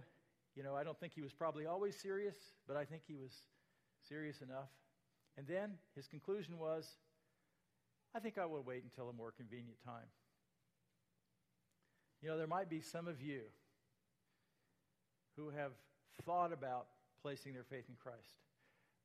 You 0.54 0.62
know, 0.62 0.76
I 0.76 0.84
don't 0.84 1.00
think 1.00 1.14
he 1.14 1.22
was 1.22 1.32
probably 1.32 1.64
always 1.64 1.96
serious, 1.96 2.36
but 2.68 2.76
I 2.76 2.84
think 2.84 3.04
he 3.06 3.14
was 3.14 3.32
serious 4.06 4.42
enough. 4.42 4.68
And 5.38 5.46
then 5.46 5.72
his 5.94 6.06
conclusion 6.06 6.58
was 6.58 6.86
I 8.16 8.18
think 8.18 8.38
I 8.38 8.46
will 8.46 8.62
wait 8.62 8.82
until 8.82 9.10
a 9.10 9.12
more 9.12 9.30
convenient 9.30 9.76
time. 9.84 10.08
You 12.22 12.30
know, 12.30 12.38
there 12.38 12.46
might 12.46 12.70
be 12.70 12.80
some 12.80 13.06
of 13.06 13.20
you 13.20 13.42
who 15.36 15.50
have 15.50 15.72
thought 16.24 16.50
about 16.50 16.86
placing 17.20 17.52
their 17.52 17.64
faith 17.64 17.84
in 17.90 17.94
Christ. 18.02 18.40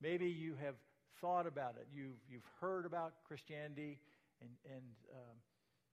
Maybe 0.00 0.30
you 0.30 0.54
have 0.64 0.76
thought 1.20 1.46
about 1.46 1.74
it. 1.78 1.88
You've, 1.92 2.16
you've 2.30 2.46
heard 2.58 2.86
about 2.86 3.12
Christianity 3.28 3.98
and, 4.40 4.48
and 4.64 4.82
um, 5.12 5.36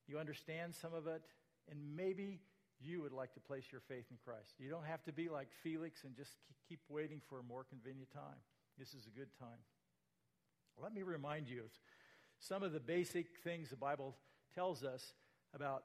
you 0.08 0.18
understand 0.18 0.74
some 0.74 0.94
of 0.94 1.06
it, 1.06 1.22
and 1.70 1.78
maybe 1.98 2.40
you 2.80 3.02
would 3.02 3.12
like 3.12 3.34
to 3.34 3.42
place 3.42 3.66
your 3.70 3.82
faith 3.82 4.06
in 4.12 4.18
Christ. 4.24 4.54
You 4.60 4.70
don't 4.70 4.86
have 4.86 5.04
to 5.04 5.12
be 5.12 5.28
like 5.28 5.50
Felix 5.62 6.06
and 6.06 6.16
just 6.16 6.32
keep 6.70 6.80
waiting 6.88 7.20
for 7.28 7.40
a 7.40 7.44
more 7.44 7.66
convenient 7.66 8.12
time. 8.14 8.40
This 8.78 8.94
is 8.94 9.08
a 9.08 9.20
good 9.20 9.30
time. 9.38 9.60
Let 10.82 10.94
me 10.94 11.04
remind 11.04 11.50
you 11.50 11.64
some 12.40 12.64
of 12.64 12.72
the 12.72 12.80
basic 12.80 13.28
things 13.44 13.70
the 13.70 13.76
Bible 13.76 14.16
tells 14.56 14.84
us 14.84 15.14
about 15.54 15.84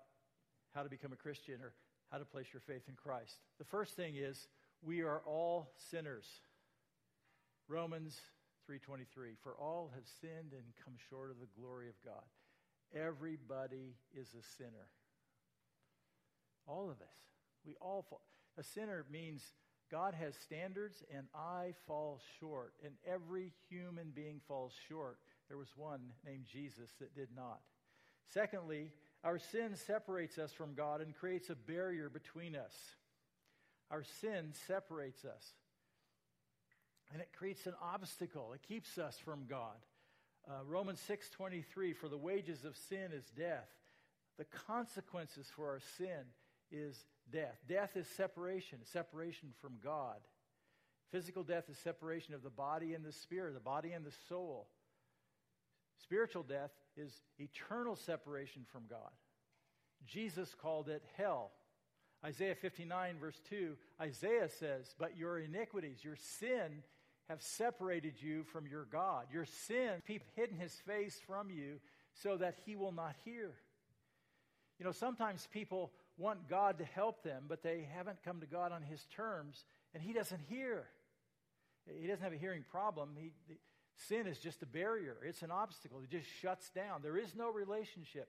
how 0.74 0.82
to 0.82 0.88
become 0.88 1.12
a 1.12 1.16
Christian 1.16 1.60
or 1.60 1.74
how 2.10 2.18
to 2.18 2.24
place 2.24 2.46
your 2.52 2.60
faith 2.60 2.82
in 2.88 2.94
Christ. 2.94 3.38
The 3.58 3.64
first 3.64 3.96
thing 3.96 4.14
is 4.16 4.46
we 4.82 5.02
are 5.02 5.20
all 5.26 5.72
sinners. 5.90 6.26
Romans 7.68 8.20
3:23 8.68 9.36
For 9.42 9.54
all 9.56 9.90
have 9.94 10.06
sinned 10.20 10.52
and 10.52 10.64
come 10.84 10.94
short 11.10 11.30
of 11.30 11.40
the 11.40 11.60
glory 11.60 11.88
of 11.88 11.94
God. 12.04 12.24
Everybody 12.94 13.96
is 14.12 14.28
a 14.34 14.42
sinner. 14.56 14.88
All 16.66 16.90
of 16.90 17.00
us. 17.00 17.18
We 17.64 17.74
all 17.80 18.02
fall. 18.02 18.26
A 18.56 18.62
sinner 18.62 19.04
means 19.10 19.42
God 19.90 20.14
has 20.14 20.34
standards 20.36 21.02
and 21.14 21.26
I 21.34 21.74
fall 21.86 22.20
short 22.38 22.74
and 22.84 22.94
every 23.06 23.52
human 23.68 24.10
being 24.14 24.40
falls 24.46 24.72
short 24.88 25.18
there 25.48 25.58
was 25.58 25.76
one 25.76 26.00
named 26.24 26.46
Jesus 26.50 26.90
that 27.00 27.14
did 27.14 27.28
not. 27.34 27.60
Secondly, 28.32 28.90
our 29.22 29.38
sin 29.38 29.76
separates 29.76 30.38
us 30.38 30.52
from 30.52 30.74
God 30.74 31.00
and 31.00 31.14
creates 31.14 31.50
a 31.50 31.54
barrier 31.54 32.08
between 32.08 32.56
us. 32.56 32.74
Our 33.90 34.02
sin 34.20 34.52
separates 34.66 35.24
us. 35.24 35.52
And 37.12 37.20
it 37.20 37.30
creates 37.36 37.66
an 37.66 37.74
obstacle. 37.82 38.52
It 38.54 38.62
keeps 38.62 38.98
us 38.98 39.18
from 39.18 39.46
God. 39.48 39.76
Uh, 40.48 40.64
Romans 40.66 41.00
6:23 41.00 41.92
for 41.94 42.08
the 42.08 42.18
wages 42.18 42.64
of 42.64 42.76
sin 42.76 43.12
is 43.12 43.30
death. 43.30 43.68
The 44.36 44.44
consequences 44.44 45.48
for 45.50 45.68
our 45.68 45.80
sin 45.80 46.26
is 46.70 47.06
death. 47.30 47.58
Death 47.66 47.96
is 47.96 48.06
separation, 48.08 48.84
separation 48.84 49.52
from 49.60 49.78
God. 49.82 50.20
Physical 51.10 51.44
death 51.44 51.68
is 51.70 51.78
separation 51.78 52.34
of 52.34 52.42
the 52.42 52.50
body 52.50 52.94
and 52.94 53.04
the 53.04 53.12
spirit, 53.12 53.54
the 53.54 53.60
body 53.60 53.92
and 53.92 54.04
the 54.04 54.14
soul. 54.28 54.68
Spiritual 56.02 56.42
death 56.42 56.70
is 56.96 57.22
eternal 57.38 57.96
separation 57.96 58.62
from 58.70 58.82
God. 58.88 59.10
Jesus 60.06 60.54
called 60.60 60.88
it 60.88 61.02
hell. 61.16 61.52
Isaiah 62.24 62.54
59, 62.54 63.16
verse 63.20 63.40
2, 63.50 63.76
Isaiah 64.00 64.48
says, 64.48 64.94
But 64.98 65.16
your 65.16 65.38
iniquities, 65.38 66.02
your 66.02 66.16
sin, 66.16 66.82
have 67.28 67.42
separated 67.42 68.14
you 68.20 68.44
from 68.44 68.66
your 68.66 68.84
God. 68.84 69.26
Your 69.32 69.44
sin, 69.44 70.02
people 70.06 70.26
hidden 70.34 70.56
his 70.56 70.74
face 70.86 71.20
from 71.26 71.50
you 71.50 71.80
so 72.22 72.36
that 72.36 72.56
he 72.64 72.76
will 72.76 72.92
not 72.92 73.14
hear. 73.24 73.52
You 74.78 74.84
know, 74.84 74.92
sometimes 74.92 75.48
people 75.52 75.92
want 76.16 76.48
God 76.48 76.78
to 76.78 76.84
help 76.84 77.22
them, 77.22 77.44
but 77.48 77.62
they 77.62 77.86
haven't 77.94 78.22
come 78.24 78.40
to 78.40 78.46
God 78.46 78.72
on 78.72 78.82
his 78.82 79.04
terms, 79.14 79.64
and 79.94 80.02
he 80.02 80.12
doesn't 80.12 80.40
hear. 80.48 80.84
He 81.86 82.06
doesn't 82.06 82.22
have 82.22 82.32
a 82.32 82.38
hearing 82.38 82.64
problem. 82.70 83.10
He, 83.18 83.32
Sin 84.08 84.26
is 84.26 84.38
just 84.38 84.62
a 84.62 84.66
barrier, 84.66 85.16
it's 85.24 85.42
an 85.42 85.50
obstacle. 85.50 86.00
It 86.02 86.10
just 86.10 86.28
shuts 86.40 86.68
down. 86.70 87.00
There 87.02 87.16
is 87.16 87.34
no 87.36 87.50
relationship 87.50 88.28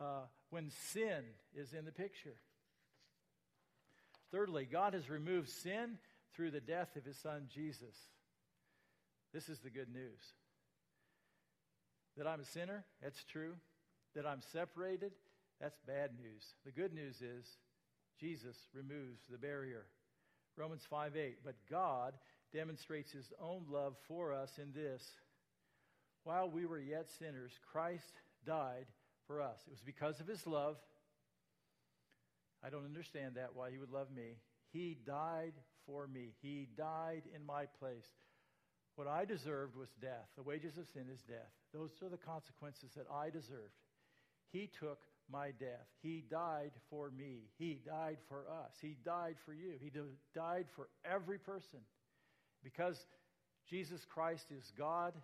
uh, 0.00 0.26
when 0.50 0.70
sin 0.92 1.24
is 1.54 1.72
in 1.72 1.84
the 1.84 1.92
picture. 1.92 2.36
Thirdly, 4.30 4.66
God 4.70 4.92
has 4.94 5.08
removed 5.08 5.48
sin 5.48 5.98
through 6.34 6.50
the 6.50 6.60
death 6.60 6.96
of 6.96 7.04
his 7.04 7.16
son 7.16 7.46
Jesus. 7.52 7.94
This 9.32 9.48
is 9.48 9.60
the 9.60 9.70
good 9.70 9.92
news. 9.92 10.20
That 12.16 12.26
I'm 12.26 12.40
a 12.40 12.44
sinner, 12.44 12.84
that's 13.02 13.22
true. 13.24 13.54
That 14.14 14.26
I'm 14.26 14.40
separated, 14.52 15.12
that's 15.60 15.78
bad 15.86 16.10
news. 16.18 16.42
The 16.64 16.72
good 16.72 16.92
news 16.92 17.20
is 17.20 17.46
Jesus 18.18 18.56
removes 18.74 19.22
the 19.30 19.38
barrier. 19.38 19.86
Romans 20.56 20.82
5 20.88 21.16
8. 21.16 21.38
But 21.44 21.54
God 21.70 22.14
demonstrates 22.52 23.12
his 23.12 23.32
own 23.40 23.64
love 23.70 23.94
for 24.08 24.32
us 24.32 24.50
in 24.58 24.72
this 24.72 25.02
while 26.26 26.50
we 26.50 26.66
were 26.66 26.80
yet 26.80 27.08
sinners, 27.20 27.52
Christ 27.70 28.20
died 28.44 28.86
for 29.28 29.40
us. 29.40 29.60
It 29.68 29.70
was 29.70 29.82
because 29.86 30.18
of 30.18 30.26
his 30.26 30.44
love. 30.44 30.76
I 32.64 32.68
don't 32.68 32.84
understand 32.84 33.36
that, 33.36 33.54
why 33.54 33.70
he 33.70 33.78
would 33.78 33.92
love 33.92 34.10
me. 34.10 34.34
He 34.72 34.98
died 35.06 35.52
for 35.86 36.08
me, 36.08 36.34
he 36.42 36.66
died 36.76 37.22
in 37.32 37.46
my 37.46 37.66
place. 37.78 38.08
What 38.96 39.06
I 39.06 39.24
deserved 39.24 39.76
was 39.76 39.90
death. 40.00 40.26
The 40.36 40.42
wages 40.42 40.76
of 40.78 40.88
sin 40.92 41.04
is 41.12 41.22
death. 41.22 41.52
Those 41.72 41.90
are 42.02 42.08
the 42.08 42.16
consequences 42.16 42.90
that 42.96 43.06
I 43.12 43.30
deserved. 43.30 43.78
He 44.50 44.68
took 44.80 44.98
my 45.30 45.52
death. 45.60 45.86
He 46.02 46.24
died 46.28 46.72
for 46.90 47.12
me. 47.16 47.42
He 47.56 47.78
died 47.86 48.16
for 48.28 48.46
us. 48.50 48.72
He 48.80 48.96
died 49.04 49.36
for 49.44 49.52
you. 49.52 49.74
He 49.80 49.92
died 50.34 50.66
for 50.74 50.88
every 51.04 51.38
person. 51.38 51.80
Because 52.66 52.98
Jesus 53.70 54.04
Christ 54.04 54.46
is 54.50 54.72
God, 54.76 55.14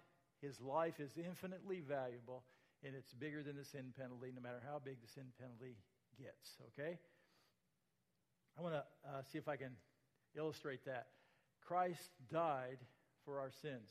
his 0.41 0.61
life 0.61 1.01
is 1.01 1.11
infinitely 1.19 1.81
valuable, 1.81 2.45
and 2.85 2.95
it's 2.95 3.13
bigger 3.15 3.43
than 3.43 3.57
the 3.57 3.65
sin 3.65 3.93
penalty, 3.99 4.31
no 4.33 4.41
matter 4.41 4.63
how 4.65 4.81
big 4.85 4.99
the 5.03 5.09
sin 5.09 5.25
penalty 5.41 5.75
gets. 6.17 6.55
Okay? 6.79 7.01
I 8.57 8.63
want 8.63 8.75
to 8.75 8.85
uh, 9.11 9.23
see 9.33 9.39
if 9.39 9.49
I 9.49 9.57
can 9.57 9.73
illustrate 10.37 10.85
that. 10.87 11.09
Christ 11.67 12.11
died 12.31 12.79
for 13.25 13.41
our 13.41 13.51
sins. 13.61 13.91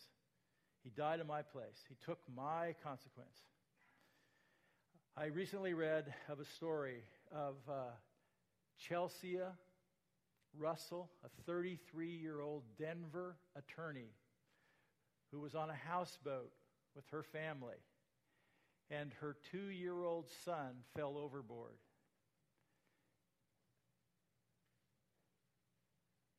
He 0.81 0.89
died 0.89 1.19
in 1.19 1.27
my 1.27 1.41
place. 1.41 1.77
He 1.89 1.95
took 2.05 2.19
my 2.33 2.73
consequence. 2.81 3.35
I 5.17 5.25
recently 5.25 5.73
read 5.73 6.05
of 6.29 6.39
a 6.39 6.45
story 6.55 7.03
of 7.33 7.55
uh, 7.69 7.73
Chelsea 8.87 9.39
Russell, 10.57 11.09
a 11.23 11.29
33 11.45 12.09
year 12.09 12.41
old 12.41 12.63
Denver 12.77 13.37
attorney 13.55 14.09
who 15.31 15.39
was 15.39 15.55
on 15.55 15.69
a 15.69 15.75
houseboat 15.75 16.51
with 16.95 17.05
her 17.11 17.23
family, 17.23 17.77
and 18.89 19.11
her 19.21 19.37
two 19.51 19.69
year 19.69 20.03
old 20.03 20.29
son 20.43 20.83
fell 20.95 21.17
overboard. 21.17 21.77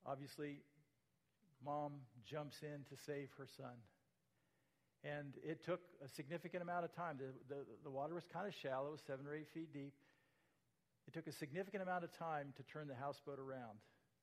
Obviously, 0.05 0.59
mom 1.65 1.93
jumps 2.25 2.63
in 2.63 2.85
to 2.91 3.03
save 3.07 3.29
her 3.39 3.47
son. 3.57 3.77
And 5.05 5.35
it 5.43 5.65
took 5.65 5.81
a 6.05 6.09
significant 6.09 6.63
amount 6.63 6.85
of 6.85 6.95
time. 6.95 7.19
The, 7.19 7.55
the, 7.55 7.61
the 7.85 7.91
water 7.91 8.15
was 8.15 8.25
kind 8.33 8.47
of 8.47 8.55
shallow, 8.55 8.97
seven 9.07 9.27
or 9.27 9.35
eight 9.35 9.49
feet 9.53 9.73
deep. 9.73 9.95
It 11.09 11.15
took 11.15 11.27
a 11.27 11.33
significant 11.33 11.83
amount 11.83 12.05
of 12.05 12.17
time 12.17 12.53
to 12.57 12.63
turn 12.63 12.87
the 12.87 12.95
houseboat 12.95 13.39
around. 13.39 13.79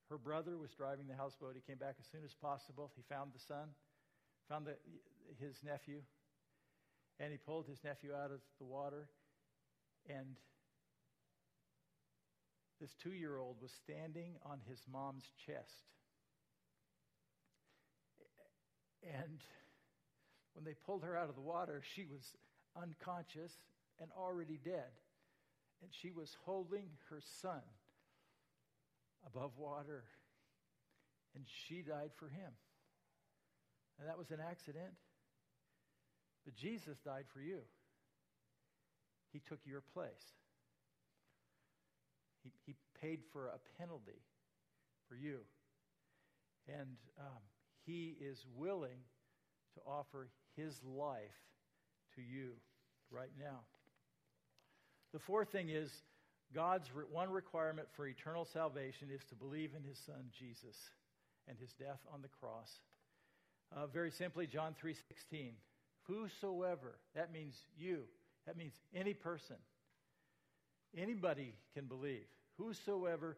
Her 0.09 0.17
brother 0.17 0.57
was 0.57 0.71
driving 0.71 1.07
the 1.07 1.15
houseboat. 1.15 1.53
He 1.53 1.61
came 1.61 1.77
back 1.77 1.95
as 1.99 2.07
soon 2.11 2.23
as 2.25 2.33
possible. 2.33 2.91
He 2.95 3.03
found 3.07 3.31
the 3.33 3.39
son, 3.39 3.69
found 4.49 4.65
the, 4.65 4.75
his 5.39 5.57
nephew, 5.63 6.01
and 7.19 7.31
he 7.31 7.37
pulled 7.37 7.67
his 7.67 7.83
nephew 7.83 8.13
out 8.13 8.31
of 8.31 8.39
the 8.57 8.65
water. 8.65 9.07
And 10.09 10.35
this 12.81 12.95
two 12.95 13.13
year 13.13 13.37
old 13.37 13.57
was 13.61 13.71
standing 13.71 14.33
on 14.43 14.59
his 14.67 14.79
mom's 14.91 15.25
chest. 15.45 15.85
And 19.03 19.39
when 20.53 20.65
they 20.65 20.73
pulled 20.85 21.03
her 21.03 21.15
out 21.15 21.29
of 21.29 21.35
the 21.35 21.41
water, 21.41 21.83
she 21.95 22.05
was 22.05 22.33
unconscious 22.75 23.53
and 24.01 24.09
already 24.17 24.59
dead. 24.63 24.91
And 25.83 25.91
she 25.93 26.11
was 26.11 26.35
holding 26.45 26.89
her 27.09 27.21
son 27.41 27.61
above 29.25 29.51
water. 29.57 30.03
And 31.35 31.45
she 31.67 31.81
died 31.81 32.11
for 32.17 32.27
him. 32.27 32.51
And 33.99 34.07
that 34.07 34.17
was 34.17 34.31
an 34.31 34.39
accident. 34.39 34.93
But 36.45 36.55
Jesus 36.55 36.97
died 37.05 37.25
for 37.33 37.41
you. 37.41 37.59
He 39.31 39.41
took 39.47 39.59
your 39.65 39.83
place. 39.93 40.09
He, 42.43 42.51
he 42.65 42.75
paid 43.01 43.19
for 43.31 43.47
a 43.47 43.59
penalty 43.77 44.23
for 45.07 45.15
you. 45.15 45.39
And 46.67 46.97
um, 47.19 47.41
he 47.85 48.15
is 48.19 48.43
willing 48.55 49.03
to 49.75 49.81
offer 49.85 50.29
his 50.55 50.73
life 50.83 51.19
to 52.15 52.21
you 52.21 52.51
right 53.11 53.31
now. 53.39 53.59
The 55.13 55.19
fourth 55.19 55.51
thing 55.51 55.69
is 55.69 55.91
God's 56.53 56.89
one 57.11 57.29
requirement 57.29 57.87
for 57.95 58.07
eternal 58.07 58.45
salvation 58.45 59.09
is 59.13 59.23
to 59.25 59.35
believe 59.35 59.71
in 59.75 59.83
his 59.83 59.99
son 59.99 60.31
Jesus 60.37 60.75
and 61.47 61.57
his 61.57 61.73
death 61.73 61.99
on 62.11 62.21
the 62.21 62.27
cross. 62.27 62.71
Uh, 63.75 63.87
very 63.87 64.11
simply, 64.11 64.47
John 64.47 64.73
3:16. 64.73 65.53
Whosoever, 66.03 66.99
that 67.13 67.31
means 67.31 67.55
you. 67.77 68.07
That 68.47 68.57
means 68.57 68.73
any 68.93 69.13
person. 69.13 69.57
Anybody 70.97 71.53
can 71.75 71.85
believe. 71.85 72.25
Whosoever 72.57 73.37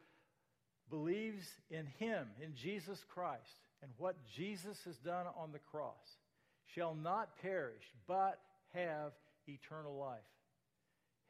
believes 0.89 1.47
in 1.70 1.86
him, 1.86 2.30
in 2.41 2.55
Jesus 2.55 3.03
Christ, 3.03 3.59
and 3.82 3.91
what 3.97 4.26
Jesus 4.26 4.84
has 4.86 4.97
done 4.97 5.26
on 5.36 5.51
the 5.51 5.59
cross, 5.59 6.18
shall 6.66 6.95
not 6.95 7.38
perish, 7.41 7.84
but 8.07 8.39
have 8.74 9.12
eternal 9.47 9.97
life. 9.97 10.20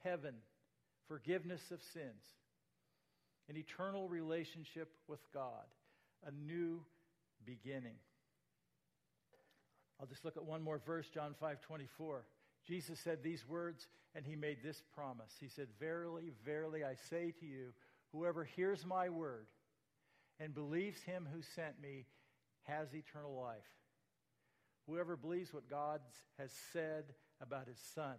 Heaven, 0.03 0.35
forgiveness 1.11 1.71
of 1.71 1.81
sins, 1.93 2.23
an 3.49 3.57
eternal 3.57 4.07
relationship 4.07 4.87
with 5.09 5.19
God, 5.33 5.65
a 6.25 6.31
new 6.31 6.79
beginning. 7.45 7.97
I'll 9.99 10.07
just 10.07 10.23
look 10.23 10.37
at 10.37 10.45
one 10.45 10.63
more 10.63 10.79
verse, 10.85 11.09
John 11.13 11.35
5 11.37 11.59
24. 11.59 12.23
Jesus 12.65 12.97
said 12.97 13.23
these 13.23 13.45
words, 13.45 13.87
and 14.15 14.25
he 14.25 14.37
made 14.37 14.63
this 14.63 14.81
promise. 14.95 15.33
He 15.37 15.49
said, 15.49 15.67
Verily, 15.81 16.31
verily, 16.45 16.85
I 16.85 16.95
say 17.09 17.33
to 17.41 17.45
you, 17.45 17.73
whoever 18.13 18.45
hears 18.45 18.85
my 18.85 19.09
word 19.09 19.47
and 20.39 20.53
believes 20.53 21.03
him 21.03 21.27
who 21.33 21.41
sent 21.41 21.81
me 21.81 22.05
has 22.63 22.87
eternal 22.93 23.35
life. 23.35 23.59
Whoever 24.87 25.17
believes 25.17 25.53
what 25.53 25.69
God 25.69 25.99
has 26.37 26.51
said 26.71 27.03
about 27.41 27.67
his 27.67 27.79
son. 27.93 28.15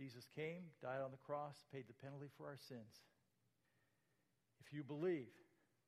Jesus 0.00 0.24
came, 0.34 0.62
died 0.80 1.02
on 1.04 1.10
the 1.10 1.18
cross, 1.18 1.62
paid 1.70 1.84
the 1.86 2.02
penalty 2.02 2.28
for 2.38 2.46
our 2.46 2.56
sins. 2.56 3.04
If 4.64 4.72
you 4.72 4.82
believe, 4.82 5.28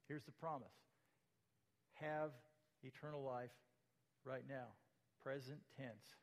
here's 0.07 0.25
the 0.25 0.33
promise 0.33 0.69
have 1.95 2.33
eternal 2.83 3.23
life 3.23 3.53
right 4.25 4.43
now, 4.47 4.67
present 5.23 5.61
tense. 5.79 6.17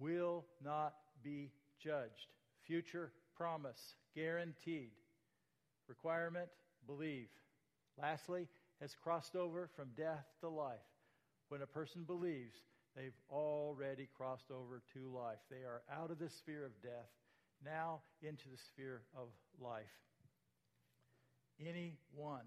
Will 0.00 0.46
not 0.64 0.94
be 1.22 1.50
judged. 1.78 2.28
Future 2.62 3.12
promise, 3.36 3.96
guaranteed. 4.14 4.92
Requirement, 5.86 6.48
believe. 6.86 7.28
Lastly, 8.00 8.48
has 8.80 8.94
crossed 8.94 9.36
over 9.36 9.68
from 9.76 9.88
death 9.96 10.26
to 10.40 10.48
life. 10.48 10.78
When 11.48 11.62
a 11.62 11.66
person 11.66 12.04
believes, 12.04 12.56
they've 12.96 13.18
already 13.30 14.08
crossed 14.16 14.50
over 14.50 14.82
to 14.94 15.16
life. 15.16 15.38
They 15.50 15.64
are 15.64 15.82
out 15.92 16.10
of 16.10 16.18
the 16.18 16.30
sphere 16.30 16.64
of 16.64 16.80
death, 16.82 17.10
now 17.64 18.00
into 18.22 18.48
the 18.50 18.58
sphere 18.72 19.02
of 19.16 19.28
life. 19.60 19.84
Anyone 21.60 22.46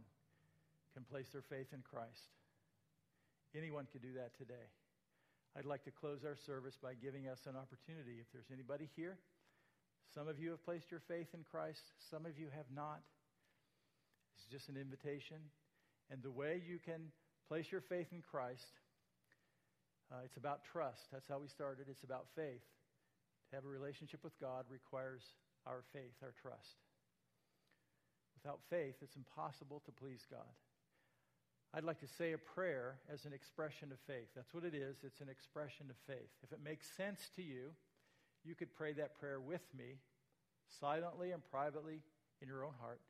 can 0.93 1.03
place 1.03 1.27
their 1.31 1.43
faith 1.43 1.67
in 1.73 1.81
Christ. 1.81 2.33
Anyone 3.55 3.87
can 3.91 4.01
do 4.01 4.13
that 4.15 4.37
today. 4.37 4.67
I'd 5.57 5.65
like 5.65 5.83
to 5.85 5.91
close 5.91 6.23
our 6.25 6.35
service 6.45 6.77
by 6.81 6.93
giving 6.93 7.27
us 7.27 7.39
an 7.47 7.55
opportunity. 7.55 8.19
If 8.19 8.27
there's 8.31 8.51
anybody 8.53 8.89
here, 8.95 9.17
some 10.13 10.27
of 10.27 10.39
you 10.39 10.51
have 10.51 10.63
placed 10.63 10.91
your 10.91 11.01
faith 11.07 11.27
in 11.33 11.43
Christ, 11.49 11.81
some 12.11 12.25
of 12.25 12.37
you 12.37 12.47
have 12.55 12.67
not. 12.73 13.01
It's 14.35 14.45
just 14.51 14.69
an 14.69 14.77
invitation. 14.77 15.37
And 16.11 16.21
the 16.21 16.31
way 16.31 16.61
you 16.65 16.79
can 16.79 17.11
place 17.47 17.71
your 17.71 17.81
faith 17.81 18.07
in 18.11 18.21
Christ, 18.21 18.79
uh, 20.11 20.23
it's 20.23 20.37
about 20.37 20.63
trust. 20.63 21.11
That's 21.11 21.27
how 21.27 21.39
we 21.39 21.47
started. 21.47 21.87
It's 21.89 22.03
about 22.03 22.27
faith. 22.35 22.63
To 23.49 23.55
have 23.55 23.65
a 23.65 23.69
relationship 23.69 24.23
with 24.23 24.39
God 24.39 24.65
requires 24.69 25.23
our 25.65 25.83
faith, 25.93 26.15
our 26.21 26.33
trust. 26.41 26.83
Without 28.35 28.59
faith, 28.69 28.95
it's 29.01 29.15
impossible 29.15 29.81
to 29.85 29.91
please 29.91 30.25
God. 30.29 30.51
I'd 31.73 31.83
like 31.83 31.99
to 31.99 32.07
say 32.07 32.31
a 32.31 32.37
prayer 32.37 32.99
as 33.11 33.25
an 33.25 33.33
expression 33.33 33.91
of 33.91 33.99
faith. 34.07 34.31
That's 34.35 34.53
what 34.53 34.63
it 34.63 34.73
is. 34.73 35.03
It's 35.03 35.19
an 35.19 35.29
expression 35.29 35.87
of 35.89 35.97
faith. 36.07 36.31
If 36.43 36.53
it 36.53 36.63
makes 36.63 36.87
sense 36.95 37.29
to 37.35 37.41
you, 37.41 37.75
you 38.45 38.55
could 38.55 38.73
pray 38.73 38.93
that 38.93 39.19
prayer 39.19 39.39
with 39.39 39.63
me, 39.77 39.99
silently 40.79 41.31
and 41.31 41.43
privately 41.51 41.99
in 42.41 42.47
your 42.47 42.63
own 42.63 42.75
heart. 42.79 43.01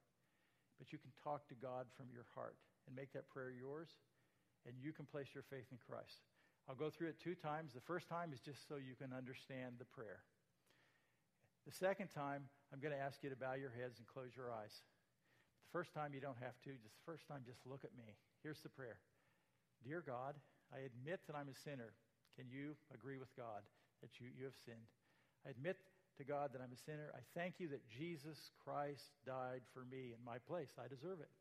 But 0.79 0.91
you 0.91 0.97
can 0.97 1.11
talk 1.23 1.47
to 1.49 1.55
God 1.55 1.85
from 1.95 2.07
your 2.13 2.25
heart 2.33 2.57
and 2.87 2.95
make 2.95 3.13
that 3.13 3.29
prayer 3.29 3.51
yours, 3.51 3.89
and 4.65 4.73
you 4.81 4.91
can 4.91 5.05
place 5.05 5.27
your 5.33 5.43
faith 5.49 5.65
in 5.71 5.77
Christ. 5.77 6.25
I'll 6.67 6.75
go 6.75 6.91
through 6.91 7.15
it 7.15 7.19
two 7.23 7.35
times. 7.35 7.71
The 7.71 7.87
first 7.87 8.11
time 8.11 8.35
is 8.35 8.43
just 8.43 8.67
so 8.67 8.75
you 8.75 8.95
can 8.99 9.15
understand 9.15 9.79
the 9.79 9.87
prayer. 9.87 10.19
The 11.63 11.71
second 11.71 12.11
time, 12.11 12.47
I'm 12.71 12.79
going 12.79 12.95
to 12.95 12.99
ask 12.99 13.23
you 13.23 13.31
to 13.31 13.39
bow 13.39 13.55
your 13.55 13.71
heads 13.71 13.99
and 13.99 14.07
close 14.07 14.35
your 14.35 14.51
eyes. 14.51 14.83
The 15.67 15.71
first 15.71 15.95
time, 15.95 16.11
you 16.11 16.19
don't 16.19 16.39
have 16.43 16.59
to. 16.67 16.75
Just 16.75 16.95
the 16.99 17.07
first 17.07 17.27
time, 17.27 17.47
just 17.47 17.63
look 17.63 17.87
at 17.87 17.95
me. 17.95 18.15
Here's 18.43 18.59
the 18.63 18.71
prayer 18.71 18.99
Dear 19.83 20.03
God, 20.03 20.35
I 20.71 20.83
admit 20.83 21.23
that 21.27 21.35
I'm 21.35 21.47
a 21.47 21.55
sinner, 21.55 21.95
Can 22.35 22.51
you 22.51 22.75
agree 22.91 23.17
with 23.17 23.31
God 23.35 23.63
that 24.03 24.19
you, 24.19 24.27
you 24.35 24.45
have 24.45 24.59
sinned? 24.67 24.91
I 25.47 25.51
admit 25.51 25.79
to 26.19 26.23
God 26.23 26.51
that 26.51 26.59
I'm 26.59 26.75
a 26.75 26.83
sinner. 26.83 27.11
I 27.15 27.23
thank 27.35 27.59
you 27.59 27.67
that 27.69 27.87
Jesus 27.87 28.51
Christ 28.63 29.15
died 29.25 29.63
for 29.73 29.85
me 29.87 30.11
in 30.11 30.21
my 30.25 30.39
place. 30.43 30.75
I 30.75 30.87
deserve 30.87 31.19
it. 31.23 31.31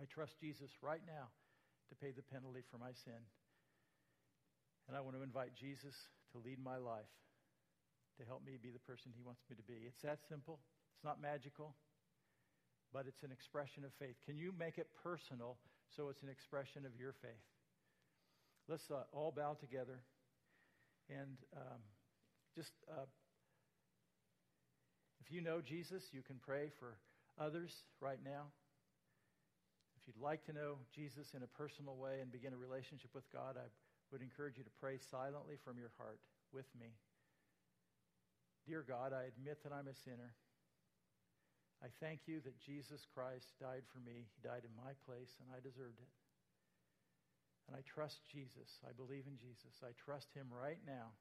I 0.00 0.04
trust 0.04 0.40
Jesus 0.40 0.70
right 0.82 1.00
now 1.06 1.32
to 1.88 1.94
pay 1.94 2.12
the 2.12 2.26
penalty 2.26 2.60
for 2.68 2.76
my 2.76 2.92
sin. 2.92 3.22
And 4.88 4.96
I 4.96 5.00
want 5.00 5.16
to 5.16 5.22
invite 5.22 5.54
Jesus 5.58 5.94
to 6.32 6.38
lead 6.38 6.62
my 6.62 6.76
life, 6.76 7.10
to 8.18 8.22
help 8.24 8.44
me 8.46 8.58
be 8.60 8.70
the 8.70 8.82
person 8.86 9.10
he 9.14 9.22
wants 9.22 9.42
me 9.50 9.56
to 9.56 9.66
be. 9.66 9.86
It's 9.86 10.02
that 10.02 10.18
simple. 10.28 10.60
It's 10.94 11.04
not 11.04 11.20
magical, 11.20 11.74
but 12.92 13.04
it's 13.06 13.22
an 13.22 13.32
expression 13.32 13.84
of 13.84 13.90
faith. 13.98 14.16
Can 14.24 14.38
you 14.38 14.54
make 14.56 14.78
it 14.78 14.88
personal 15.02 15.58
so 15.96 16.08
it's 16.08 16.22
an 16.22 16.30
expression 16.30 16.86
of 16.86 16.94
your 16.94 17.12
faith? 17.20 17.46
Let's 18.68 18.86
uh, 18.90 19.04
all 19.12 19.32
bow 19.34 19.54
together 19.58 20.02
and 21.08 21.38
um, 21.54 21.82
just, 22.54 22.72
uh, 22.90 23.06
if 25.20 25.30
you 25.30 25.40
know 25.40 25.60
Jesus, 25.60 26.02
you 26.12 26.22
can 26.22 26.36
pray 26.42 26.70
for 26.78 26.98
others 27.38 27.70
right 28.00 28.18
now. 28.24 28.50
If 30.00 30.08
you'd 30.08 30.22
like 30.22 30.44
to 30.46 30.52
know 30.52 30.78
Jesus 30.94 31.26
in 31.34 31.42
a 31.42 31.50
personal 31.58 31.96
way 31.96 32.18
and 32.22 32.30
begin 32.30 32.52
a 32.52 32.56
relationship 32.56 33.10
with 33.14 33.26
God, 33.32 33.56
I 33.58 33.66
would 34.12 34.22
encourage 34.22 34.58
you 34.58 34.64
to 34.64 34.78
pray 34.80 34.98
silently 35.10 35.56
from 35.64 35.78
your 35.78 35.90
heart 35.98 36.20
with 36.52 36.66
me. 36.78 36.94
Dear 38.66 38.82
God, 38.82 39.14
I 39.14 39.30
admit 39.30 39.62
that 39.62 39.74
I'm 39.74 39.86
a 39.86 39.94
sinner. 39.94 40.34
I 41.84 41.92
thank 42.00 42.26
you 42.26 42.40
that 42.42 42.58
Jesus 42.58 43.06
Christ 43.14 43.54
died 43.60 43.84
for 43.92 44.00
me. 44.00 44.26
He 44.26 44.40
died 44.42 44.64
in 44.64 44.74
my 44.74 44.96
place, 45.04 45.38
and 45.38 45.46
I 45.52 45.60
deserved 45.60 46.00
it. 46.02 46.12
And 47.68 47.74
I 47.74 47.82
trust 47.82 48.22
Jesus. 48.30 48.78
I 48.86 48.94
believe 48.94 49.26
in 49.26 49.38
Jesus. 49.38 49.82
I 49.82 49.94
trust 49.98 50.30
him 50.34 50.46
right 50.50 50.80
now 50.86 51.14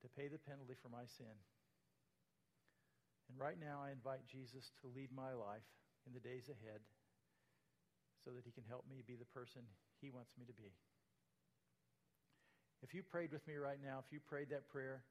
to 0.00 0.08
pay 0.16 0.28
the 0.28 0.40
penalty 0.40 0.76
for 0.80 0.88
my 0.88 1.04
sin. 1.04 1.36
And 3.28 3.36
right 3.36 3.60
now, 3.60 3.84
I 3.84 3.92
invite 3.92 4.24
Jesus 4.24 4.72
to 4.80 4.88
lead 4.88 5.12
my 5.12 5.36
life 5.36 5.68
in 6.08 6.16
the 6.16 6.24
days 6.24 6.48
ahead 6.48 6.80
so 8.24 8.32
that 8.32 8.44
he 8.44 8.52
can 8.56 8.64
help 8.64 8.88
me 8.88 9.04
be 9.04 9.20
the 9.20 9.28
person 9.36 9.68
he 10.00 10.10
wants 10.10 10.32
me 10.38 10.44
to 10.46 10.52
be. 10.52 10.70
If 12.82 12.94
you 12.94 13.02
prayed 13.02 13.32
with 13.32 13.46
me 13.46 13.56
right 13.56 13.78
now, 13.82 13.98
if 13.98 14.12
you 14.12 14.20
prayed 14.20 14.50
that 14.50 14.68
prayer, 14.68 15.02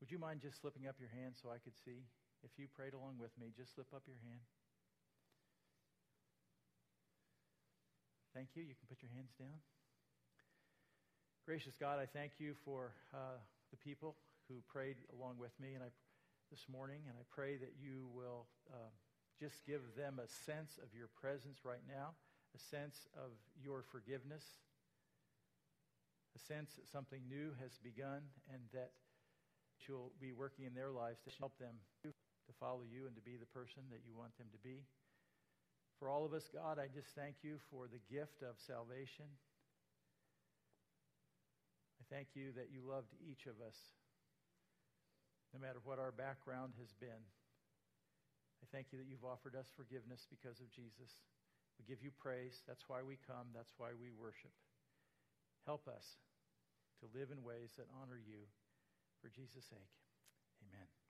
would 0.00 0.10
you 0.10 0.18
mind 0.18 0.40
just 0.42 0.60
slipping 0.60 0.86
up 0.86 0.96
your 0.98 1.10
hand 1.10 1.34
so 1.34 1.50
I 1.50 1.58
could 1.58 1.74
see? 1.84 2.06
If 2.42 2.50
you 2.58 2.66
prayed 2.66 2.94
along 2.94 3.18
with 3.18 3.30
me, 3.38 3.54
just 3.54 3.74
slip 3.74 3.90
up 3.94 4.02
your 4.06 4.18
hand. 4.22 4.42
Thank 8.34 8.54
you. 8.54 8.62
You 8.62 8.74
can 8.74 8.88
put 8.88 9.02
your 9.02 9.12
hands 9.14 9.30
down. 9.38 9.60
Gracious 11.44 11.74
God, 11.78 11.98
I 11.98 12.06
thank 12.06 12.38
you 12.38 12.54
for 12.64 12.94
uh, 13.12 13.38
the 13.70 13.76
people 13.76 14.16
who 14.48 14.62
prayed 14.70 14.96
along 15.12 15.36
with 15.38 15.52
me 15.60 15.74
and 15.74 15.82
I, 15.82 15.90
this 16.50 16.66
morning, 16.70 17.02
and 17.08 17.14
I 17.18 17.24
pray 17.30 17.56
that 17.58 17.74
you 17.82 18.06
will 18.14 18.46
uh, 18.70 18.90
just 19.38 19.66
give 19.66 19.82
them 19.96 20.20
a 20.22 20.28
sense 20.46 20.78
of 20.78 20.94
your 20.96 21.08
presence 21.18 21.66
right 21.66 21.82
now, 21.86 22.14
a 22.54 22.60
sense 22.70 23.08
of 23.16 23.32
your 23.56 23.82
forgiveness, 23.92 24.44
a 26.36 26.40
sense 26.48 26.72
that 26.76 26.88
something 26.88 27.20
new 27.28 27.52
has 27.60 27.72
begun, 27.84 28.24
and 28.52 28.60
that 28.72 28.92
you'll 29.88 30.12
be 30.20 30.32
working 30.32 30.64
in 30.64 30.74
their 30.74 30.90
lives 30.90 31.20
to 31.24 31.30
help 31.38 31.58
them 31.58 31.74
to 32.04 32.52
follow 32.58 32.82
you 32.86 33.06
and 33.06 33.14
to 33.16 33.24
be 33.24 33.36
the 33.36 33.48
person 33.50 33.82
that 33.90 34.02
you 34.06 34.14
want 34.14 34.36
them 34.38 34.46
to 34.52 34.60
be. 34.60 34.84
For 35.98 36.10
all 36.10 36.26
of 36.26 36.34
us, 36.34 36.46
God, 36.50 36.78
I 36.78 36.90
just 36.90 37.14
thank 37.14 37.42
you 37.42 37.62
for 37.70 37.86
the 37.86 38.02
gift 38.10 38.42
of 38.42 38.58
salvation. 38.66 39.26
I 42.00 42.04
thank 42.10 42.34
you 42.34 42.50
that 42.58 42.74
you 42.74 42.82
loved 42.82 43.14
each 43.22 43.46
of 43.46 43.62
us, 43.62 43.78
no 45.54 45.62
matter 45.62 45.78
what 45.86 46.02
our 46.02 46.10
background 46.10 46.74
has 46.82 46.90
been. 46.98 47.22
I 48.62 48.66
thank 48.74 48.90
you 48.90 48.98
that 48.98 49.06
you've 49.06 49.26
offered 49.26 49.54
us 49.54 49.70
forgiveness 49.74 50.26
because 50.26 50.58
of 50.58 50.70
Jesus. 50.74 51.10
We 51.78 51.84
give 51.88 52.02
you 52.02 52.10
praise. 52.10 52.62
That's 52.66 52.84
why 52.88 53.02
we 53.02 53.18
come. 53.26 53.52
That's 53.54 53.72
why 53.76 53.92
we 53.98 54.12
worship. 54.12 54.52
Help 55.66 55.88
us 55.88 56.18
to 57.00 57.18
live 57.18 57.30
in 57.30 57.42
ways 57.42 57.74
that 57.76 57.86
honor 58.02 58.18
you 58.18 58.46
for 59.20 59.28
Jesus' 59.28 59.66
sake. 59.70 59.92
Amen. 60.62 61.01